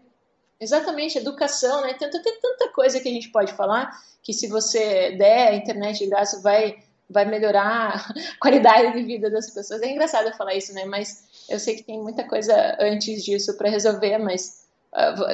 Exatamente, 0.61 1.17
educação, 1.17 1.81
né? 1.81 1.93
Tem, 1.95 2.09
tem 2.09 2.39
tanta 2.39 2.69
coisa 2.69 3.01
que 3.01 3.09
a 3.09 3.11
gente 3.11 3.29
pode 3.29 3.51
falar 3.51 3.91
que 4.23 4.31
se 4.31 4.47
você 4.47 5.11
der 5.17 5.49
a 5.49 5.55
internet 5.55 5.99
de 5.99 6.07
graça 6.07 6.41
vai 6.41 6.77
vai 7.09 7.25
melhorar 7.25 7.95
a 8.07 8.39
qualidade 8.39 8.93
de 8.93 9.03
vida 9.03 9.29
das 9.29 9.49
pessoas. 9.49 9.81
É 9.81 9.91
engraçado 9.91 10.27
eu 10.27 10.33
falar 10.37 10.55
isso, 10.55 10.73
né? 10.73 10.85
Mas 10.85 11.45
eu 11.49 11.59
sei 11.59 11.75
que 11.75 11.83
tem 11.83 12.01
muita 12.01 12.23
coisa 12.23 12.77
antes 12.79 13.25
disso 13.25 13.57
para 13.57 13.69
resolver, 13.69 14.17
mas 14.17 14.61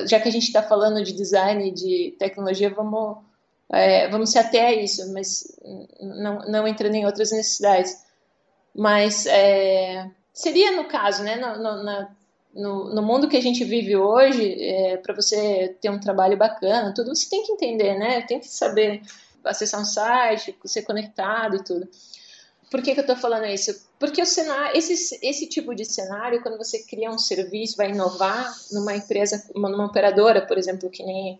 já 0.05 0.19
que 0.19 0.29
a 0.29 0.31
gente 0.31 0.43
está 0.43 0.61
falando 0.61 1.03
de 1.03 1.13
design 1.13 1.71
de 1.71 2.15
tecnologia, 2.19 2.69
vamos, 2.69 3.17
é, 3.71 4.07
vamos 4.09 4.29
se 4.29 4.37
a 4.37 4.73
isso, 4.73 5.11
mas 5.13 5.59
não, 5.99 6.39
não 6.47 6.67
entrando 6.67 6.95
em 6.95 7.05
outras 7.05 7.31
necessidades. 7.31 8.05
Mas 8.75 9.25
é, 9.25 10.09
seria 10.31 10.71
no 10.73 10.85
caso, 10.85 11.23
né? 11.23 11.35
No, 11.35 11.57
no, 11.57 11.83
na, 11.83 12.15
no, 12.53 12.95
no, 12.95 13.01
mundo 13.01 13.27
que 13.27 13.37
a 13.37 13.41
gente 13.41 13.63
vive 13.63 13.95
hoje, 13.95 14.55
é, 14.63 14.97
para 14.97 15.15
você 15.15 15.75
ter 15.81 15.89
um 15.89 15.99
trabalho 15.99 16.37
bacana, 16.37 16.93
tudo, 16.93 17.15
você 17.15 17.27
tem 17.27 17.43
que 17.43 17.51
entender, 17.53 17.97
né? 17.97 18.21
Tem 18.21 18.39
que 18.39 18.47
saber 18.47 19.01
acessar 19.43 19.81
um 19.81 19.85
site, 19.85 20.55
ser 20.65 20.83
conectado 20.83 21.55
e 21.55 21.63
tudo. 21.63 21.87
Por 22.70 22.82
que, 22.82 22.93
que 22.93 22.99
eu 22.99 23.01
estou 23.01 23.15
falando 23.15 23.45
isso? 23.45 23.88
Porque 23.97 24.22
o 24.22 24.26
cenário, 24.26 24.78
esse, 24.78 25.20
esse 25.22 25.47
tipo 25.47 25.74
de 25.74 25.86
cenário, 25.86 26.41
quando 26.41 26.57
você 26.57 26.84
cria 26.84 27.09
um 27.09 27.18
serviço, 27.18 27.78
vai 27.78 27.91
inovar 27.91 28.53
numa 28.72 28.95
empresa, 28.95 29.41
numa 29.55 29.86
operadora, 29.86 30.45
por 30.45 30.57
exemplo, 30.57 30.89
que 30.89 31.03
nem 31.03 31.39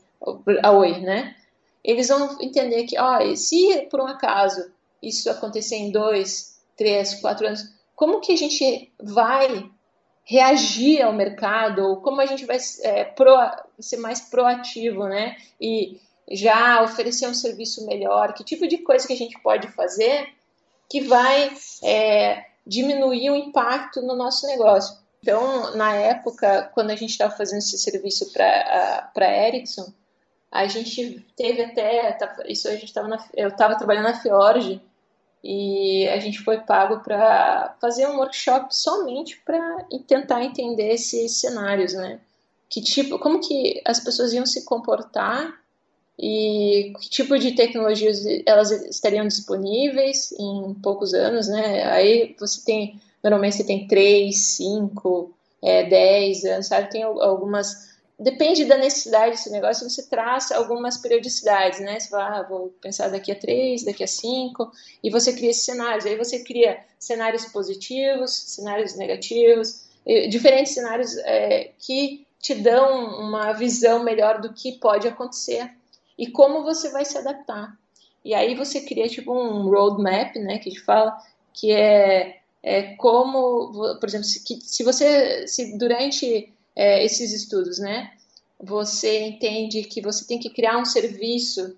a 0.64 0.72
Oi, 0.72 1.00
né? 1.00 1.36
Eles 1.84 2.08
vão 2.08 2.38
entender 2.42 2.86
que, 2.86 2.98
ó, 2.98 3.20
se 3.36 3.88
por 3.90 4.00
um 4.00 4.08
acaso 4.08 4.72
isso 5.02 5.30
acontecer 5.30 5.76
em 5.76 5.92
dois, 5.92 6.60
três, 6.76 7.16
quatro 7.16 7.46
anos, 7.46 7.74
como 7.96 8.22
que 8.22 8.32
a 8.32 8.38
gente 8.38 8.92
vai 9.02 9.70
reagir 10.24 11.02
ao 11.02 11.14
mercado, 11.14 11.84
ou 11.84 11.98
como 11.98 12.22
a 12.22 12.26
gente 12.26 12.46
vai 12.46 12.58
é, 12.84 13.06
pro, 13.06 13.36
ser 13.80 13.98
mais 13.98 14.22
proativo, 14.22 15.06
né? 15.08 15.38
E 15.60 16.00
já 16.30 16.84
oferecer 16.84 17.28
um 17.28 17.34
serviço 17.34 17.86
melhor, 17.86 18.34
que 18.34 18.44
tipo 18.44 18.68
de 18.68 18.80
coisa 18.80 19.08
que 19.08 19.14
a 19.14 19.18
gente 19.18 19.40
pode 19.42 19.68
fazer 19.70 20.37
que 20.90 21.02
vai 21.02 21.52
é, 21.84 22.46
diminuir 22.66 23.30
o 23.30 23.36
impacto 23.36 24.02
no 24.02 24.16
nosso 24.16 24.48
negócio. 24.48 24.98
Então, 25.22 25.76
na 25.76 25.94
época, 25.94 26.72
quando 26.74 26.92
a 26.92 26.96
gente 26.96 27.12
estava 27.12 27.36
fazendo 27.36 27.60
esse 27.60 27.78
serviço 27.78 28.32
para 28.32 29.12
a 29.16 29.48
Ericsson, 29.48 29.92
a 30.52 30.68
gente 30.68 31.26
teve 31.36 31.64
até, 31.64 32.12
tá, 32.14 32.36
isso 32.48 32.68
a 32.68 32.72
gente 32.72 32.86
estava 32.86 33.18
eu 33.34 33.50
estava 33.50 33.76
trabalhando 33.76 34.06
na 34.06 34.22
Fiorge 34.22 34.82
e 35.44 36.08
a 36.08 36.20
gente 36.20 36.40
foi 36.40 36.60
pago 36.62 37.02
para 37.02 37.76
fazer 37.80 38.08
um 38.08 38.18
workshop 38.18 38.74
somente 38.76 39.42
para 39.46 39.86
tentar 40.08 40.44
entender 40.44 40.94
esses 40.94 41.40
cenários, 41.40 41.94
né? 41.94 42.20
Que 42.70 42.82
tipo, 42.82 43.20
como 43.20 43.40
que 43.40 43.82
as 43.86 44.00
pessoas 44.00 44.34
iam 44.34 44.46
se 44.46 44.66
comportar 44.66 45.62
e 46.20 46.93
que 46.99 47.09
tipo 47.09 47.38
de 47.38 47.51
tecnologias 47.51 48.26
elas 48.45 48.72
estariam 48.72 49.28
disponíveis 49.28 50.32
em 50.32 50.74
poucos 50.82 51.13
anos, 51.13 51.47
né? 51.47 51.84
Aí 51.91 52.36
você 52.39 52.65
tem, 52.65 52.99
normalmente 53.24 53.57
você 53.57 53.63
tem 53.63 53.88
3, 53.88 54.36
5, 54.36 55.32
é, 55.61 55.84
10 55.84 56.45
anos, 56.45 56.68
sabe? 56.68 56.89
Tem 56.89 57.03
algumas, 57.03 57.95
depende 58.20 58.65
da 58.65 58.78
necessidade 58.78 59.32
desse 59.32 59.51
negócio, 59.51 59.88
você 59.88 60.07
traça 60.07 60.57
algumas 60.57 60.97
periodicidades, 60.97 61.80
né? 61.82 61.99
Você 61.99 62.09
fala, 62.09 62.39
ah, 62.39 62.43
vou 62.43 62.74
pensar 62.82 63.09
daqui 63.09 63.32
a 63.32 63.36
3, 63.36 63.86
daqui 63.86 64.03
a 64.03 64.07
5, 64.07 64.72
e 65.03 65.11
você 65.11 65.34
cria 65.34 65.51
esses 65.51 65.65
cenários. 65.65 66.05
Aí 66.07 66.18
você 66.18 66.43
cria 66.43 66.80
cenários 66.97 67.45
positivos, 67.45 68.32
cenários 68.34 68.95
negativos, 68.95 69.86
diferentes 70.30 70.74
cenários 70.74 71.15
é, 71.18 71.72
que 71.78 72.26
te 72.39 72.55
dão 72.55 73.20
uma 73.20 73.51
visão 73.51 74.03
melhor 74.03 74.39
do 74.39 74.53
que 74.53 74.80
pode 74.80 75.07
acontecer 75.07 75.70
e 76.18 76.28
como 76.28 76.63
você 76.63 76.89
vai 76.89 77.05
se 77.05 77.18
adaptar. 77.18 77.78
E 78.24 78.34
aí 78.34 78.55
você 78.55 78.82
cria 78.82 79.07
tipo 79.07 79.34
um 79.34 79.70
roadmap, 79.70 80.36
né, 80.36 80.57
que 80.57 80.70
a 80.70 80.72
gente 80.72 80.84
fala, 80.84 81.18
que 81.53 81.72
é, 81.72 82.39
é 82.61 82.95
como, 82.95 83.72
por 83.99 84.09
exemplo, 84.09 84.26
se, 84.26 84.43
que, 84.43 84.59
se 84.61 84.84
você, 84.84 85.47
se 85.47 85.78
durante 85.78 86.51
é, 86.76 87.05
esses 87.05 87.32
estudos, 87.32 87.80
né, 87.80 88.11
você 88.59 89.22
entende 89.22 89.84
que 89.84 90.01
você 90.01 90.26
tem 90.26 90.39
que 90.39 90.49
criar 90.49 90.78
um 90.78 90.86
serviço 90.86 91.76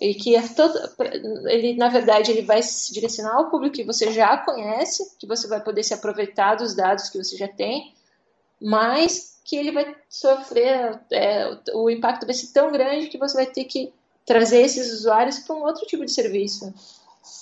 e 0.00 0.14
que 0.14 0.36
é 0.36 0.46
todo, 0.48 0.78
ele 1.48 1.74
na 1.74 1.88
verdade 1.88 2.30
ele 2.30 2.42
vai 2.42 2.62
se 2.62 2.92
direcionar 2.92 3.34
ao 3.34 3.50
público 3.50 3.76
que 3.76 3.84
você 3.84 4.12
já 4.12 4.36
conhece, 4.36 5.16
que 5.18 5.26
você 5.26 5.48
vai 5.48 5.62
poder 5.62 5.82
se 5.82 5.94
aproveitar 5.94 6.54
dos 6.54 6.74
dados 6.74 7.08
que 7.08 7.18
você 7.18 7.36
já 7.36 7.48
tem, 7.48 7.94
mas 8.60 9.39
que 9.44 9.56
ele 9.56 9.72
vai 9.72 9.94
sofrer, 10.08 11.00
é, 11.10 11.58
o 11.74 11.90
impacto 11.90 12.26
vai 12.26 12.34
ser 12.34 12.52
tão 12.52 12.70
grande 12.70 13.08
que 13.08 13.18
você 13.18 13.34
vai 13.34 13.46
ter 13.46 13.64
que 13.64 13.92
trazer 14.24 14.62
esses 14.62 14.92
usuários 14.92 15.38
para 15.40 15.56
um 15.56 15.62
outro 15.62 15.86
tipo 15.86 16.04
de 16.04 16.12
serviço, 16.12 16.72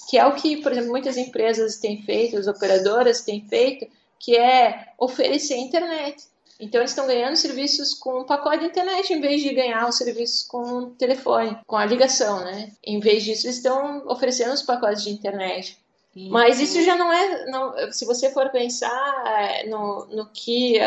que 0.08 0.16
é 0.16 0.26
o 0.26 0.34
que, 0.34 0.56
por 0.62 0.72
exemplo, 0.72 0.90
muitas 0.90 1.16
empresas 1.16 1.76
têm 1.76 2.02
feito, 2.02 2.38
as 2.38 2.46
operadoras 2.46 3.22
têm 3.22 3.46
feito, 3.46 3.86
que 4.18 4.36
é 4.36 4.92
oferecer 4.98 5.56
internet. 5.56 6.24
Então 6.60 6.80
eles 6.80 6.90
estão 6.90 7.06
ganhando 7.06 7.36
serviços 7.36 7.94
com 7.94 8.20
um 8.20 8.24
pacote 8.24 8.60
de 8.60 8.66
internet 8.66 9.12
em 9.12 9.20
vez 9.20 9.42
de 9.42 9.54
ganhar 9.54 9.88
os 9.88 9.96
serviços 9.96 10.42
com 10.42 10.90
telefone, 10.90 11.56
com 11.66 11.76
a 11.76 11.86
ligação, 11.86 12.40
né? 12.40 12.72
Em 12.82 12.98
vez 12.98 13.22
disso, 13.22 13.46
eles 13.46 13.58
estão 13.58 14.04
oferecendo 14.08 14.52
os 14.52 14.62
pacotes 14.62 15.04
de 15.04 15.10
internet. 15.10 15.78
Mas 16.16 16.58
isso 16.58 16.82
já 16.82 16.96
não 16.96 17.12
é, 17.12 17.46
não, 17.46 17.92
se 17.92 18.04
você 18.04 18.32
for 18.32 18.50
pensar 18.50 19.22
é, 19.24 19.68
no, 19.68 20.06
no 20.06 20.26
que 20.30 20.80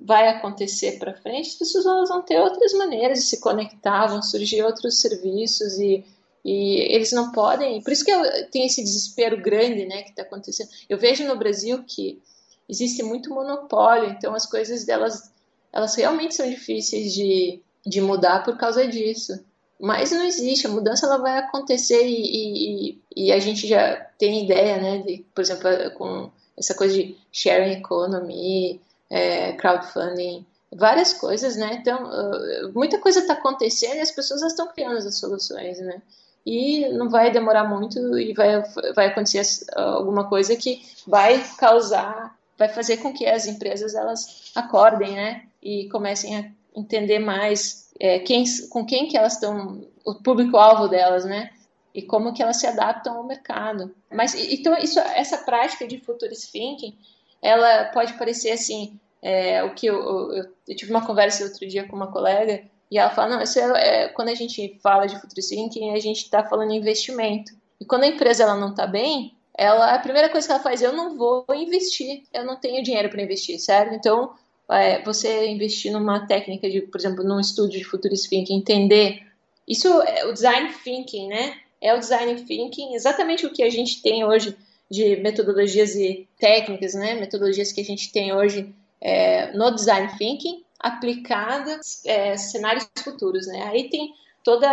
vai 0.00 0.28
acontecer 0.28 0.98
para 0.98 1.14
frente, 1.14 1.50
as 1.50 1.54
pessoas 1.54 2.08
vão 2.08 2.22
ter 2.22 2.40
outras 2.40 2.72
maneiras 2.72 3.20
de 3.20 3.24
se 3.24 3.40
conectar, 3.40 4.06
vão 4.06 4.20
surgir 4.20 4.62
outros 4.62 4.98
serviços 4.98 5.78
e, 5.78 6.04
e 6.44 6.94
eles 6.94 7.12
não 7.12 7.30
podem. 7.30 7.80
Por 7.82 7.92
isso 7.92 8.04
que 8.04 8.12
tem 8.50 8.66
esse 8.66 8.82
desespero 8.82 9.40
grande, 9.40 9.86
né, 9.86 10.02
que 10.02 10.10
está 10.10 10.22
acontecendo. 10.22 10.68
Eu 10.88 10.98
vejo 10.98 11.24
no 11.24 11.36
Brasil 11.36 11.82
que 11.86 12.20
existe 12.68 13.02
muito 13.02 13.30
monopólio, 13.32 14.10
então 14.10 14.34
as 14.34 14.46
coisas 14.46 14.84
delas, 14.84 15.30
elas 15.72 15.94
realmente 15.94 16.34
são 16.34 16.48
difíceis 16.48 17.12
de, 17.14 17.60
de 17.86 18.00
mudar 18.00 18.42
por 18.42 18.56
causa 18.56 18.86
disso. 18.86 19.44
Mas 19.80 20.12
não 20.12 20.24
existe, 20.24 20.66
a 20.66 20.70
mudança 20.70 21.06
ela 21.06 21.18
vai 21.18 21.38
acontecer 21.38 22.06
e, 22.06 22.90
e, 22.90 23.02
e 23.16 23.32
a 23.32 23.38
gente 23.38 23.66
já 23.66 23.96
tem 24.18 24.44
ideia, 24.44 24.80
né, 24.80 24.98
de, 24.98 25.24
por 25.34 25.40
exemplo, 25.40 25.68
com 25.96 26.30
essa 26.56 26.74
coisa 26.74 26.94
de 26.94 27.16
sharing 27.32 27.72
economy, 27.72 28.80
é, 29.10 29.52
crowdfunding, 29.52 30.46
várias 30.74 31.12
coisas, 31.12 31.56
né? 31.56 31.78
Então, 31.80 32.04
uh, 32.04 32.72
muita 32.74 32.98
coisa 32.98 33.20
está 33.20 33.34
acontecendo 33.34 33.96
e 33.96 34.00
as 34.00 34.10
pessoas 34.10 34.42
estão 34.42 34.66
criando 34.68 34.96
as 34.96 35.18
soluções, 35.18 35.78
né? 35.78 36.02
E 36.44 36.88
não 36.88 37.08
vai 37.08 37.30
demorar 37.30 37.64
muito 37.64 38.18
e 38.18 38.34
vai, 38.34 38.62
vai 38.94 39.06
acontecer 39.06 39.64
alguma 39.74 40.28
coisa 40.28 40.54
que 40.56 40.82
vai 41.06 41.42
causar, 41.58 42.36
vai 42.58 42.68
fazer 42.68 42.98
com 42.98 43.14
que 43.14 43.24
as 43.24 43.46
empresas 43.46 43.94
elas 43.94 44.52
acordem, 44.54 45.14
né? 45.14 45.44
E 45.62 45.88
comecem 45.88 46.36
a 46.36 46.50
entender 46.76 47.18
mais 47.18 47.90
é, 47.98 48.18
quem, 48.18 48.44
com 48.68 48.84
quem 48.84 49.08
que 49.08 49.16
elas 49.16 49.34
estão, 49.34 49.86
o 50.04 50.14
público-alvo 50.16 50.88
delas, 50.88 51.24
né? 51.24 51.50
E 51.94 52.02
como 52.02 52.34
que 52.34 52.42
elas 52.42 52.58
se 52.58 52.66
adaptam 52.66 53.16
ao 53.16 53.24
mercado. 53.24 53.94
Mas, 54.12 54.34
então, 54.34 54.76
isso, 54.76 54.98
essa 54.98 55.38
prática 55.38 55.86
de 55.86 55.98
futurist 55.98 56.50
thinking, 56.50 56.98
ela 57.44 57.84
pode 57.84 58.14
parecer 58.14 58.52
assim, 58.52 58.98
é, 59.20 59.62
o 59.62 59.74
que 59.74 59.86
eu, 59.86 59.96
eu, 60.32 60.44
eu, 60.66 60.74
tive 60.74 60.90
uma 60.90 61.04
conversa 61.06 61.44
outro 61.44 61.68
dia 61.68 61.86
com 61.86 61.94
uma 61.94 62.10
colega 62.10 62.64
e 62.90 62.98
ela 62.98 63.10
fala, 63.10 63.36
não, 63.36 63.42
isso 63.42 63.60
é, 63.60 64.04
é 64.04 64.08
quando 64.08 64.28
a 64.28 64.34
gente 64.34 64.78
fala 64.82 65.04
de 65.04 65.20
futurist 65.20 65.50
thinking, 65.50 65.90
a 65.90 66.00
gente 66.00 66.22
está 66.22 66.42
falando 66.42 66.70
em 66.70 66.78
investimento. 66.78 67.52
E 67.78 67.84
quando 67.84 68.04
a 68.04 68.06
empresa 68.06 68.44
ela 68.44 68.56
não 68.56 68.70
está 68.70 68.86
bem, 68.86 69.34
ela 69.54 69.94
a 69.94 69.98
primeira 69.98 70.30
coisa 70.30 70.46
que 70.46 70.52
ela 70.54 70.62
faz, 70.62 70.80
eu 70.80 70.94
não 70.94 71.18
vou 71.18 71.44
investir, 71.54 72.22
eu 72.32 72.46
não 72.46 72.56
tenho 72.56 72.82
dinheiro 72.82 73.10
para 73.10 73.22
investir, 73.22 73.58
certo? 73.58 73.94
Então, 73.94 74.32
é, 74.70 75.02
você 75.02 75.46
investir 75.48 75.92
numa 75.92 76.26
técnica 76.26 76.70
de, 76.70 76.80
por 76.80 76.98
exemplo, 76.98 77.22
num 77.22 77.40
estudo 77.40 77.68
de 77.68 77.84
futurist 77.84 78.26
thinking, 78.30 78.56
entender 78.56 79.22
isso 79.68 79.86
é 80.00 80.24
o 80.24 80.32
design 80.32 80.72
thinking, 80.82 81.28
né? 81.28 81.58
É 81.78 81.92
o 81.92 81.98
design 81.98 82.42
thinking, 82.42 82.94
exatamente 82.94 83.44
o 83.44 83.52
que 83.52 83.62
a 83.62 83.68
gente 83.68 84.00
tem 84.00 84.24
hoje 84.24 84.56
de 84.94 85.16
metodologias 85.16 85.94
e 85.96 86.28
técnicas, 86.38 86.94
né? 86.94 87.14
Metodologias 87.14 87.72
que 87.72 87.80
a 87.80 87.84
gente 87.84 88.12
tem 88.12 88.32
hoje 88.32 88.74
é, 89.00 89.52
no 89.52 89.70
design 89.74 90.08
thinking 90.16 90.64
aplicadas 90.78 92.04
é, 92.04 92.36
cenários 92.36 92.88
futuros, 93.02 93.46
né? 93.46 93.64
Aí 93.64 93.88
tem 93.88 94.14
toda 94.42 94.68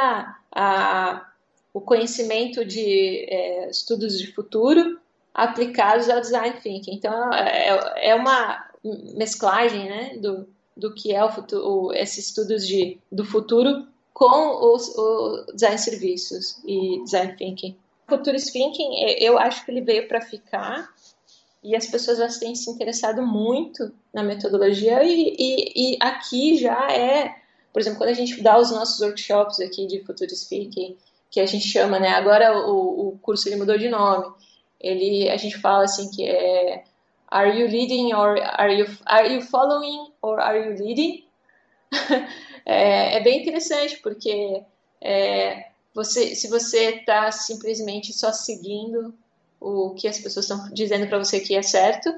a, 0.51 1.27
o 1.73 1.81
conhecimento 1.81 2.63
de 2.65 3.25
é, 3.29 3.69
estudos 3.69 4.19
de 4.19 4.27
futuro 4.33 4.99
aplicados 5.33 6.09
ao 6.09 6.19
design 6.19 6.55
thinking. 6.61 6.93
Então 6.93 7.33
é, 7.33 8.09
é 8.09 8.15
uma 8.15 8.69
mesclagem, 9.15 9.89
né, 9.89 10.17
do, 10.17 10.47
do 10.75 10.93
que 10.93 11.13
é 11.13 11.23
o 11.23 11.31
futuro, 11.31 11.93
esses 11.93 12.27
estudos 12.27 12.67
de, 12.67 12.99
do 13.11 13.23
futuro 13.23 13.87
com 14.13 14.73
os, 14.73 14.89
o 14.97 15.45
design 15.53 15.77
serviços 15.77 16.61
e 16.65 17.01
design 17.03 17.35
thinking. 17.37 17.77
Futurist 18.11 18.51
thinking, 18.51 18.89
eu 19.19 19.37
acho 19.37 19.63
que 19.63 19.71
ele 19.71 19.81
veio 19.81 20.07
para 20.07 20.19
ficar 20.19 20.89
e 21.63 21.75
as 21.75 21.87
pessoas 21.87 22.17
já 22.17 22.27
têm 22.39 22.55
se 22.55 22.69
interessado 22.69 23.21
muito 23.21 23.93
na 24.13 24.23
metodologia 24.23 25.03
e, 25.03 25.35
e, 25.39 25.93
e, 25.93 25.97
aqui 26.01 26.57
já 26.57 26.91
é, 26.91 27.33
por 27.71 27.79
exemplo, 27.79 27.99
quando 27.99 28.09
a 28.09 28.13
gente 28.13 28.41
dá 28.41 28.57
os 28.57 28.71
nossos 28.71 28.99
workshops 28.99 29.59
aqui 29.59 29.85
de 29.87 30.03
Futurist 30.03 30.49
Thinking, 30.49 30.97
que 31.29 31.39
a 31.39 31.45
gente 31.45 31.67
chama, 31.67 31.99
né, 31.99 32.09
agora 32.09 32.67
o, 32.67 33.09
o 33.09 33.19
curso 33.19 33.47
ele 33.47 33.55
mudou 33.55 33.77
de 33.77 33.87
nome, 33.87 34.25
ele, 34.79 35.29
a 35.29 35.37
gente 35.37 35.57
fala 35.57 35.83
assim 35.83 36.09
que 36.09 36.27
é 36.27 36.83
Are 37.29 37.57
you 37.57 37.67
leading 37.67 38.13
or 38.13 38.37
are 38.41 38.77
you, 38.77 38.85
are 39.05 39.33
you 39.33 39.41
following 39.41 40.11
or 40.21 40.41
are 40.41 40.59
you 40.59 40.75
leading? 40.75 41.23
é, 42.65 43.15
é, 43.15 43.19
bem 43.21 43.39
interessante 43.39 43.97
porque 44.03 44.61
é, 44.99 45.70
você, 45.93 46.35
se 46.35 46.47
você 46.47 46.95
está 46.95 47.31
simplesmente 47.31 48.13
só 48.13 48.31
seguindo 48.31 49.13
o 49.59 49.91
que 49.91 50.07
as 50.07 50.19
pessoas 50.19 50.49
estão 50.49 50.73
dizendo 50.73 51.07
para 51.07 51.19
você 51.19 51.39
que 51.39 51.55
é 51.55 51.61
certo 51.61 52.13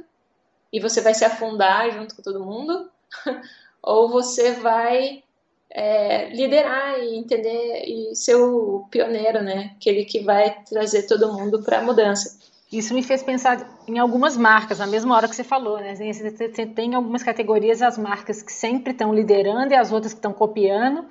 e 0.71 0.79
você 0.79 1.01
vai 1.01 1.13
se 1.13 1.25
afundar 1.25 1.91
junto 1.91 2.15
com 2.15 2.21
todo 2.21 2.43
mundo, 2.43 2.89
ou 3.81 4.09
você 4.09 4.53
vai 4.53 5.23
é, 5.69 6.29
liderar 6.29 6.99
e 6.99 7.15
entender 7.15 7.83
e 7.85 8.15
ser 8.15 8.35
o 8.35 8.85
pioneiro, 8.89 9.41
né? 9.41 9.73
Aquele 9.75 10.05
que 10.05 10.19
vai 10.21 10.63
trazer 10.63 11.03
todo 11.03 11.33
mundo 11.33 11.61
para 11.61 11.79
a 11.79 11.83
mudança. 11.83 12.39
Isso 12.71 12.93
me 12.93 13.03
fez 13.03 13.21
pensar 13.21 13.69
em 13.87 13.99
algumas 13.99 14.35
marcas, 14.35 14.79
na 14.79 14.87
mesma 14.87 15.15
hora 15.15 15.27
que 15.27 15.35
você 15.35 15.43
falou, 15.43 15.77
né? 15.77 15.93
Você 15.95 16.65
tem 16.65 16.95
algumas 16.95 17.21
categorias 17.21 17.81
as 17.81 17.97
marcas 17.97 18.41
que 18.41 18.51
sempre 18.51 18.93
estão 18.93 19.13
liderando 19.13 19.73
e 19.73 19.75
as 19.75 19.91
outras 19.91 20.13
que 20.13 20.19
estão 20.19 20.33
copiando. 20.33 21.05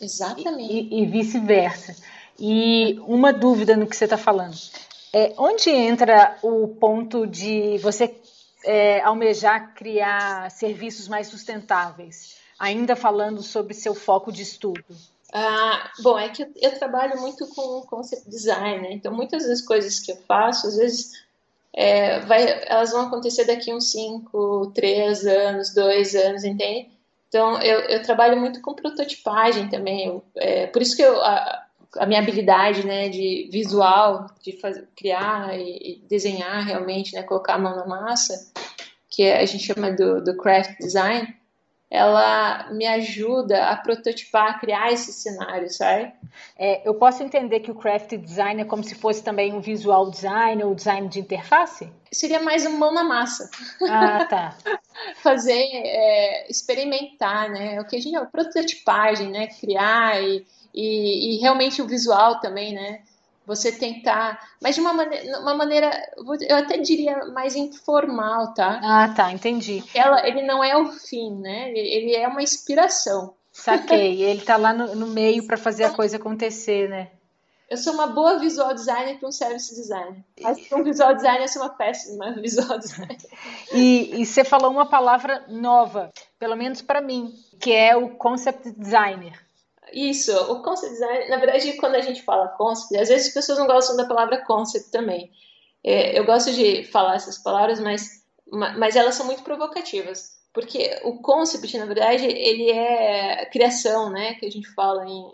Exatamente. 0.00 0.72
E, 0.72 1.02
e 1.02 1.06
vice-versa. 1.06 1.96
E 2.38 2.98
uma 3.06 3.32
dúvida 3.32 3.76
no 3.76 3.86
que 3.86 3.96
você 3.96 4.04
está 4.04 4.18
falando. 4.18 4.56
É, 5.12 5.32
onde 5.38 5.70
entra 5.70 6.36
o 6.42 6.68
ponto 6.68 7.26
de 7.26 7.78
você 7.78 8.14
é, 8.64 9.00
almejar 9.00 9.74
criar 9.74 10.50
serviços 10.50 11.08
mais 11.08 11.28
sustentáveis? 11.28 12.36
Ainda 12.58 12.96
falando 12.96 13.42
sobre 13.42 13.74
seu 13.74 13.94
foco 13.94 14.30
de 14.30 14.42
estudo. 14.42 14.84
Ah, 15.32 15.90
bom, 16.02 16.18
é 16.18 16.28
que 16.28 16.42
eu, 16.42 16.48
eu, 16.56 16.78
trabalho 16.78 17.20
muito 17.20 17.46
com 17.48 17.82
concept 17.82 18.28
design, 18.28 18.82
né? 18.82 18.92
Então 18.92 19.12
muitas 19.12 19.46
das 19.46 19.60
coisas 19.60 19.98
que 20.00 20.12
eu 20.12 20.16
faço, 20.28 20.66
às 20.66 20.76
vezes 20.76 21.12
é, 21.72 22.20
vai, 22.20 22.64
elas 22.66 22.90
vão 22.90 23.06
acontecer 23.06 23.44
daqui 23.44 23.72
uns 23.74 23.90
5, 23.90 24.72
3 24.74 25.26
anos, 25.26 25.74
2 25.74 26.14
anos, 26.14 26.44
entende? 26.44 26.95
Então 27.36 27.60
eu, 27.60 27.80
eu, 27.80 28.02
trabalho 28.02 28.40
muito 28.40 28.62
com 28.62 28.72
prototipagem 28.72 29.68
também, 29.68 30.06
eu, 30.06 30.24
é, 30.36 30.66
por 30.68 30.80
isso 30.80 30.96
que 30.96 31.02
eu, 31.02 31.20
a, 31.22 31.66
a 31.98 32.06
minha 32.06 32.18
habilidade 32.18 32.86
né, 32.86 33.10
de 33.10 33.50
visual, 33.52 34.26
de 34.42 34.58
criar 34.96 35.54
e, 35.54 36.02
desenhar 36.08 36.64
realmente, 36.64 37.14
né, 37.14 37.22
colocar 37.22 37.56
a 37.56 37.58
mão 37.58 37.76
na 37.76 37.86
massa, 37.86 38.50
que 39.10 39.30
a 39.30 39.44
gente 39.44 39.64
chama 39.66 39.92
do, 39.92 40.24
do 40.24 40.34
craft 40.38 40.78
design, 40.78 41.28
ela 41.90 42.70
me 42.72 42.86
ajuda 42.86 43.66
a 43.66 43.76
prototipar, 43.76 44.48
a 44.48 44.58
criar 44.58 44.92
esse 44.92 45.12
cenário, 45.12 45.70
sabe? 45.70 46.12
É, 46.58 46.86
eu 46.86 46.94
posso 46.94 47.22
entender 47.22 47.60
que 47.60 47.70
o 47.70 47.74
craft 47.74 48.16
design 48.16 48.60
é 48.60 48.64
como 48.64 48.82
se 48.82 48.94
fosse 48.94 49.22
também 49.22 49.52
um 49.52 49.60
visual 49.60 50.10
design 50.10 50.64
ou 50.64 50.74
design 50.74 51.08
de 51.08 51.20
interface? 51.20 51.88
Seria 52.12 52.40
mais 52.40 52.66
um 52.66 52.76
mão 52.76 52.92
na 52.92 53.04
massa. 53.04 53.50
Ah, 53.88 54.24
tá. 54.24 54.56
Fazer, 55.22 55.64
é, 55.72 56.50
experimentar, 56.50 57.48
né? 57.50 57.80
O 57.80 57.86
que 57.86 57.96
a 57.96 58.00
gente 58.00 58.16
é 58.16 58.24
prototipagem, 58.24 59.30
né? 59.30 59.46
Criar 59.46 60.22
e 60.22 60.44
e, 60.76 61.36
e 61.36 61.38
realmente 61.38 61.80
o 61.80 61.86
visual 61.86 62.38
também, 62.38 62.74
né? 62.74 63.00
Você 63.46 63.70
tentar, 63.70 64.40
mas 64.60 64.74
de 64.74 64.80
uma 64.80 64.92
maneira, 64.92 65.38
uma 65.38 65.54
maneira, 65.54 65.90
eu 66.48 66.56
até 66.56 66.78
diria 66.78 67.26
mais 67.26 67.54
informal, 67.54 68.52
tá? 68.52 68.80
Ah, 68.82 69.08
tá, 69.14 69.30
entendi. 69.30 69.84
Ela, 69.94 70.26
ele 70.26 70.42
não 70.42 70.64
é 70.64 70.76
o 70.76 70.90
fim, 70.90 71.32
né? 71.36 71.70
Ele 71.70 72.14
é 72.14 72.26
uma 72.26 72.42
inspiração. 72.42 73.34
Saquei. 73.52 74.20
Ele 74.24 74.42
tá 74.42 74.56
lá 74.56 74.74
no, 74.74 74.94
no 74.94 75.06
meio 75.06 75.46
para 75.46 75.56
fazer 75.56 75.84
a 75.84 75.90
coisa 75.90 76.16
acontecer, 76.16 76.90
né? 76.90 77.10
Eu 77.68 77.76
sou 77.76 77.94
uma 77.94 78.06
boa 78.06 78.38
visual 78.38 78.72
designer 78.72 79.18
para 79.18 79.28
um 79.28 79.32
service 79.32 79.74
designer. 79.74 80.24
Mas 80.40 80.68
para 80.68 80.78
um 80.78 80.84
visual 80.84 81.14
designer 81.14 81.42
eu 81.42 81.48
sou 81.48 81.62
uma 81.62 81.70
péssima 81.70 82.32
visual 82.40 82.78
designer. 82.78 83.16
E, 83.72 84.20
e 84.20 84.26
você 84.26 84.44
falou 84.44 84.70
uma 84.70 84.86
palavra 84.86 85.44
nova, 85.48 86.12
pelo 86.38 86.54
menos 86.54 86.80
para 86.80 87.00
mim, 87.00 87.34
que 87.58 87.72
é 87.72 87.96
o 87.96 88.10
concept 88.10 88.70
designer. 88.70 89.45
Isso, 89.96 90.30
o 90.52 90.62
concept 90.62 90.92
design, 90.92 91.30
na 91.30 91.38
verdade, 91.38 91.72
quando 91.78 91.94
a 91.94 92.02
gente 92.02 92.20
fala 92.22 92.48
concept, 92.48 92.98
às 92.98 93.08
vezes 93.08 93.28
as 93.28 93.32
pessoas 93.32 93.58
não 93.58 93.66
gostam 93.66 93.96
da 93.96 94.04
palavra 94.04 94.44
concept 94.44 94.90
também. 94.90 95.32
É, 95.82 96.18
eu 96.18 96.26
gosto 96.26 96.52
de 96.52 96.84
falar 96.84 97.14
essas 97.14 97.38
palavras, 97.38 97.80
mas, 97.80 98.22
mas 98.52 98.94
elas 98.94 99.14
são 99.14 99.24
muito 99.24 99.42
provocativas. 99.42 100.36
Porque 100.52 101.00
o 101.02 101.22
concept, 101.22 101.78
na 101.78 101.86
verdade, 101.86 102.26
ele 102.26 102.70
é 102.70 103.46
criação, 103.46 104.10
né? 104.10 104.34
Que 104.34 104.44
a 104.44 104.50
gente 104.50 104.68
fala 104.74 105.06
em, 105.06 105.32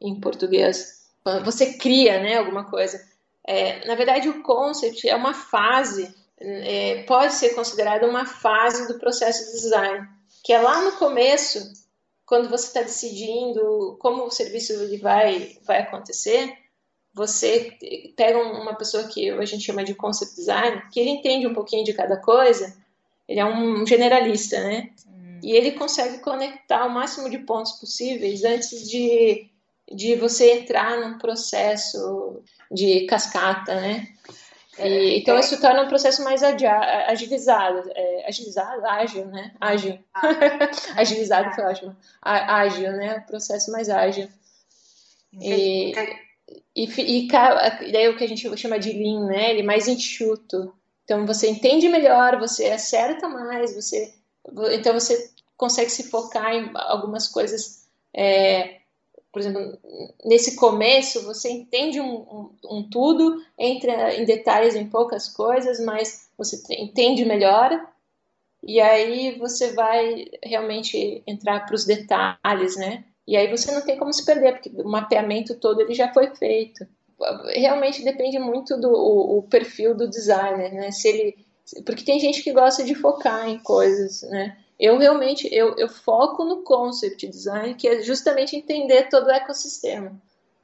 em, 0.00 0.08
em 0.08 0.20
português. 0.20 1.06
Você 1.44 1.74
cria, 1.74 2.20
né? 2.20 2.38
Alguma 2.38 2.64
coisa. 2.68 3.00
É, 3.46 3.86
na 3.86 3.94
verdade, 3.94 4.28
o 4.28 4.42
concept 4.42 5.08
é 5.08 5.14
uma 5.14 5.34
fase, 5.34 6.12
é, 6.40 7.04
pode 7.04 7.34
ser 7.34 7.54
considerada 7.54 8.08
uma 8.08 8.26
fase 8.26 8.88
do 8.88 8.98
processo 8.98 9.46
de 9.46 9.60
design, 9.60 10.08
que 10.42 10.52
é 10.52 10.60
lá 10.60 10.82
no 10.82 10.92
começo 10.92 11.60
quando 12.32 12.48
você 12.48 12.68
está 12.68 12.80
decidindo 12.80 13.94
como 14.00 14.24
o 14.24 14.30
serviço 14.30 14.72
ele 14.72 14.96
vai, 14.96 15.54
vai 15.66 15.82
acontecer, 15.82 16.50
você 17.12 17.76
pega 18.16 18.38
uma 18.38 18.74
pessoa 18.74 19.04
que 19.04 19.28
a 19.28 19.44
gente 19.44 19.62
chama 19.62 19.84
de 19.84 19.94
concept 19.94 20.36
design, 20.36 20.82
que 20.90 20.98
ele 20.98 21.10
entende 21.10 21.46
um 21.46 21.52
pouquinho 21.52 21.84
de 21.84 21.92
cada 21.92 22.16
coisa, 22.16 22.74
ele 23.28 23.38
é 23.38 23.44
um 23.44 23.86
generalista, 23.86 24.58
né? 24.62 24.88
Hum. 25.06 25.40
E 25.42 25.52
ele 25.52 25.72
consegue 25.72 26.20
conectar 26.20 26.86
o 26.86 26.90
máximo 26.90 27.28
de 27.28 27.36
pontos 27.36 27.72
possíveis 27.72 28.42
antes 28.44 28.88
de, 28.88 29.50
de 29.92 30.14
você 30.14 30.52
entrar 30.52 30.98
num 31.02 31.18
processo 31.18 32.40
de 32.70 33.04
cascata, 33.04 33.74
né? 33.74 34.08
E, 34.78 34.82
é, 34.82 35.18
então, 35.18 35.36
é. 35.36 35.40
isso 35.40 35.60
torna 35.60 35.82
um 35.82 35.88
processo 35.88 36.24
mais 36.24 36.42
agilizado, 36.42 37.90
é, 37.94 38.26
agilizado, 38.26 38.86
ágil, 38.86 39.26
né? 39.26 39.52
Ágil. 39.60 39.98
Agilizado 40.96 41.54
foi 41.54 41.64
ótimo. 41.64 41.96
Ágil, 42.22 42.92
né? 42.92 43.18
Um 43.18 43.26
processo 43.26 43.70
mais 43.70 43.88
ágil. 43.90 44.28
E, 45.40 45.92
e, 46.74 46.84
e, 46.84 47.28
daí 47.28 48.08
o 48.08 48.16
que 48.16 48.24
a 48.24 48.28
gente 48.28 48.56
chama 48.56 48.78
de 48.78 48.92
lean, 48.92 49.26
né? 49.26 49.50
Ele 49.50 49.62
mais 49.62 49.88
enxuto. 49.88 50.74
Então, 51.04 51.26
você 51.26 51.48
entende 51.48 51.88
melhor, 51.88 52.38
você 52.38 52.66
acerta 52.66 53.28
mais, 53.28 53.74
você, 53.74 54.14
então 54.72 54.94
você 54.94 55.30
consegue 55.56 55.90
se 55.90 56.08
focar 56.08 56.54
em 56.54 56.70
algumas 56.74 57.28
coisas 57.28 57.86
é, 58.14 58.81
por 59.32 59.40
exemplo, 59.40 59.78
nesse 60.24 60.56
começo 60.56 61.24
você 61.24 61.50
entende 61.50 61.98
um, 61.98 62.16
um, 62.16 62.50
um, 62.70 62.90
tudo, 62.90 63.42
entra 63.58 64.14
em 64.14 64.26
detalhes 64.26 64.76
em 64.76 64.88
poucas 64.88 65.28
coisas, 65.28 65.80
mas 65.80 66.28
você 66.36 66.62
entende 66.74 67.24
melhor 67.24 67.70
e 68.62 68.80
aí 68.80 69.38
você 69.38 69.72
vai 69.72 70.26
realmente 70.42 71.22
entrar 71.26 71.64
para 71.66 71.74
os 71.74 71.84
detalhes, 71.84 72.76
né? 72.76 73.04
E 73.26 73.36
aí 73.36 73.48
você 73.48 73.72
não 73.72 73.80
tem 73.80 73.98
como 73.98 74.12
se 74.12 74.24
perder, 74.24 74.52
porque 74.52 74.70
o 74.82 74.88
mapeamento 74.88 75.54
todo 75.54 75.80
ele 75.80 75.94
já 75.94 76.12
foi 76.12 76.34
feito. 76.34 76.86
Realmente 77.54 78.04
depende 78.04 78.38
muito 78.38 78.78
do 78.78 78.90
o, 78.90 79.38
o 79.38 79.42
perfil 79.44 79.96
do 79.96 80.08
designer, 80.08 80.72
né? 80.72 80.90
Se 80.90 81.08
ele, 81.08 81.46
porque 81.86 82.04
tem 82.04 82.20
gente 82.20 82.42
que 82.42 82.52
gosta 82.52 82.84
de 82.84 82.94
focar 82.94 83.48
em 83.48 83.58
coisas, 83.58 84.22
né? 84.22 84.58
Eu 84.82 84.98
realmente 84.98 85.48
eu, 85.54 85.76
eu 85.78 85.88
foco 85.88 86.44
no 86.44 86.64
concept 86.64 87.28
design, 87.28 87.72
que 87.74 87.86
é 87.86 88.02
justamente 88.02 88.56
entender 88.56 89.08
todo 89.08 89.28
o 89.28 89.30
ecossistema. 89.30 90.12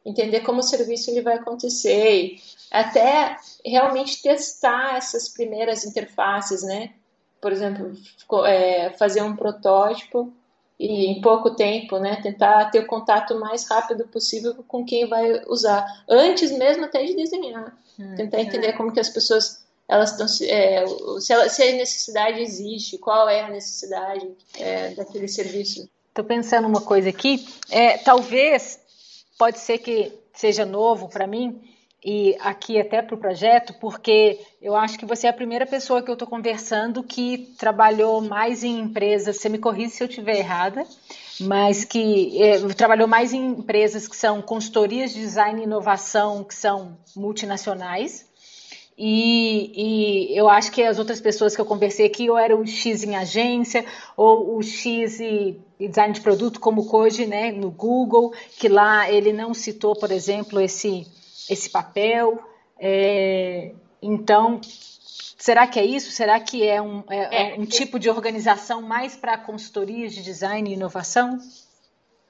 entender 0.05 0.41
como 0.41 0.59
o 0.59 0.62
serviço 0.62 1.11
ele 1.11 1.23
vai 1.23 1.35
acontecer, 1.35 2.25
e 2.25 2.41
até 2.69 3.37
realmente 3.64 4.21
testar 4.21 4.97
essas 4.97 5.29
primeiras 5.29 5.85
interfaces, 5.85 6.64
né? 6.64 6.95
Por 7.41 7.53
exemplo, 7.53 7.93
é, 8.45 8.91
fazer 8.91 9.23
um 9.23 9.37
protótipo 9.37 10.33
e 10.81 11.07
em 11.07 11.21
pouco 11.21 11.55
tempo, 11.55 11.99
né, 11.99 12.21
tentar 12.23 12.71
ter 12.71 12.81
o 12.81 12.87
contato 12.87 13.39
mais 13.39 13.69
rápido 13.69 14.09
possível 14.09 14.64
com 14.66 14.85
quem 14.85 15.07
vai 15.07 15.43
usar, 15.47 15.85
antes 16.09 16.51
mesmo 16.53 16.85
até 16.85 17.05
de 17.05 17.14
desenhar, 17.14 17.77
hum, 17.99 18.14
tentar 18.16 18.41
entender 18.41 18.69
é. 18.69 18.73
como 18.73 18.93
que 18.93 19.01
as 19.01 19.09
pessoas 19.09 19.64
elas 19.89 20.11
estão 20.12 20.26
é, 20.47 20.84
se, 21.20 21.32
ela, 21.32 21.49
se 21.49 21.62
a 21.62 21.72
necessidade 21.72 22.41
existe, 22.41 22.99
qual 22.99 23.28
é 23.28 23.41
a 23.41 23.49
necessidade 23.49 24.28
é, 24.59 24.91
daquele 24.91 25.26
serviço. 25.26 25.89
Estou 26.09 26.24
pensando 26.24 26.68
uma 26.68 26.82
coisa 26.82 27.09
aqui, 27.09 27.49
é, 27.70 27.97
talvez 27.97 28.78
pode 29.39 29.59
ser 29.59 29.78
que 29.78 30.12
seja 30.34 30.66
novo 30.66 31.09
para 31.09 31.26
mim, 31.26 31.61
e 32.05 32.36
aqui 32.41 32.78
até 32.78 33.03
para 33.03 33.14
o 33.14 33.18
projeto, 33.18 33.74
porque 33.80 34.39
eu 34.62 34.76
acho 34.76 34.99
que 34.99 35.07
você 35.07 35.26
é 35.26 35.30
a 35.30 35.32
primeira 35.32 35.66
pessoa 35.66 36.01
que 36.01 36.09
eu 36.09 36.12
estou 36.12 36.28
conversando 36.28 37.03
que 37.03 37.55
trabalhou 37.59 38.20
mais 38.20 38.62
em 38.62 38.78
empresas, 38.78 39.36
você 39.36 39.49
me 39.49 39.59
corrija 39.59 39.91
se 39.91 40.03
eu 40.05 40.09
estiver 40.09 40.36
errada, 40.39 40.86
mas 41.41 41.84
que 41.84 42.41
é, 42.41 42.59
trabalhou 42.74 43.09
mais 43.09 43.32
em 43.32 43.47
empresas 43.47 44.07
que 44.07 44.16
são 44.16 44.41
consultorias 44.41 45.12
de 45.12 45.20
design 45.20 45.61
e 45.61 45.64
inovação, 45.64 46.45
que 46.45 46.55
são 46.55 46.97
multinacionais, 47.16 48.28
e, 48.99 50.33
e, 50.33 50.37
eu 50.37 50.49
acho 50.49 50.73
que 50.73 50.83
as 50.83 50.99
outras 50.99 51.21
pessoas 51.21 51.55
que 51.55 51.61
eu 51.61 51.65
conversei 51.65 52.05
aqui, 52.07 52.29
ou 52.29 52.37
era 52.37 52.57
o 52.57 52.67
X 52.67 53.05
em 53.05 53.15
agência, 53.15 53.85
ou 54.17 54.57
o 54.57 54.63
X 54.63 55.21
e, 55.21 55.61
design 55.79 56.13
de 56.13 56.21
produto, 56.21 56.59
como 56.59 56.83
o 56.83 56.87
Koji, 56.87 57.25
né, 57.25 57.53
no 57.53 57.71
Google, 57.71 58.35
que 58.59 58.69
lá 58.69 59.09
ele 59.09 59.33
não 59.33 59.55
citou, 59.55 59.95
por 59.95 60.11
exemplo, 60.11 60.61
esse 60.61 61.07
esse 61.49 61.71
papel. 61.71 62.43
É, 62.79 63.73
então, 64.03 64.61
será 65.39 65.67
que 65.67 65.79
é 65.79 65.85
isso? 65.85 66.11
Será 66.11 66.39
que 66.41 66.67
é 66.67 66.83
um, 66.83 67.03
é, 67.09 67.55
é 67.55 67.59
um 67.59 67.65
tipo 67.65 67.99
de 67.99 68.11
organização 68.11 68.83
mais 68.83 69.17
para 69.17 69.39
consultorias 69.39 70.13
de 70.13 70.23
design 70.23 70.69
e 70.69 70.75
inovação? 70.75 71.39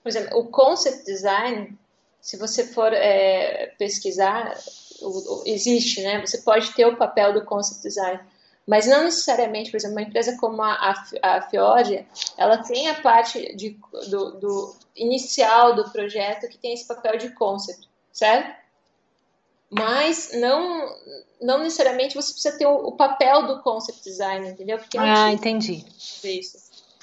Por 0.02 0.08
exemplo, 0.08 0.38
o 0.38 0.46
concept 0.46 1.04
design, 1.04 1.76
se 2.20 2.36
você 2.36 2.64
for 2.64 2.92
é, 2.92 3.74
pesquisar, 3.78 4.54
o, 5.00 5.08
o, 5.08 5.42
existe, 5.46 6.02
né? 6.02 6.20
Você 6.24 6.38
pode 6.38 6.72
ter 6.72 6.86
o 6.86 6.96
papel 6.96 7.32
do 7.32 7.44
concept 7.44 7.82
design, 7.82 8.20
mas 8.66 8.86
não 8.86 9.04
necessariamente, 9.04 9.70
por 9.70 9.76
exemplo, 9.76 9.96
uma 9.96 10.02
empresa 10.02 10.36
como 10.38 10.62
a, 10.62 10.72
a, 10.72 11.38
a 11.38 11.48
ela 12.36 12.58
tem 12.58 12.88
a 12.88 13.00
parte 13.00 13.54
de, 13.56 13.78
do, 14.10 14.32
do 14.32 14.76
inicial 14.94 15.74
do 15.74 15.90
projeto 15.90 16.48
que 16.48 16.58
tem 16.58 16.74
esse 16.74 16.86
papel 16.86 17.16
de 17.16 17.30
concept, 17.30 17.88
certo? 18.12 18.58
mas 19.70 20.30
não 20.34 20.96
não 21.40 21.58
necessariamente 21.58 22.14
você 22.14 22.32
precisa 22.32 22.56
ter 22.56 22.66
o, 22.66 22.88
o 22.88 22.92
papel 22.92 23.46
do 23.46 23.62
concept 23.62 24.02
design, 24.02 24.48
entendeu? 24.48 24.78
Porque 24.78 24.98
ah, 24.98 25.30
entendi. 25.30 25.84
Isso. 26.24 26.58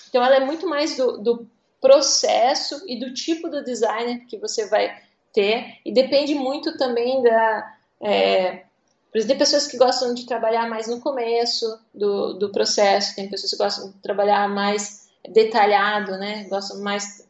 Então 0.09 0.23
ela 0.23 0.35
é 0.37 0.39
muito 0.39 0.67
mais 0.67 0.97
do, 0.97 1.17
do 1.17 1.47
processo 1.79 2.83
e 2.87 2.99
do 2.99 3.13
tipo 3.13 3.49
do 3.49 3.63
designer 3.63 4.25
que 4.25 4.37
você 4.37 4.67
vai 4.67 5.01
ter 5.31 5.77
e 5.85 5.93
depende 5.93 6.33
muito 6.33 6.77
também 6.77 7.21
da 7.21 7.74
é, 8.05 8.65
por 9.11 9.17
exemplo, 9.17 9.29
tem 9.29 9.37
pessoas 9.37 9.67
que 9.67 9.77
gostam 9.77 10.13
de 10.13 10.25
trabalhar 10.25 10.69
mais 10.69 10.87
no 10.87 10.99
começo 10.99 11.79
do, 11.93 12.33
do 12.33 12.51
processo, 12.51 13.15
tem 13.15 13.29
pessoas 13.29 13.51
que 13.51 13.57
gostam 13.57 13.91
de 13.91 13.97
trabalhar 13.99 14.47
mais 14.47 15.09
detalhado, 15.27 16.17
né? 16.17 16.43
Gostam 16.49 16.81
mais 16.81 17.27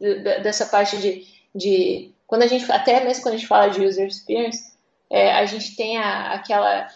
de, 0.00 0.14
de, 0.14 0.40
dessa 0.40 0.64
parte 0.66 0.96
de, 0.96 1.26
de 1.54 2.14
quando 2.26 2.42
a 2.42 2.46
gente, 2.46 2.70
até 2.72 3.04
mesmo 3.04 3.22
quando 3.22 3.34
a 3.34 3.36
gente 3.36 3.48
fala 3.48 3.68
de 3.68 3.84
user 3.84 4.06
experience, 4.06 4.72
é, 5.10 5.32
a 5.32 5.44
gente 5.44 5.76
tem 5.76 5.98
a, 5.98 6.32
aquela, 6.34 6.88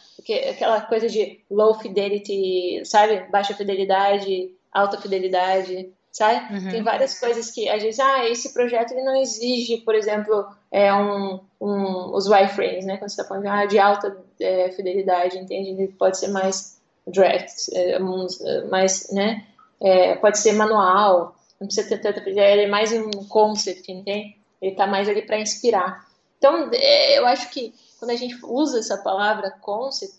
aquela 0.50 0.80
coisa 0.82 1.08
de 1.08 1.40
low 1.50 1.74
fidelity, 1.74 2.82
sabe? 2.84 3.28
Baixa 3.30 3.54
fidelidade, 3.54 4.54
alta 4.72 5.00
fidelidade, 5.00 5.92
sabe? 6.12 6.54
Uhum. 6.54 6.70
Tem 6.70 6.82
várias 6.82 7.18
coisas 7.18 7.50
que 7.50 7.68
a 7.68 7.78
gente, 7.78 8.00
ah, 8.00 8.28
esse 8.28 8.52
projeto 8.52 8.92
ele 8.92 9.02
não 9.02 9.16
exige, 9.16 9.78
por 9.78 9.94
exemplo, 9.94 10.46
é 10.70 10.92
um, 10.92 11.40
um, 11.58 12.14
os 12.14 12.26
wireframes, 12.28 12.84
né? 12.84 12.98
Quando 12.98 13.08
você 13.08 13.20
está 13.20 13.24
falando 13.24 13.46
ah, 13.46 13.64
de 13.64 13.78
alta 13.78 14.16
é, 14.38 14.70
fidelidade, 14.70 15.38
entende? 15.38 15.70
Ele 15.70 15.88
pode 15.88 16.18
ser 16.18 16.28
mais 16.28 16.78
draft, 17.06 17.68
é, 17.72 17.98
mais, 18.68 19.10
né? 19.10 19.46
É, 19.80 20.14
pode 20.16 20.38
ser 20.38 20.52
manual, 20.52 21.34
não 21.58 21.66
precisa 21.66 21.88
ter 21.88 21.98
tanta 21.98 22.28
ele 22.28 22.62
é 22.62 22.68
mais 22.68 22.92
um 22.92 23.10
concept, 23.26 23.90
entende? 23.90 24.36
Ele 24.60 24.72
está 24.72 24.86
mais 24.86 25.08
ali 25.08 25.22
para 25.22 25.40
inspirar. 25.40 26.06
Então, 26.38 26.70
é, 26.72 27.18
eu 27.18 27.26
acho 27.26 27.50
que 27.50 27.74
quando 27.98 28.10
a 28.10 28.16
gente 28.16 28.36
usa 28.44 28.80
essa 28.80 28.98
palavra 28.98 29.50
concept, 29.60 30.14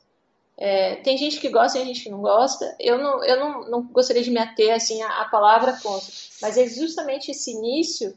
é, 0.58 0.96
tem 0.98 1.18
gente 1.18 1.40
que 1.40 1.50
gosta 1.50 1.80
e 1.80 1.86
gente 1.86 2.04
que 2.04 2.10
não 2.10 2.22
gosta. 2.22 2.76
Eu 2.80 2.98
não, 2.98 3.24
eu 3.24 3.40
não, 3.40 3.70
não 3.70 3.84
gostaria 3.84 4.24
de 4.24 4.32
me 4.32 4.40
ater 4.40 4.74
assim 4.74 5.02
à, 5.02 5.22
à 5.22 5.26
palavra 5.26 5.80
concept, 5.82 6.32
mas 6.42 6.58
é 6.58 6.68
justamente 6.68 7.32
esse 7.32 7.52
início 7.52 8.16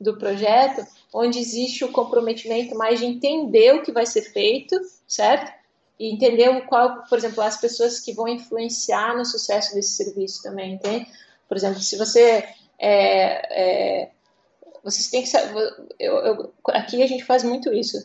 do 0.00 0.16
projeto 0.16 0.86
onde 1.12 1.38
existe 1.38 1.84
o 1.84 1.92
comprometimento 1.92 2.74
mais 2.74 2.98
de 2.98 3.06
entender 3.06 3.74
o 3.74 3.82
que 3.82 3.92
vai 3.92 4.06
ser 4.06 4.22
feito, 4.22 4.76
certo? 5.06 5.52
E 5.98 6.12
entender 6.12 6.48
o 6.48 6.66
qual, 6.66 7.04
por 7.04 7.16
exemplo, 7.16 7.42
as 7.42 7.56
pessoas 7.56 8.00
que 8.00 8.12
vão 8.12 8.26
influenciar 8.26 9.16
no 9.16 9.24
sucesso 9.24 9.74
desse 9.74 9.90
serviço 9.90 10.42
também, 10.42 10.74
entende? 10.74 11.06
Por 11.48 11.56
exemplo, 11.56 11.80
se 11.80 11.96
você 11.96 12.48
é, 12.78 14.02
é, 14.02 14.10
vocês 14.82 15.08
têm 15.08 15.22
que 15.22 15.28
saber. 15.28 15.72
Eu, 15.98 16.16
eu, 16.18 16.52
aqui 16.68 17.02
a 17.02 17.06
gente 17.06 17.24
faz 17.24 17.44
muito 17.44 17.72
isso. 17.72 17.96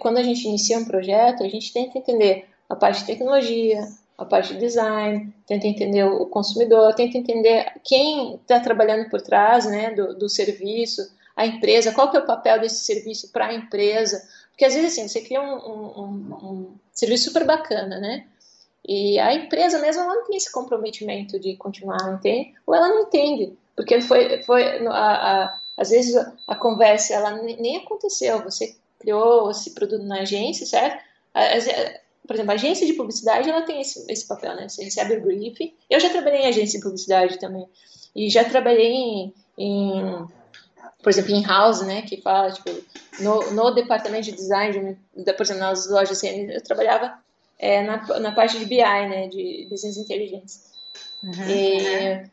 Quando 0.00 0.18
a 0.18 0.22
gente 0.22 0.46
inicia 0.46 0.78
um 0.78 0.84
projeto, 0.84 1.44
a 1.44 1.48
gente 1.48 1.72
tenta 1.72 1.96
entender 1.96 2.49
a 2.70 2.76
parte 2.76 3.00
de 3.00 3.06
tecnologia, 3.06 3.86
a 4.16 4.24
parte 4.24 4.54
de 4.54 4.60
design, 4.60 5.34
tenta 5.46 5.66
entender 5.66 6.04
o 6.04 6.24
consumidor, 6.26 6.94
tenta 6.94 7.18
entender 7.18 7.72
quem 7.82 8.36
está 8.36 8.60
trabalhando 8.60 9.10
por 9.10 9.20
trás 9.20 9.66
né, 9.66 9.90
do, 9.92 10.14
do 10.14 10.28
serviço, 10.28 11.10
a 11.34 11.44
empresa, 11.44 11.92
qual 11.92 12.10
que 12.10 12.16
é 12.16 12.20
o 12.20 12.26
papel 12.26 12.60
desse 12.60 12.84
serviço 12.84 13.32
para 13.32 13.46
a 13.46 13.54
empresa. 13.54 14.22
Porque 14.50 14.64
às 14.64 14.74
vezes 14.74 14.92
assim, 14.92 15.08
você 15.08 15.20
cria 15.20 15.42
um, 15.42 15.54
um, 15.54 16.04
um, 16.42 16.74
serviço 16.92 17.24
super 17.24 17.44
bacana, 17.44 17.98
né? 17.98 18.26
E 18.86 19.18
a 19.18 19.34
empresa 19.34 19.78
mesmo 19.78 20.02
ela 20.02 20.14
não 20.14 20.26
tem 20.26 20.36
esse 20.36 20.52
comprometimento 20.52 21.38
de 21.40 21.56
continuar, 21.56 22.14
entende? 22.14 22.54
Ou 22.66 22.74
ela 22.74 22.88
não 22.88 23.02
entende, 23.02 23.52
porque 23.74 24.00
foi, 24.00 24.42
foi 24.42 24.86
a, 24.86 25.44
a 25.44 25.60
às 25.76 25.88
vezes 25.88 26.14
a 26.46 26.54
conversa 26.54 27.14
ela 27.14 27.30
nem 27.30 27.78
aconteceu, 27.78 28.42
você 28.42 28.76
criou 28.98 29.50
esse 29.50 29.70
produto 29.70 30.04
na 30.04 30.20
agência, 30.20 30.66
certo? 30.66 31.02
Por 32.30 32.36
exemplo, 32.36 32.52
a 32.52 32.54
agência 32.54 32.86
de 32.86 32.92
publicidade 32.92 33.50
ela 33.50 33.62
tem 33.62 33.80
esse, 33.80 34.06
esse 34.08 34.24
papel, 34.24 34.54
né? 34.54 34.68
Você 34.68 34.84
recebe 34.84 35.16
o 35.16 35.20
briefing. 35.20 35.74
Eu 35.90 35.98
já 35.98 36.08
trabalhei 36.10 36.42
em 36.42 36.46
agência 36.46 36.78
de 36.78 36.84
publicidade 36.84 37.40
também. 37.40 37.66
E 38.14 38.30
já 38.30 38.44
trabalhei 38.44 38.92
em, 38.92 39.34
em 39.58 40.28
por 41.02 41.10
exemplo, 41.10 41.32
em 41.32 41.44
house, 41.44 41.82
né, 41.82 42.02
que 42.02 42.22
fala, 42.22 42.52
tipo, 42.52 42.70
no, 43.18 43.50
no 43.50 43.72
departamento 43.72 44.26
de 44.26 44.32
design, 44.32 44.96
de, 45.12 45.32
por 45.32 45.42
exemplo, 45.42 45.60
nas 45.60 45.90
lojas 45.90 46.18
assim, 46.18 46.48
eu 46.52 46.62
trabalhava 46.62 47.18
é, 47.58 47.82
na, 47.82 48.20
na 48.20 48.30
parte 48.30 48.60
de 48.60 48.64
BI, 48.64 48.76
né, 48.76 49.26
de 49.26 49.66
Business 49.68 49.96
Intelligence. 49.96 50.60
Uhum. 51.24 51.48
E, 51.48 52.30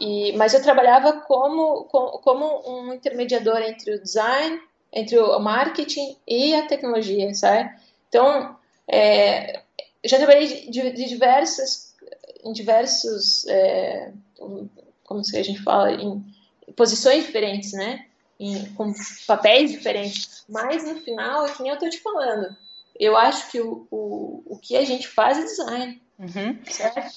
e, 0.00 0.36
mas 0.38 0.54
eu 0.54 0.62
trabalhava 0.62 1.12
como, 1.12 1.84
como, 1.84 2.10
como 2.20 2.62
um 2.66 2.94
intermediador 2.94 3.58
entre 3.58 3.96
o 3.96 4.02
design, 4.02 4.58
entre 4.90 5.18
o 5.18 5.38
marketing 5.38 6.16
e 6.26 6.54
a 6.54 6.66
tecnologia, 6.66 7.34
sabe? 7.34 7.70
Então, 8.08 8.56
é, 8.88 9.62
já 10.04 10.16
trabalhei 10.18 10.70
de, 10.70 10.90
de 10.90 11.08
diversas, 11.08 11.94
em 12.44 12.52
diversos, 12.52 13.46
é, 13.46 14.12
como 15.04 15.24
se 15.24 15.36
a 15.36 15.42
gente 15.42 15.62
fala, 15.62 15.92
em 15.92 16.24
posições 16.74 17.26
diferentes, 17.26 17.72
né? 17.72 18.06
Em, 18.38 18.66
com 18.74 18.92
papéis 19.26 19.70
diferentes. 19.70 20.44
Mas 20.48 20.84
no 20.84 21.00
final, 21.00 21.46
é 21.46 21.52
que 21.52 21.62
nem 21.62 21.70
eu 21.70 21.74
estou 21.74 21.90
te 21.90 22.00
falando. 22.00 22.54
Eu 22.98 23.16
acho 23.16 23.50
que 23.50 23.60
o, 23.60 23.86
o, 23.90 24.42
o 24.46 24.58
que 24.58 24.76
a 24.76 24.84
gente 24.84 25.08
faz 25.08 25.38
é 25.38 25.42
design. 25.42 26.02
Uhum. 26.18 26.58
Certo? 26.64 27.14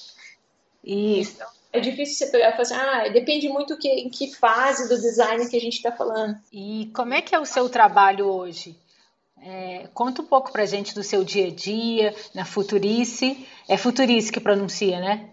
Isso. 0.84 1.32
Então, 1.34 1.48
é 1.72 1.80
difícil 1.80 2.16
você 2.16 2.32
pegar 2.32 2.48
e 2.48 2.52
falar 2.52 2.62
assim, 2.62 2.74
ah, 2.74 3.08
depende 3.12 3.48
muito 3.48 3.76
que, 3.78 3.88
em 3.88 4.10
que 4.10 4.34
fase 4.34 4.88
do 4.88 5.00
design 5.00 5.48
que 5.48 5.56
a 5.56 5.60
gente 5.60 5.76
está 5.76 5.92
falando. 5.92 6.36
E 6.52 6.90
como 6.94 7.14
é 7.14 7.22
que 7.22 7.34
é 7.34 7.38
o 7.38 7.46
seu 7.46 7.68
trabalho 7.68 8.26
hoje? 8.26 8.76
É, 9.42 9.88
conta 9.94 10.22
um 10.22 10.26
pouco 10.26 10.52
pra 10.52 10.66
gente 10.66 10.94
do 10.94 11.02
seu 11.02 11.24
dia 11.24 11.46
a 11.46 11.50
dia, 11.50 12.14
na 12.34 12.44
Futurice. 12.44 13.46
É 13.68 13.76
Futurice 13.76 14.30
que 14.30 14.40
pronuncia, 14.40 15.00
né? 15.00 15.28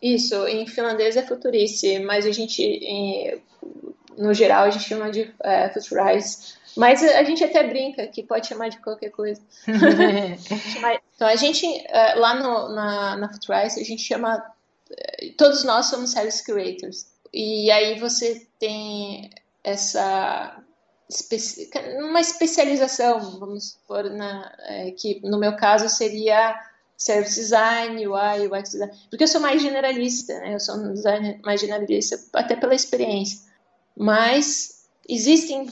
Isso, 0.00 0.46
em 0.48 0.66
finlandês 0.66 1.16
é 1.16 1.22
Futurice, 1.22 1.98
mas 2.00 2.26
a 2.26 2.32
gente, 2.32 2.62
em, 2.62 3.40
no 4.18 4.34
geral, 4.34 4.64
a 4.64 4.70
gente 4.70 4.88
chama 4.88 5.10
de 5.10 5.32
é, 5.42 5.68
Futurize. 5.68 6.54
Mas 6.76 7.02
a 7.02 7.22
gente 7.22 7.44
até 7.44 7.62
brinca 7.62 8.06
que 8.06 8.22
pode 8.22 8.46
chamar 8.46 8.68
de 8.68 8.78
qualquer 8.78 9.10
coisa. 9.10 9.40
então, 11.14 11.28
a 11.28 11.36
gente, 11.36 11.66
é, 11.88 12.14
lá 12.14 12.34
no, 12.34 12.74
na, 12.74 13.16
na 13.16 13.32
Futurize, 13.32 13.80
a 13.80 13.84
gente 13.84 14.02
chama 14.02 14.42
todos 15.36 15.64
nós 15.64 15.86
somos 15.86 16.10
service 16.10 16.44
creators. 16.44 17.06
E 17.32 17.70
aí 17.70 17.98
você 17.98 18.46
tem 18.58 19.30
essa 19.64 20.61
uma 21.98 22.20
especialização, 22.20 23.38
vamos 23.38 23.72
supor, 23.72 24.10
na, 24.10 24.52
é, 24.60 24.90
que 24.92 25.20
no 25.22 25.38
meu 25.38 25.56
caso 25.56 25.88
seria 25.88 26.58
service 26.96 27.34
design, 27.40 28.06
UI, 28.06 28.46
UX 28.46 28.70
design, 28.70 28.92
porque 29.10 29.24
eu 29.24 29.28
sou 29.28 29.40
mais 29.40 29.60
generalista, 29.60 30.38
né? 30.40 30.54
Eu 30.54 30.60
sou 30.60 30.76
um 30.76 30.92
designer 30.92 31.40
mais 31.44 31.60
generalista, 31.60 32.18
até 32.32 32.56
pela 32.56 32.74
experiência. 32.74 33.40
Mas 33.96 34.86
existem, 35.08 35.66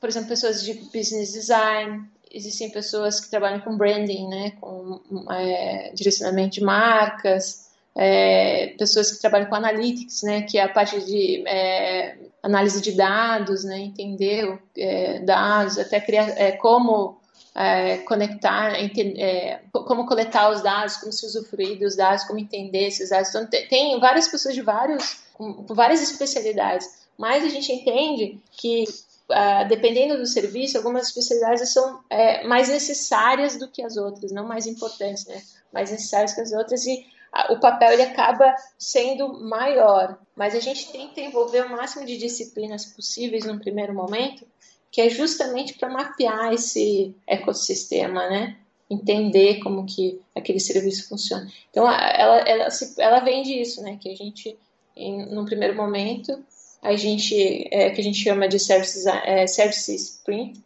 por 0.00 0.08
exemplo, 0.08 0.28
pessoas 0.28 0.62
de 0.62 0.74
business 0.74 1.32
design, 1.32 2.08
existem 2.30 2.70
pessoas 2.70 3.20
que 3.20 3.30
trabalham 3.30 3.60
com 3.60 3.76
branding, 3.76 4.28
né? 4.28 4.52
Com 4.60 5.00
é, 5.30 5.92
direcionamento 5.94 6.54
de 6.54 6.60
marcas, 6.62 7.63
é, 7.96 8.74
pessoas 8.78 9.12
que 9.12 9.20
trabalham 9.20 9.48
com 9.48 9.54
analytics, 9.54 10.22
né? 10.22 10.42
Que 10.42 10.58
é 10.58 10.62
a 10.62 10.68
parte 10.68 11.00
de 11.04 11.46
é, 11.46 12.16
análise 12.42 12.80
de 12.80 12.92
dados, 12.92 13.64
né? 13.64 13.78
Entender 13.78 14.58
é, 14.76 15.20
dados, 15.20 15.78
até 15.78 16.00
criar 16.00 16.28
é, 16.36 16.52
como 16.52 17.18
é, 17.54 17.98
conectar, 17.98 18.72
é, 18.74 19.60
como 19.72 20.06
coletar 20.06 20.50
os 20.50 20.62
dados, 20.62 20.96
como 20.96 21.12
se 21.12 21.24
usufruir 21.24 21.78
dos 21.78 21.94
dados, 21.94 22.24
como 22.24 22.38
entender 22.38 22.88
esses 22.88 23.10
dados. 23.10 23.28
Então, 23.28 23.46
tem 23.46 23.98
várias 24.00 24.26
pessoas 24.26 24.54
de 24.54 24.62
vários, 24.62 25.20
com 25.34 25.64
várias 25.68 26.02
especialidades, 26.02 27.04
mas 27.16 27.44
a 27.44 27.48
gente 27.48 27.72
entende 27.72 28.40
que, 28.50 28.84
uh, 29.30 29.68
dependendo 29.68 30.16
do 30.16 30.26
serviço, 30.26 30.76
algumas 30.76 31.06
especialidades 31.06 31.72
são 31.72 32.00
é, 32.10 32.44
mais 32.44 32.68
necessárias 32.68 33.56
do 33.56 33.68
que 33.68 33.82
as 33.82 33.96
outras, 33.96 34.32
não 34.32 34.48
mais 34.48 34.66
importantes, 34.66 35.24
né? 35.26 35.40
mais 35.72 35.92
necessárias 35.92 36.34
que 36.34 36.40
as 36.40 36.52
outras, 36.52 36.84
e 36.86 37.06
o 37.50 37.58
papel 37.58 37.92
ele 37.92 38.02
acaba 38.02 38.54
sendo 38.78 39.40
maior, 39.40 40.18
mas 40.36 40.54
a 40.54 40.60
gente 40.60 40.90
tenta 40.92 41.20
envolver 41.20 41.66
o 41.66 41.70
máximo 41.70 42.06
de 42.06 42.16
disciplinas 42.16 42.86
possíveis 42.86 43.44
num 43.44 43.58
primeiro 43.58 43.92
momento 43.92 44.46
que 44.94 45.00
é 45.00 45.10
justamente 45.10 45.74
para 45.74 45.88
mapear 45.88 46.52
esse 46.52 47.12
ecossistema, 47.26 48.28
né? 48.28 48.56
Entender 48.88 49.58
como 49.58 49.84
que 49.84 50.20
aquele 50.32 50.60
serviço 50.60 51.08
funciona. 51.08 51.50
Então, 51.68 51.84
ela, 51.84 52.38
ela, 52.48 52.68
ela 52.98 53.18
vende 53.18 53.60
isso, 53.60 53.82
né? 53.82 53.98
Que 54.00 54.12
a 54.12 54.14
gente, 54.14 54.56
em, 54.94 55.26
num 55.26 55.44
primeiro 55.44 55.74
momento, 55.74 56.40
a 56.80 56.94
gente, 56.94 57.66
é, 57.72 57.90
que 57.90 58.00
a 58.00 58.04
gente 58.04 58.22
chama 58.22 58.46
de 58.46 58.60
service, 58.60 59.04
é, 59.08 59.48
service 59.48 59.92
sprint, 59.92 60.62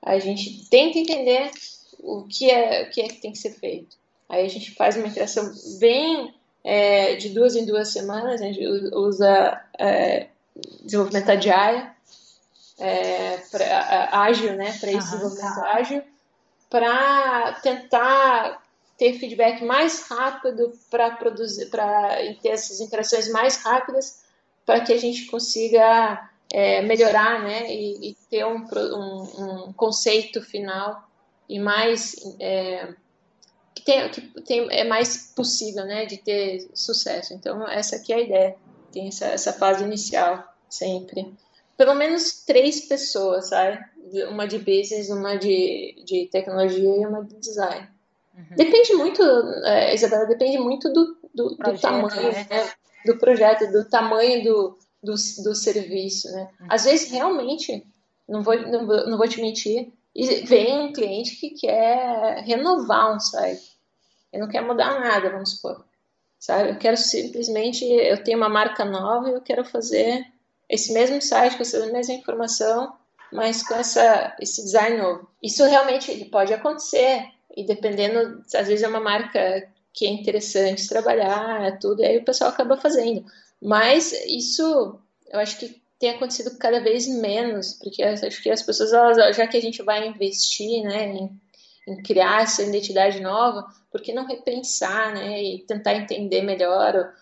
a 0.00 0.18
gente 0.18 0.66
tenta 0.70 0.98
entender 0.98 1.50
o 1.98 2.22
que 2.22 2.50
é, 2.50 2.84
o 2.84 2.90
que 2.90 3.02
é 3.02 3.08
que 3.08 3.20
tem 3.20 3.32
que 3.32 3.38
ser 3.38 3.50
feito. 3.50 3.99
Aí 4.30 4.46
a 4.46 4.48
gente 4.48 4.70
faz 4.76 4.96
uma 4.96 5.08
interação 5.08 5.52
bem 5.80 6.32
é, 6.62 7.16
de 7.16 7.30
duas 7.30 7.56
em 7.56 7.66
duas 7.66 7.88
semanas, 7.88 8.40
a 8.40 8.44
gente 8.44 8.64
usa 8.94 9.60
é, 9.76 10.28
desenvolvimento 10.82 11.30
agile, 11.30 11.90
é, 12.78 13.38
pra, 13.50 14.08
ágil, 14.12 14.54
né, 14.54 14.72
para 14.78 14.90
esse 14.92 15.10
desenvolvimento 15.10 15.54
tá. 15.54 15.72
ágil, 15.74 16.02
para 16.70 17.54
tentar 17.62 18.62
ter 18.96 19.18
feedback 19.18 19.64
mais 19.64 20.06
rápido 20.08 20.78
para 20.90 21.10
produzir, 21.10 21.66
para 21.66 22.16
ter 22.40 22.50
essas 22.50 22.80
interações 22.80 23.28
mais 23.30 23.56
rápidas, 23.56 24.20
para 24.64 24.80
que 24.80 24.92
a 24.92 24.98
gente 24.98 25.26
consiga 25.26 26.30
é, 26.52 26.82
melhorar, 26.82 27.42
né, 27.42 27.68
e, 27.68 28.10
e 28.10 28.16
ter 28.30 28.44
um, 28.46 28.64
um, 28.64 29.66
um, 29.68 29.72
conceito 29.72 30.40
final 30.40 31.02
e 31.48 31.58
mais 31.58 32.14
é, 32.38 32.94
que, 33.80 33.84
tem, 33.84 34.08
que 34.10 34.20
tem, 34.42 34.66
é 34.70 34.84
mais 34.84 35.32
possível, 35.34 35.84
né, 35.84 36.06
de 36.06 36.18
ter 36.18 36.68
sucesso. 36.74 37.34
Então 37.34 37.66
essa 37.68 37.96
aqui 37.96 38.12
é 38.12 38.16
a 38.16 38.20
ideia. 38.20 38.56
Tem 38.92 39.08
essa, 39.08 39.26
essa 39.26 39.52
fase 39.52 39.84
inicial 39.84 40.44
sempre 40.68 41.34
pelo 41.80 41.94
menos 41.94 42.44
três 42.44 42.82
pessoas, 42.82 43.48
sabe? 43.48 43.82
Uma 44.28 44.46
de 44.46 44.58
business, 44.58 45.08
uma 45.08 45.36
de, 45.36 45.96
de 46.04 46.28
tecnologia 46.30 46.94
e 46.94 47.06
uma 47.06 47.24
de 47.24 47.34
design. 47.36 47.88
Uhum. 48.36 48.54
Depende 48.54 48.92
muito, 48.92 49.22
é, 49.64 49.94
Isabela, 49.94 50.26
depende 50.26 50.58
muito 50.58 50.92
do, 50.92 51.16
do, 51.34 51.56
projeto, 51.56 51.76
do 51.76 51.80
tamanho, 51.80 52.32
né? 52.32 52.46
né? 52.50 52.70
do 53.06 53.16
projeto, 53.16 53.72
do 53.72 53.88
tamanho 53.88 54.44
do, 54.44 54.78
do, 55.02 55.14
do 55.42 55.54
serviço, 55.54 56.30
né? 56.32 56.50
Uhum. 56.60 56.66
Às 56.68 56.84
vezes, 56.84 57.10
realmente, 57.10 57.82
não 58.28 58.42
vou, 58.42 58.60
não 58.60 58.86
vou, 58.86 59.06
não 59.06 59.16
vou 59.16 59.26
te 59.26 59.40
mentir, 59.40 59.90
vem 60.44 60.80
um 60.80 60.92
cliente 60.92 61.36
que 61.36 61.48
quer 61.48 62.42
renovar 62.44 63.16
um 63.16 63.18
site. 63.18 63.69
Ele 64.32 64.42
não 64.42 64.48
quer 64.48 64.62
mudar 64.62 65.00
nada, 65.00 65.30
vamos 65.30 65.56
supor. 65.56 65.84
Sabe? 66.38 66.70
Eu 66.70 66.78
quero 66.78 66.96
simplesmente, 66.96 67.84
eu 67.84 68.22
tenho 68.22 68.38
uma 68.38 68.48
marca 68.48 68.84
nova 68.84 69.28
e 69.28 69.32
eu 69.32 69.40
quero 69.40 69.64
fazer 69.64 70.24
esse 70.68 70.92
mesmo 70.92 71.20
site 71.20 71.56
com 71.56 71.62
essa 71.62 71.86
mesma 71.86 72.14
informação, 72.14 72.94
mas 73.32 73.66
com 73.66 73.74
essa, 73.74 74.36
esse 74.40 74.62
design 74.62 74.96
novo. 74.98 75.28
Isso 75.42 75.64
realmente 75.64 76.24
pode 76.26 76.54
acontecer, 76.54 77.26
e 77.56 77.64
dependendo, 77.64 78.42
às 78.54 78.68
vezes 78.68 78.82
é 78.82 78.88
uma 78.88 79.00
marca 79.00 79.68
que 79.92 80.06
é 80.06 80.10
interessante 80.10 80.88
trabalhar, 80.88 81.78
tudo, 81.78 82.02
e 82.02 82.06
aí 82.06 82.18
o 82.18 82.24
pessoal 82.24 82.50
acaba 82.50 82.76
fazendo. 82.76 83.24
Mas 83.60 84.12
isso, 84.26 84.98
eu 85.28 85.40
acho 85.40 85.58
que 85.58 85.80
tem 85.98 86.10
acontecido 86.10 86.56
cada 86.56 86.80
vez 86.80 87.06
menos, 87.06 87.74
porque 87.74 88.02
acho 88.02 88.42
que 88.42 88.50
as 88.50 88.62
pessoas, 88.62 88.92
elas, 88.92 89.36
já 89.36 89.46
que 89.46 89.56
a 89.56 89.60
gente 89.60 89.82
vai 89.82 90.06
investir 90.06 90.82
né, 90.82 91.08
em, 91.08 91.40
em 91.86 92.02
criar 92.02 92.42
essa 92.42 92.62
identidade 92.62 93.20
nova, 93.20 93.66
por 93.90 94.00
que 94.00 94.12
não 94.12 94.26
repensar 94.26 95.12
né, 95.12 95.42
e 95.42 95.58
tentar 95.66 95.94
entender 95.94 96.42
melhor 96.42 97.12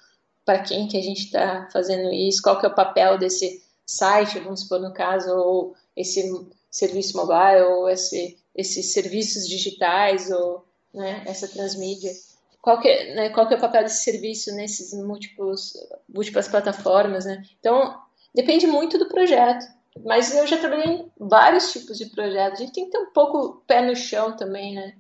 para 0.45 0.61
quem 0.61 0.89
que 0.89 0.97
a 0.97 1.03
gente 1.03 1.25
está 1.25 1.69
fazendo 1.73 2.13
isso, 2.13 2.43
qual 2.43 2.59
que 2.59 2.67
é 2.67 2.69
o 2.69 2.75
papel 2.75 3.19
desse 3.19 3.63
site, 3.87 4.39
vamos 4.39 4.61
supor 4.61 4.81
no 4.81 4.93
caso, 4.93 5.31
ou 5.31 5.75
esse 5.97 6.47
serviço 6.71 7.17
mobile, 7.17 7.63
ou 7.63 7.89
esse, 7.89 8.39
esses 8.55 8.93
serviços 8.93 9.49
digitais, 9.49 10.31
ou 10.31 10.65
né, 10.93 11.23
essa 11.27 11.49
transmídia. 11.49 12.13
Qual 12.61 12.81
que, 12.81 12.89
é, 12.89 13.15
né, 13.15 13.31
qual 13.31 13.47
que 13.47 13.55
é 13.55 13.57
o 13.57 13.61
papel 13.61 13.83
desse 13.83 14.03
serviço 14.03 14.55
nesses 14.55 14.93
múltiplos, 14.93 15.75
múltiplas 16.09 16.49
plataformas, 16.49 17.25
né? 17.25 17.43
Então, 17.59 17.99
depende 18.35 18.67
muito 18.67 18.99
do 18.99 19.09
projeto. 19.09 19.65
Mas 20.05 20.35
eu 20.35 20.47
já 20.47 20.59
trabalhei 20.59 20.87
em 20.87 21.13
vários 21.19 21.73
tipos 21.73 21.99
de 21.99 22.07
projetos. 22.07 22.61
A 22.61 22.65
gente 22.65 22.75
tem 22.75 22.85
que 22.85 22.91
ter 22.91 22.99
um 22.99 23.13
pouco 23.13 23.63
pé 23.67 23.81
no 23.81 23.97
chão 23.97 24.37
também, 24.37 24.75
né? 24.75 24.95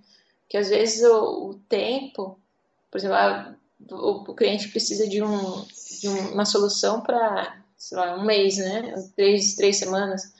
Que 0.48 0.56
às 0.56 0.68
vezes 0.68 1.02
o, 1.02 1.50
o 1.50 1.54
tempo, 1.68 2.38
por 2.90 2.98
exemplo, 2.98 3.16
ah, 3.16 3.54
o, 3.90 4.34
cliente 4.34 4.68
precisa 4.68 5.06
de, 5.06 5.22
um, 5.22 5.64
de 6.00 6.08
uma 6.08 6.44
solução 6.44 7.00
para, 7.00 7.62
sei 7.76 7.98
lá, 7.98 8.16
um 8.16 8.24
mês, 8.24 8.56
né? 8.56 8.94
Três, 9.14 9.54
três 9.54 9.76
semanas. 9.76 10.32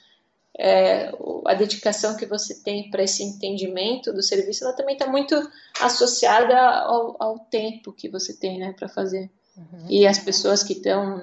É, 0.61 1.13
a 1.47 1.55
dedicação 1.55 2.17
que 2.17 2.27
você 2.27 2.63
tem 2.63 2.91
para 2.91 3.05
esse 3.05 3.23
entendimento 3.23 4.13
do 4.13 4.23
serviço, 4.23 4.65
ela 4.65 4.73
também 4.73 4.95
está 4.95 5.07
muito 5.07 5.37
associada 5.81 6.59
ao, 6.59 7.15
ao, 7.21 7.39
tempo 7.39 7.93
que 7.93 8.09
você 8.09 8.35
tem, 8.35 8.59
né, 8.59 8.73
para 8.73 8.89
fazer. 8.89 9.31
Uhum. 9.57 9.87
E 9.89 10.05
as 10.05 10.19
pessoas 10.19 10.65
que 10.65 10.73
estão 10.73 11.23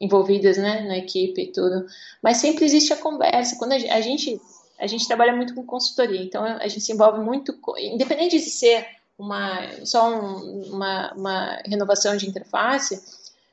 envolvidas, 0.00 0.56
né, 0.56 0.80
na 0.82 0.96
equipe 0.96 1.42
e 1.42 1.52
tudo. 1.52 1.86
Mas 2.22 2.38
sempre 2.38 2.64
existe 2.64 2.92
a 2.92 2.96
conversa. 2.96 3.56
Quando 3.56 3.72
a, 3.72 3.74
a 3.74 4.00
gente 4.00 4.40
a 4.78 4.86
gente 4.86 5.06
trabalha 5.06 5.34
muito 5.34 5.54
com 5.54 5.64
consultoria, 5.64 6.22
então 6.22 6.44
a 6.44 6.68
gente 6.68 6.82
se 6.82 6.92
envolve 6.92 7.20
muito, 7.20 7.58
independente 7.78 8.38
de 8.38 8.50
ser 8.50 8.86
uma, 9.18 9.62
só 9.84 10.08
um, 10.08 10.62
uma, 10.72 11.12
uma 11.14 11.62
renovação 11.66 12.16
de 12.16 12.28
interface, 12.28 13.02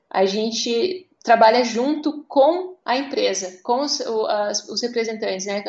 a 0.10 0.26
gente 0.26 1.10
trabalha 1.24 1.64
junto 1.64 2.24
com 2.28 2.76
a 2.86 2.96
empresa, 2.96 3.60
com 3.64 3.82
os, 3.82 4.00
os 4.70 4.82
representantes, 4.82 5.48
né? 5.48 5.64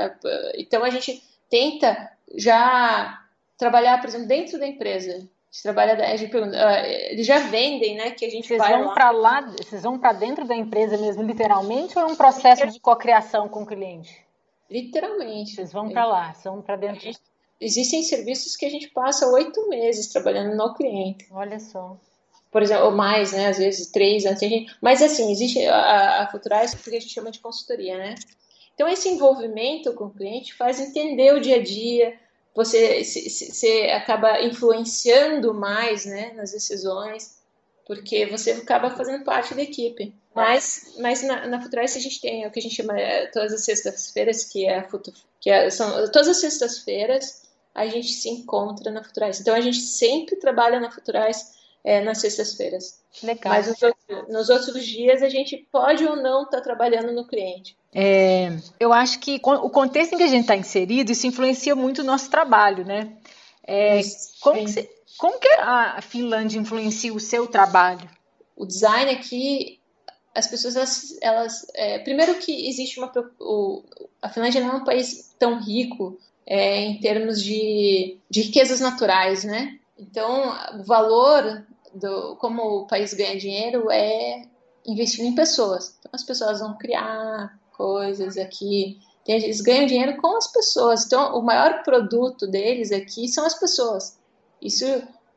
Então 0.54 0.84
a 0.84 0.90
gente 0.90 1.22
tenta 1.48 2.12
já 2.34 3.22
trabalhar, 3.56 3.98
por 3.98 4.08
exemplo, 4.08 4.28
dentro 4.28 4.58
da 4.58 4.66
empresa. 4.66 5.12
Gente 5.50 5.62
trabalha, 5.62 5.94
a 5.94 6.16
gente 6.16 6.30
pergunta, 6.30 6.56
uh, 6.56 6.84
eles 6.84 7.26
já 7.26 7.38
vendem, 7.38 7.96
né? 7.96 8.10
Que 8.10 8.26
a 8.26 8.30
gente 8.30 8.46
vocês 8.46 8.58
vai 8.58 8.76
vão 8.76 8.92
para 8.92 9.10
lá, 9.10 9.40
vocês 9.40 9.82
vão 9.82 9.98
para 9.98 10.12
dentro 10.12 10.44
da 10.44 10.54
empresa 10.54 10.98
mesmo, 10.98 11.22
literalmente, 11.22 11.98
ou 11.98 12.06
é 12.06 12.12
um 12.12 12.16
processo 12.16 12.66
de 12.66 12.78
cocriação 12.78 13.48
com 13.48 13.62
o 13.62 13.66
cliente? 13.66 14.25
Literalmente. 14.70 15.54
Vocês 15.54 15.72
vão 15.72 15.88
para 15.88 16.04
lá, 16.04 16.34
são 16.34 16.60
para 16.60 16.76
dentro. 16.76 17.00
Gente, 17.00 17.20
existem 17.60 18.02
serviços 18.02 18.56
que 18.56 18.66
a 18.66 18.70
gente 18.70 18.88
passa 18.88 19.26
oito 19.28 19.68
meses 19.68 20.08
trabalhando 20.08 20.56
no 20.56 20.74
cliente. 20.74 21.26
Olha 21.30 21.58
só. 21.58 21.96
Por 22.50 22.62
exemplo, 22.62 22.86
ou 22.86 22.92
mais, 22.92 23.32
né? 23.32 23.48
Às 23.48 23.58
vezes 23.58 23.90
três 23.90 24.24
anos. 24.24 24.40
Gente... 24.40 24.74
Mas 24.80 25.02
assim, 25.02 25.30
existe 25.30 25.66
a, 25.66 26.22
a 26.22 26.30
Futurais 26.30 26.74
porque 26.74 26.96
a 26.96 27.00
gente 27.00 27.12
chama 27.12 27.30
de 27.30 27.40
consultoria, 27.40 27.96
né? 27.98 28.14
Então, 28.74 28.86
esse 28.86 29.08
envolvimento 29.08 29.94
com 29.94 30.04
o 30.04 30.10
cliente 30.10 30.52
faz 30.52 30.78
entender 30.78 31.32
o 31.32 31.40
dia 31.40 31.56
a 31.56 31.62
dia, 31.62 32.14
você, 32.54 33.02
se, 33.04 33.28
se, 33.30 33.52
você 33.52 33.90
acaba 33.90 34.42
influenciando 34.42 35.54
mais 35.54 36.04
né, 36.04 36.32
nas 36.34 36.52
decisões, 36.52 37.38
porque 37.86 38.26
você 38.26 38.52
acaba 38.52 38.90
fazendo 38.90 39.24
parte 39.24 39.54
da 39.54 39.62
equipe. 39.62 40.14
Mas, 40.36 40.94
mas 40.98 41.22
na, 41.22 41.46
na 41.46 41.62
Futurice 41.62 41.98
a 41.98 42.00
gente 42.00 42.20
tem 42.20 42.46
o 42.46 42.50
que 42.50 42.58
a 42.58 42.62
gente 42.62 42.74
chama 42.74 42.98
é, 42.98 43.26
todas 43.26 43.52
as 43.52 43.64
sextas-feiras, 43.64 44.44
que 44.44 44.66
é 44.66 44.78
a 44.78 44.88
Futu, 44.88 45.12
que 45.40 45.50
é, 45.50 45.70
são 45.70 45.90
todas 46.10 46.28
as 46.28 46.40
sextas-feiras 46.40 47.46
a 47.76 47.86
gente 47.86 48.08
se 48.08 48.30
encontra 48.30 48.90
na 48.90 49.04
Futurais. 49.04 49.38
Então 49.38 49.54
a 49.54 49.60
gente 49.60 49.80
sempre 49.80 50.36
trabalha 50.36 50.80
na 50.80 50.90
Futurais 50.90 51.54
é, 51.84 52.02
nas 52.02 52.18
sextas-feiras. 52.18 53.00
Legal. 53.22 53.52
Mas 53.52 53.68
nos 53.68 53.82
outros, 53.82 54.28
nos 54.28 54.48
outros, 54.48 54.84
dias 54.84 55.22
a 55.22 55.28
gente 55.28 55.56
pode 55.70 56.04
ou 56.04 56.16
não 56.16 56.44
estar 56.44 56.58
tá 56.58 56.62
trabalhando 56.62 57.12
no 57.12 57.26
cliente. 57.26 57.76
É, 57.94 58.50
eu 58.80 58.92
acho 58.92 59.20
que 59.20 59.40
o 59.44 59.70
contexto 59.70 60.14
em 60.14 60.18
que 60.18 60.24
a 60.24 60.28
gente 60.28 60.42
está 60.42 60.56
inserido, 60.56 61.12
isso 61.12 61.26
influencia 61.26 61.74
muito 61.74 62.00
o 62.00 62.04
nosso 62.04 62.30
trabalho, 62.30 62.84
né? 62.84 63.12
É, 63.62 64.00
como, 64.40 64.64
que 64.64 64.90
como 65.18 65.38
que 65.38 65.48
a 65.60 66.00
Finlândia 66.00 66.58
influencia 66.58 67.12
o 67.12 67.20
seu 67.20 67.46
trabalho? 67.46 68.08
O 68.56 68.64
design 68.64 69.10
aqui, 69.10 69.80
as 70.36 70.46
pessoas, 70.46 70.76
elas, 70.76 71.18
elas 71.22 71.66
é, 71.74 71.98
primeiro 72.00 72.34
que 72.38 72.68
existe 72.68 72.98
uma, 72.98 73.10
o, 73.40 73.82
a 74.20 74.28
Finlândia 74.28 74.60
não 74.60 74.74
é 74.74 74.76
um 74.76 74.84
país 74.84 75.34
tão 75.38 75.58
rico 75.58 76.18
é, 76.46 76.82
em 76.84 77.00
termos 77.00 77.42
de, 77.42 78.18
de 78.28 78.42
riquezas 78.42 78.80
naturais, 78.80 79.44
né? 79.44 79.78
Então, 79.98 80.54
o 80.78 80.84
valor 80.84 81.64
do 81.94 82.36
como 82.36 82.62
o 82.62 82.86
país 82.86 83.14
ganha 83.14 83.38
dinheiro 83.38 83.90
é 83.90 84.42
investindo 84.86 85.26
em 85.26 85.34
pessoas. 85.34 85.96
Então, 85.98 86.10
as 86.12 86.22
pessoas 86.22 86.60
vão 86.60 86.76
criar 86.76 87.58
coisas 87.72 88.36
aqui. 88.36 88.98
Eles 89.26 89.62
ganham 89.62 89.86
dinheiro 89.86 90.20
com 90.20 90.36
as 90.36 90.52
pessoas. 90.52 91.06
Então, 91.06 91.36
o 91.36 91.42
maior 91.42 91.82
produto 91.82 92.46
deles 92.46 92.92
aqui 92.92 93.26
são 93.26 93.46
as 93.46 93.58
pessoas. 93.58 94.18
Isso 94.60 94.84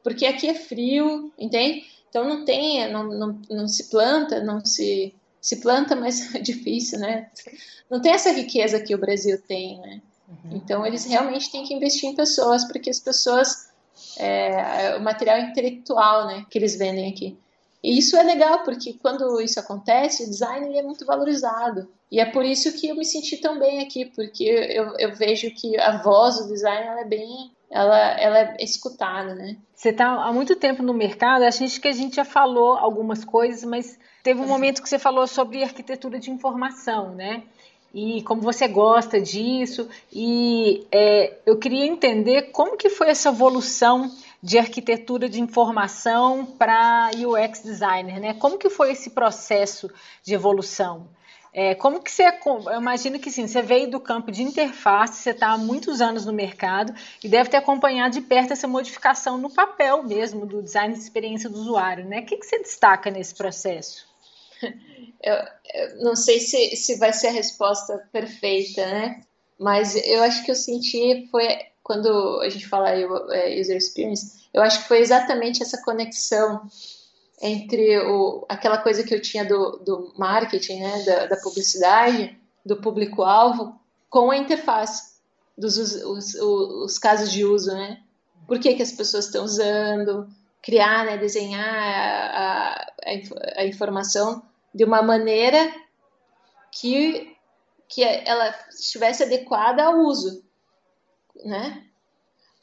porque 0.04 0.26
aqui 0.26 0.48
é 0.48 0.54
frio, 0.54 1.32
entende? 1.38 1.84
Então 2.10 2.28
não 2.28 2.44
tem, 2.44 2.92
não, 2.92 3.04
não, 3.08 3.42
não 3.50 3.68
se 3.68 3.90
planta, 3.90 4.42
não 4.44 4.64
se 4.66 5.14
se 5.42 5.58
planta, 5.58 5.96
mas 5.96 6.34
é 6.36 6.40
difícil, 6.40 7.00
né? 7.00 7.30
Não 7.90 8.02
tem 8.02 8.12
essa 8.12 8.32
riqueza 8.32 8.80
que 8.82 8.94
o 8.94 9.00
Brasil 9.00 9.42
tem, 9.48 9.80
né? 9.80 10.02
Uhum. 10.28 10.58
Então 10.58 10.86
eles 10.86 11.06
realmente 11.06 11.52
têm 11.52 11.64
que 11.64 11.74
investir 11.74 12.10
em 12.10 12.16
pessoas, 12.16 12.66
porque 12.66 12.90
as 12.90 13.00
pessoas 13.00 13.70
é, 14.18 14.86
é, 14.86 14.96
o 14.98 15.02
material 15.02 15.40
intelectual, 15.40 16.28
né, 16.28 16.46
que 16.50 16.58
eles 16.58 16.78
vendem 16.78 17.10
aqui. 17.10 17.38
E 17.82 17.98
isso 17.98 18.18
é 18.18 18.24
legal, 18.24 18.64
porque 18.64 18.94
quando 18.94 19.40
isso 19.40 19.60
acontece, 19.60 20.24
o 20.24 20.30
design 20.30 20.78
é 20.78 20.84
muito 20.84 21.06
valorizado. 21.06 21.88
E 22.12 22.20
é 22.20 22.26
por 22.26 22.44
isso 22.44 22.74
que 22.74 22.90
eu 22.90 22.96
me 22.96 23.06
senti 23.06 23.38
tão 23.38 23.58
bem 23.58 23.82
aqui, 23.82 24.06
porque 24.06 24.44
eu, 24.44 24.98
eu 24.98 25.16
vejo 25.16 25.50
que 25.52 25.80
a 25.80 26.02
voz 26.02 26.38
do 26.38 26.48
design 26.48 27.00
é 27.00 27.06
bem. 27.06 27.52
Ela, 27.72 28.20
ela 28.20 28.40
é 28.40 28.58
escutada, 28.64 29.36
né? 29.36 29.58
Você 29.76 29.90
está 29.90 30.08
há 30.08 30.34
muito 30.34 30.56
tempo 30.56 30.82
no 30.82 30.94
mercado, 30.94 31.44
acho 31.44 31.80
que 31.80 31.88
a 31.88 31.94
gente 31.94 32.16
já 32.16 32.26
falou 32.26 32.76
algumas 32.78 33.24
coisas, 33.24 33.64
mas 33.64 33.98
teve 34.24 34.42
um 34.42 34.48
momento 34.48 34.82
que 34.82 34.90
você 34.90 34.98
falou 34.98 35.28
sobre 35.28 35.64
arquitetura 35.64 36.20
de 36.20 36.32
informação, 36.32 37.14
né? 37.14 37.44
e 37.94 38.22
como 38.24 38.42
você 38.42 38.68
gosta 38.68 39.20
disso. 39.20 39.88
E 40.12 40.86
é, 40.92 41.38
eu 41.46 41.58
queria 41.58 41.86
entender 41.86 42.52
como 42.52 42.78
que 42.78 42.90
foi 42.90 43.10
essa 43.10 43.30
evolução 43.30 44.12
de 44.42 44.58
arquitetura 44.58 45.28
de 45.28 45.42
informação 45.42 46.46
para 46.46 47.12
UX 47.16 47.62
designer, 47.64 48.20
né? 48.20 48.34
Como 48.36 48.58
que 48.58 48.70
foi 48.70 48.92
esse 48.92 49.10
processo 49.10 49.90
de 50.24 50.34
evolução? 50.34 51.08
É, 51.52 51.74
como 51.74 52.02
que 52.02 52.12
você, 52.12 52.24
eu 52.26 52.80
imagino 52.80 53.20
que 53.20 53.32
sim, 53.32 53.48
você 53.48 53.62
veio 53.62 53.90
do 53.90 54.00
campo 54.00 54.32
de 54.32 54.44
interface, 54.44 55.24
você 55.24 55.32
está 55.32 55.48
há 55.50 55.58
muitos 55.58 56.00
anos 56.00 56.26
no 56.26 56.32
mercado 56.32 56.94
e 57.24 57.28
deve 57.28 57.50
ter 57.50 57.58
acompanhado 57.58 58.14
de 58.14 58.22
perto 58.22 58.54
essa 58.54 58.68
modificação 58.68 59.38
no 59.38 59.50
papel 59.50 60.04
mesmo 60.04 60.46
do 60.46 60.62
design 60.62 60.94
de 60.94 61.00
experiência 61.00 61.50
do 61.50 61.60
usuário, 61.60 62.06
né? 62.06 62.20
O 62.20 62.26
que, 62.26 62.38
que 62.38 62.46
você 62.46 62.60
destaca 62.60 63.10
nesse 63.10 63.34
processo? 63.34 64.06
eu, 64.62 65.36
eu 65.74 66.04
não 66.04 66.16
sei 66.16 66.40
se, 66.40 66.76
se 66.76 66.98
vai 66.98 67.12
ser 67.14 67.28
a 67.28 67.32
resposta 67.32 68.08
perfeita, 68.12 68.86
né? 68.86 69.22
Mas 69.58 69.96
eu 69.96 70.24
acho 70.24 70.46
que 70.46 70.52
eu 70.52 70.56
senti 70.56 71.28
foi 71.32 71.48
quando 71.82 72.40
a 72.42 72.50
gente 72.50 72.68
fala 72.68 72.92
é, 72.92 73.60
user 73.60 73.76
experience, 73.76 74.48
eu 74.54 74.62
acho 74.62 74.84
que 74.84 74.88
foi 74.88 75.00
exatamente 75.00 75.64
essa 75.64 75.82
conexão 75.82 76.62
entre 77.42 77.98
o, 78.00 78.46
aquela 78.50 78.78
coisa 78.78 79.04
que 79.04 79.14
eu 79.14 79.22
tinha 79.22 79.46
do, 79.46 79.78
do 79.78 80.14
marketing, 80.18 80.82
né, 80.82 81.04
da, 81.04 81.26
da 81.28 81.38
publicidade, 81.38 82.38
do 82.66 82.78
público-alvo, 82.78 83.80
com 84.10 84.32
a 84.32 84.38
interface, 84.38 85.20
dos 85.58 85.78
os, 85.78 85.96
os, 85.96 86.36
os, 86.36 86.98
casos 86.98 87.32
de 87.32 87.46
uso, 87.46 87.74
né? 87.74 88.02
Por 88.48 88.60
que, 88.60 88.74
que 88.74 88.82
as 88.82 88.92
pessoas 88.92 89.26
estão 89.26 89.44
usando, 89.44 90.28
criar, 90.62 91.06
né, 91.06 91.18
desenhar 91.18 91.66
a, 91.66 92.88
a, 93.06 93.62
a 93.62 93.66
informação 93.66 94.42
de 94.74 94.84
uma 94.84 95.02
maneira 95.02 95.74
que, 96.72 97.36
que 97.88 98.04
ela 98.04 98.54
estivesse 98.70 99.24
adequada 99.24 99.84
ao 99.84 100.00
uso, 100.00 100.44
né? 101.44 101.89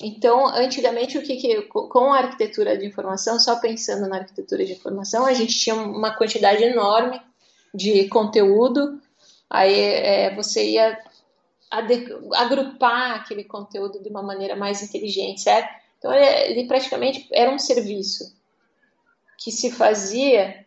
Então, 0.00 0.46
antigamente, 0.46 1.16
o 1.16 1.22
que, 1.22 1.36
que 1.36 1.62
com 1.62 2.12
a 2.12 2.18
arquitetura 2.18 2.76
de 2.76 2.84
informação, 2.84 3.40
só 3.40 3.58
pensando 3.58 4.06
na 4.08 4.18
arquitetura 4.18 4.64
de 4.64 4.72
informação, 4.72 5.24
a 5.24 5.32
gente 5.32 5.58
tinha 5.58 5.74
uma 5.74 6.14
quantidade 6.14 6.62
enorme 6.62 7.20
de 7.74 8.06
conteúdo, 8.08 9.00
aí 9.48 9.74
é, 9.74 10.34
você 10.34 10.72
ia 10.72 10.98
agrupar 12.34 13.16
aquele 13.16 13.44
conteúdo 13.44 14.02
de 14.02 14.08
uma 14.10 14.22
maneira 14.22 14.54
mais 14.54 14.82
inteligente, 14.82 15.40
certo? 15.40 15.68
Então, 15.98 16.12
ele, 16.12 16.26
ele 16.52 16.68
praticamente 16.68 17.26
era 17.32 17.50
um 17.50 17.58
serviço 17.58 18.36
que 19.38 19.50
se 19.50 19.70
fazia 19.70 20.64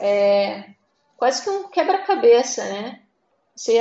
é, 0.00 0.70
quase 1.16 1.42
que 1.42 1.50
um 1.50 1.68
quebra-cabeça, 1.68 2.64
né? 2.64 3.02
Você, 3.54 3.78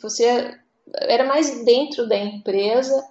você 0.00 0.58
era 0.94 1.24
mais 1.24 1.64
dentro 1.64 2.08
da 2.08 2.16
empresa, 2.16 3.06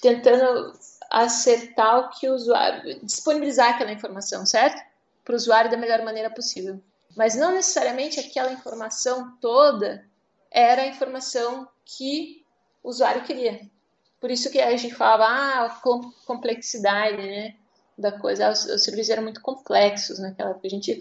tentando 0.00 0.72
acertar 1.10 1.98
o 1.98 2.10
que 2.10 2.28
o 2.28 2.34
usuário, 2.34 3.00
disponibilizar 3.02 3.70
aquela 3.70 3.92
informação, 3.92 4.44
certo? 4.44 4.82
Para 5.24 5.32
o 5.32 5.36
usuário 5.36 5.70
da 5.70 5.76
melhor 5.76 6.02
maneira 6.02 6.30
possível. 6.30 6.80
Mas 7.16 7.34
não 7.34 7.52
necessariamente 7.52 8.20
aquela 8.20 8.52
informação 8.52 9.36
toda 9.40 10.04
era 10.50 10.82
a 10.82 10.86
informação 10.86 11.68
que 11.84 12.44
o 12.82 12.90
usuário 12.90 13.24
queria. 13.24 13.60
Por 14.20 14.30
isso 14.30 14.50
que 14.50 14.60
a 14.60 14.76
gente 14.76 14.94
falava, 14.94 15.24
ah, 15.24 15.66
a 15.66 15.70
complexidade, 16.26 17.16
né? 17.16 17.54
da 17.98 18.12
coisa. 18.12 18.50
Os, 18.50 18.64
os 18.64 18.84
serviços 18.84 19.10
eram 19.10 19.24
muito 19.24 19.42
complexos 19.42 20.18
naquela 20.20 20.50
época. 20.50 20.68
A 20.68 20.70
gente 20.70 21.00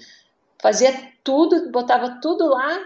fazia 0.60 1.14
tudo, 1.24 1.70
botava 1.72 2.20
tudo 2.22 2.50
lá 2.50 2.80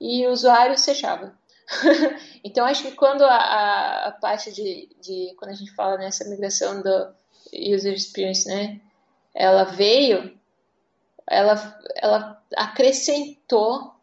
e 0.00 0.26
o 0.26 0.30
usuário 0.30 0.78
se 0.78 0.90
achava. 0.90 1.38
então, 2.42 2.66
acho 2.66 2.82
que 2.82 2.92
quando 2.92 3.22
a, 3.22 4.06
a, 4.06 4.12
parte 4.12 4.52
de, 4.52 4.88
de, 5.00 5.34
quando 5.38 5.52
a 5.52 5.54
gente 5.54 5.72
fala 5.74 5.96
nessa 5.96 6.28
migração 6.28 6.82
do 6.82 7.14
user 7.52 7.94
experience, 7.94 8.48
né, 8.48 8.80
ela 9.34 9.64
veio, 9.64 10.38
ela, 11.26 11.80
ela 11.96 12.42
acrescentou 12.56 13.94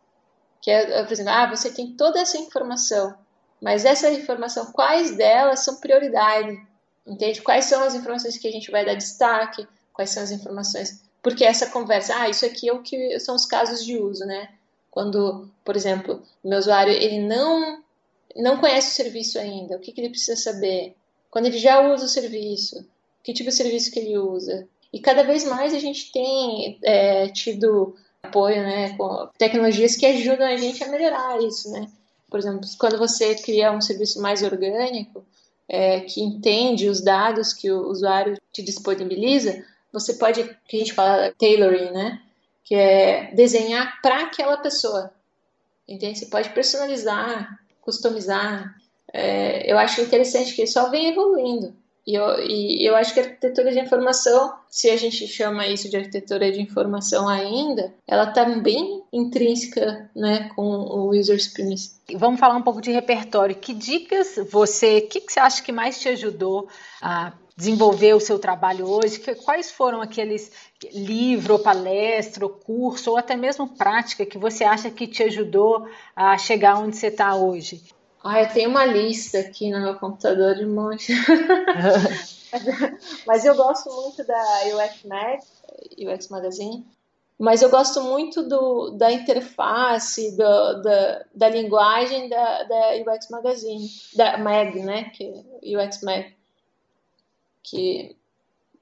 que, 0.62 0.72
é, 0.72 1.04
por 1.04 1.12
exemplo, 1.12 1.32
ah, 1.32 1.48
você 1.48 1.72
tem 1.72 1.96
toda 1.96 2.20
essa 2.20 2.38
informação, 2.38 3.18
mas 3.62 3.86
essa 3.86 4.10
informação, 4.12 4.72
quais 4.72 5.16
delas 5.16 5.62
são 5.62 5.80
prioridade? 5.80 6.66
Entende? 7.06 7.42
Quais 7.42 7.66
são 7.66 7.84
as 7.84 7.96
informações 7.96 8.38
que 8.38 8.48
a 8.48 8.52
gente 8.52 8.70
vai 8.70 8.86
dar 8.86 8.96
destaque? 8.96 9.68
Quais 9.94 10.10
são 10.10 10.24
as 10.24 10.32
informações? 10.32 11.02
Porque 11.22 11.44
essa 11.44 11.70
conversa, 11.70 12.16
ah, 12.18 12.30
isso 12.30 12.46
aqui 12.46 12.70
é 12.70 12.74
o 12.74 12.82
que 12.82 13.20
são 13.20 13.36
os 13.36 13.46
casos 13.46 13.84
de 13.84 13.98
uso, 13.98 14.26
né? 14.26 14.50
Quando, 14.98 15.48
por 15.64 15.76
exemplo, 15.76 16.24
o 16.44 16.50
meu 16.50 16.58
usuário 16.58 16.92
ele 16.92 17.20
não 17.20 17.84
não 18.36 18.58
conhece 18.58 18.90
o 18.90 18.96
serviço 18.96 19.38
ainda, 19.38 19.76
o 19.76 19.80
que, 19.80 19.92
que 19.92 20.02
ele 20.02 20.10
precisa 20.10 20.36
saber? 20.36 20.96
Quando 21.30 21.46
ele 21.46 21.60
já 21.60 21.94
usa 21.94 22.06
o 22.06 22.10
serviço, 22.10 22.84
que 23.22 23.32
tipo 23.32 23.52
de 23.52 23.56
serviço 23.56 23.92
que 23.92 24.00
ele 24.00 24.18
usa? 24.18 24.68
E 24.92 25.00
cada 25.00 25.22
vez 25.22 25.44
mais 25.46 25.72
a 25.76 25.78
gente 25.78 26.12
tem 26.12 26.80
é, 26.82 27.28
tido 27.28 27.96
apoio, 28.24 28.64
né, 28.64 28.98
com 28.98 29.30
tecnologias 29.38 29.96
que 29.96 30.08
ajudam 30.08 30.48
a 30.48 30.58
gente 30.58 30.84
a 30.84 30.90
melhorar 30.90 31.44
isso, 31.44 31.70
né? 31.70 31.88
Por 32.28 32.40
exemplo, 32.40 32.62
quando 32.80 32.98
você 32.98 33.36
cria 33.36 33.72
um 33.72 33.82
serviço 33.82 34.20
mais 34.20 34.42
orgânico, 34.42 35.24
é, 35.70 36.00
que 36.00 36.24
entende 36.24 36.90
os 36.90 37.02
dados 37.02 37.54
que 37.54 37.72
o 37.72 37.88
usuário 37.88 38.36
te 38.52 38.64
disponibiliza, 38.64 39.64
você 39.94 40.16
pode, 40.16 40.44
que 40.68 40.76
a 40.76 40.80
gente 40.80 40.94
fala 40.94 41.32
tailoring, 41.38 41.92
né? 41.92 42.20
Que 42.68 42.76
é 42.76 43.32
desenhar 43.34 44.02
para 44.02 44.24
aquela 44.24 44.58
pessoa. 44.58 45.12
Entende? 45.88 46.20
Você 46.20 46.26
pode 46.26 46.50
personalizar, 46.50 47.60
customizar. 47.80 48.76
É, 49.14 49.72
eu 49.72 49.78
acho 49.78 50.02
interessante 50.02 50.54
que 50.54 50.68
só 50.68 50.90
vem 50.90 51.08
evoluindo. 51.08 51.74
E 52.08 52.16
eu, 52.16 52.40
e 52.40 52.86
eu 52.88 52.96
acho 52.96 53.14
que 53.14 53.20
a 53.20 53.24
arquitetura 53.24 53.70
de 53.70 53.82
informação, 53.82 54.54
se 54.70 54.90
a 54.90 54.96
gente 54.96 55.28
chama 55.28 55.68
isso 55.68 55.90
de 55.90 55.98
arquitetura 55.98 56.50
de 56.50 56.62
informação 56.62 57.28
ainda, 57.28 57.94
ela 58.08 58.30
está 58.30 58.46
bem 58.46 59.04
intrínseca 59.12 60.10
né, 60.16 60.50
com 60.56 60.64
o 60.64 61.10
user 61.10 61.36
experience. 61.36 62.00
Vamos 62.16 62.40
falar 62.40 62.56
um 62.56 62.62
pouco 62.62 62.80
de 62.80 62.92
repertório. 62.92 63.58
Que 63.58 63.74
dicas 63.74 64.40
você, 64.50 65.00
o 65.00 65.08
que, 65.10 65.20
que 65.20 65.34
você 65.34 65.42
acha 65.42 65.62
que 65.62 65.74
mais 65.74 66.00
te 66.00 66.08
ajudou 66.08 66.70
a 67.02 67.34
desenvolver 67.58 68.14
o 68.14 68.22
seu 68.22 68.40
trabalho 68.40 68.88
hoje? 68.88 69.20
Quais 69.44 69.70
foram 69.70 70.02
aqueles 70.02 70.50
livro, 70.94 71.54
ou 71.54 71.60
palestra, 71.60 72.46
ou 72.46 72.52
curso, 72.52 73.12
ou 73.12 73.18
até 73.18 73.36
mesmo 73.36 73.68
prática 73.68 74.26
que 74.26 74.38
você 74.38 74.64
acha 74.64 74.90
que 74.90 75.08
te 75.08 75.24
ajudou 75.24 75.88
a 76.16 76.38
chegar 76.38 76.80
onde 76.80 76.96
você 76.96 77.08
está 77.08 77.36
hoje? 77.36 77.82
Ah, 78.24 78.42
eu 78.42 78.50
tenho 78.50 78.70
uma 78.70 78.86
lista 78.86 79.40
aqui 79.40 79.72
no 79.72 79.82
meu 79.82 79.96
computador 79.96 80.56
de 80.56 80.66
um 80.66 80.74
monte. 80.74 81.14
Mas 83.26 83.46
eu 83.46 83.56
gosto 83.56 83.94
muito 83.94 84.26
da 84.26 84.42
UX 84.74 85.04
Mag, 85.04 85.40
UX 85.98 86.30
Magazine, 86.30 86.86
mas 87.40 87.62
eu 87.62 87.70
gosto 87.70 88.02
muito 88.02 88.42
do, 88.42 88.90
da 88.92 89.12
interface, 89.12 90.32
do, 90.32 90.82
da, 90.82 91.26
da 91.36 91.50
linguagem 91.50 92.28
da, 92.28 92.64
da 92.64 92.96
UX 92.96 93.30
Magazine, 93.30 93.88
da 94.16 94.40
Mag, 94.40 94.80
né, 94.80 95.12
que 95.14 95.46
UX 95.64 96.02
Mag, 96.02 96.34
que 97.62 98.16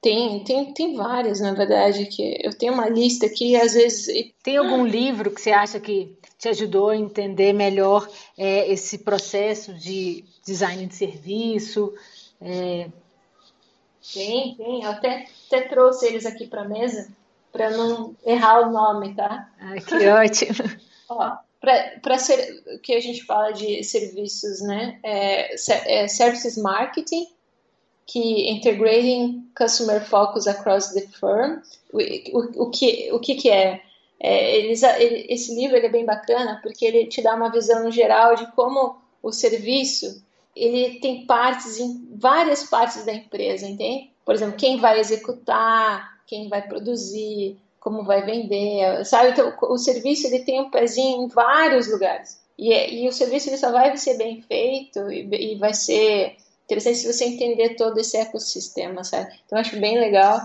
tem, 0.06 0.44
tem, 0.44 0.72
tem 0.72 0.96
várias, 0.96 1.40
na 1.40 1.52
verdade, 1.52 2.06
que 2.06 2.40
eu 2.44 2.56
tenho 2.56 2.74
uma 2.74 2.88
lista 2.88 3.26
aqui, 3.26 3.56
às 3.56 3.74
vezes... 3.74 4.32
Tem 4.44 4.56
algum 4.56 4.86
livro 4.86 5.32
que 5.32 5.42
você 5.42 5.52
acha 5.52 5.80
que 5.80 6.16
te 6.38 6.48
ajudou 6.48 6.90
a 6.90 6.96
entender 6.96 7.54
melhor 7.54 8.08
é, 8.38 8.72
esse 8.72 9.00
processo 9.00 9.74
de 9.74 10.24
design 10.46 10.86
de 10.86 10.94
serviço? 10.94 11.92
É... 12.40 12.88
Tem, 14.14 14.54
tem. 14.56 14.84
Eu 14.84 14.92
até, 14.92 15.26
até 15.48 15.62
trouxe 15.62 16.06
eles 16.06 16.28
aqui 16.28 16.46
para 16.46 16.62
a 16.62 16.70
mesa 16.70 17.12
para 17.52 17.72
não 17.72 18.16
errar 18.24 18.60
o 18.60 18.72
nome, 18.72 19.16
tá? 19.16 19.50
Ai, 19.60 19.82
que 19.82 19.96
ótimo. 20.08 20.70
Ó, 21.10 21.36
para 21.60 22.20
ser 22.20 22.80
que 22.84 22.94
a 22.94 23.02
gente 23.02 23.24
fala 23.24 23.52
de 23.52 23.84
serviços, 23.84 24.62
né? 24.62 25.00
É, 25.02 25.56
é, 25.56 26.08
services 26.08 26.58
marketing, 26.60 27.26
que 28.06 28.50
integrating 28.50 29.50
customer 29.58 30.04
focus 30.06 30.48
across 30.48 30.94
the 30.94 31.02
firm. 31.02 31.62
O, 31.92 32.00
o, 32.38 32.64
o 32.64 32.70
que 32.70 33.10
o 33.12 33.20
que, 33.20 33.36
que 33.36 33.50
é? 33.50 33.82
é 34.20 34.58
eles, 34.58 34.84
ele, 34.84 35.26
esse 35.30 35.56
livro 35.56 35.76
ele 35.76 35.88
é 35.88 35.92
bem 35.92 36.06
bacana 36.06 36.60
porque 36.62 36.86
ele 36.86 37.08
te 37.08 37.22
dá 37.22 37.36
uma 37.36 37.52
visão 37.52 37.92
geral 37.92 38.36
de 38.36 38.46
como 38.54 38.98
o 39.22 39.32
serviço 39.32 40.24
ele 40.56 41.00
tem 41.00 41.26
partes 41.26 41.80
em 41.80 42.08
várias 42.16 42.64
partes 42.64 43.04
da 43.06 43.14
empresa, 43.14 43.68
entende? 43.68 44.10
Por 44.24 44.34
exemplo, 44.34 44.56
quem 44.56 44.80
vai 44.80 45.00
executar, 45.00 46.22
quem 46.26 46.48
vai 46.48 46.62
produzir, 46.62 47.58
como 47.80 48.04
vai 48.04 48.26
vender, 48.26 49.06
sabe? 49.06 49.32
Então, 49.32 49.54
o 49.62 49.78
serviço 49.78 50.28
ele 50.28 50.40
tem 50.40 50.62
um 50.62 50.72
pezinho 50.72 51.24
em 51.24 51.28
vários 51.28 51.92
lugares. 51.92 52.42
E, 52.58 52.72
e 52.72 53.08
o 53.08 53.12
serviço 53.12 53.50
ele 53.50 53.58
só 53.58 53.72
vai 53.72 53.96
ser 53.98 54.18
bem 54.18 54.42
feito 54.42 55.12
e, 55.12 55.54
e 55.54 55.56
vai 55.56 55.74
ser 55.74 56.38
interessante 56.66 56.98
se 56.98 57.12
você 57.12 57.26
entender 57.26 57.76
todo 57.76 58.00
esse 58.00 58.18
ecossistema, 58.18 59.04
sabe? 59.04 59.34
Então, 59.46 59.58
acho 59.58 59.80
bem 59.80 59.98
legal. 59.98 60.42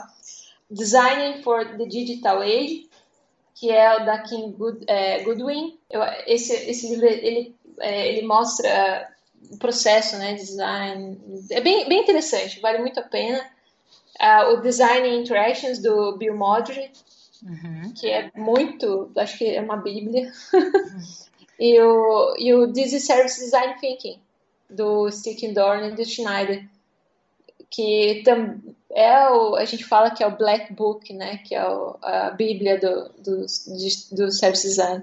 Designing 0.70 1.42
for 1.42 1.76
the 1.76 1.84
Digital 1.86 2.40
Age, 2.42 2.88
que 3.54 3.70
é 3.70 3.96
o 3.96 4.04
da 4.04 4.18
Kim 4.22 4.52
Good, 4.52 4.84
é, 4.86 5.22
Goodwin. 5.22 5.78
Eu, 5.90 6.02
esse, 6.26 6.54
esse 6.54 6.88
livro, 6.88 7.06
ele, 7.06 7.54
é, 7.80 8.08
ele 8.08 8.26
mostra 8.26 9.10
o 9.50 9.58
processo, 9.58 10.16
né, 10.18 10.34
design. 10.34 11.18
É 11.50 11.60
bem, 11.60 11.88
bem 11.88 12.02
interessante, 12.02 12.60
vale 12.60 12.78
muito 12.78 13.00
a 13.00 13.02
pena. 13.02 13.40
Uh, 14.20 14.54
o 14.54 14.60
Design 14.60 15.08
Interactions 15.16 15.78
do 15.78 16.16
Bill 16.18 16.36
Modry, 16.36 16.90
uhum. 17.42 17.92
que 17.94 18.06
é 18.06 18.30
muito, 18.34 19.10
acho 19.16 19.38
que 19.38 19.46
é 19.46 19.60
uma 19.60 19.78
bíblia. 19.78 20.30
Uhum. 20.52 21.02
e, 21.58 21.80
o, 21.80 22.34
e 22.38 22.54
o 22.54 22.72
This 22.72 23.02
Service 23.04 23.40
Design 23.40 23.74
Thinking, 23.80 24.20
do 24.70 25.10
Sticking 25.10 25.52
Dorn 25.52 25.88
e 25.88 25.94
do 25.94 26.04
Schneider, 26.04 26.68
que 27.70 28.22
é 28.90 29.28
o, 29.30 29.54
a 29.54 29.64
gente 29.64 29.84
fala 29.84 30.10
que 30.10 30.22
é 30.22 30.26
o 30.26 30.36
Black 30.36 30.72
Book, 30.72 31.12
né, 31.12 31.38
que 31.38 31.54
é 31.54 31.68
o, 31.68 31.96
a 32.02 32.30
bíblia 32.30 32.78
do, 32.78 33.08
do, 33.18 33.46
do 34.12 34.32
Service 34.32 34.66
Design. 34.66 35.02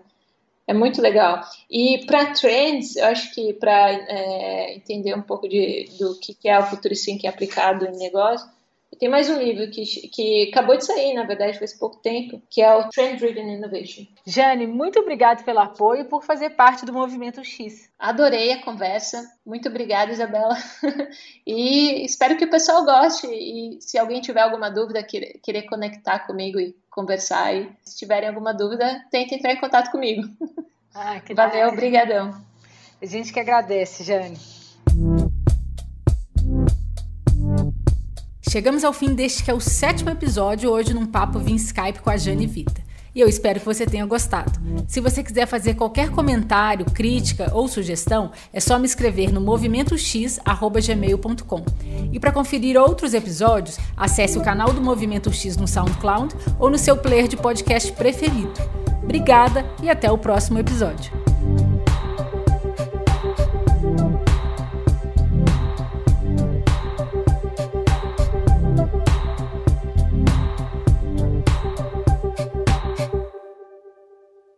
É 0.68 0.74
muito 0.74 1.02
legal. 1.02 1.42
E 1.72 2.06
para 2.06 2.34
trends, 2.34 2.98
eu 2.98 3.06
acho 3.06 3.34
que 3.34 3.54
para 3.54 3.90
é, 3.90 4.76
entender 4.76 5.16
um 5.16 5.22
pouco 5.22 5.48
de, 5.48 5.90
do 5.98 6.20
que, 6.20 6.50
é 6.50 6.60
o 6.60 6.66
futuro 6.66 6.94
Thinking 6.94 7.28
aplicado 7.28 7.86
em 7.86 7.98
negócio, 7.98 8.50
tem 9.00 9.10
mais 9.10 9.30
um 9.30 9.38
livro 9.38 9.70
que, 9.70 9.84
que 10.10 10.50
acabou 10.50 10.76
de 10.76 10.86
sair, 10.86 11.14
na 11.14 11.24
verdade, 11.24 11.58
faz 11.60 11.74
pouco 11.74 11.98
tempo, 11.98 12.42
que 12.50 12.62
é 12.62 12.76
o 12.76 12.90
Trend 12.90 13.20
Driven 13.20 13.56
Innovation. 13.56 14.06
Jane, 14.26 14.66
muito 14.66 15.00
obrigada 15.00 15.44
pelo 15.44 15.60
apoio 15.60 16.02
e 16.02 16.06
por 16.06 16.24
fazer 16.24 16.52
parte 16.52 16.86
do 16.86 16.94
Movimento 16.94 17.44
X. 17.44 17.90
Adorei 18.00 18.54
a 18.54 18.62
conversa. 18.62 19.24
Muito 19.46 19.70
obrigada, 19.70 20.12
Isabela. 20.12 20.58
e 21.46 22.04
espero 22.06 22.38
que 22.38 22.46
o 22.46 22.50
pessoal 22.50 22.84
goste. 22.84 23.28
E 23.28 23.78
se 23.82 23.98
alguém 23.98 24.22
tiver 24.22 24.42
alguma 24.42 24.70
dúvida, 24.70 25.04
querer, 25.04 25.40
querer 25.44 25.64
conectar 25.64 26.20
comigo 26.20 26.60
e 26.60 26.76
conversar, 26.90 27.56
e 27.56 27.70
se 27.84 27.98
tiverem 27.98 28.30
alguma 28.30 28.54
dúvida, 28.54 29.06
tentem 29.12 29.38
entrar 29.38 29.54
em 29.54 29.60
contato 29.60 29.92
comigo. 29.92 30.28
Ah, 30.96 31.22
Valeu, 31.36 31.70
obrigadão. 31.70 32.34
A 33.00 33.06
gente 33.06 33.32
que 33.32 33.40
agradece, 33.40 34.04
Jane. 34.04 34.57
Chegamos 38.50 38.86
ao 38.86 38.94
fim 38.94 39.14
deste 39.14 39.44
que 39.44 39.52
é 39.52 39.54
o 39.54 39.60
sétimo 39.60 40.10
episódio, 40.10 40.72
hoje 40.72 40.94
num 40.94 41.06
papo 41.06 41.38
via 41.38 41.58
Skype 41.58 42.00
com 42.00 42.10
a 42.10 42.16
Jane 42.16 42.48
Vita. 42.48 42.82
E 43.14 43.20
eu 43.20 43.28
espero 43.28 43.60
que 43.60 43.66
você 43.66 43.86
tenha 43.86 44.06
gostado. 44.06 44.54
Se 44.88 45.02
você 45.02 45.22
quiser 45.22 45.46
fazer 45.48 45.74
qualquer 45.74 46.12
comentário, 46.12 46.86
crítica 46.86 47.52
ou 47.54 47.68
sugestão, 47.68 48.32
é 48.54 48.62
só 48.62 48.80
me 48.80 48.86
escrever 48.86 49.34
no 49.34 49.42
movimentox@gmail.com. 49.42 51.66
E 52.14 52.20
para 52.20 52.32
conferir 52.32 52.80
outros 52.80 53.14
episódios, 53.14 53.78
acesse 53.98 54.38
o 54.38 54.42
canal 54.42 54.72
do 54.72 54.80
Movimento 54.82 55.30
X 55.34 55.58
no 55.58 55.68
SoundCloud 55.68 56.34
ou 56.58 56.70
no 56.70 56.78
seu 56.78 56.96
player 56.96 57.28
de 57.28 57.36
podcast 57.36 57.92
preferido. 57.94 58.54
Obrigada 59.04 59.66
e 59.82 59.90
até 59.90 60.10
o 60.12 60.18
próximo 60.18 60.60
episódio. 60.60 61.12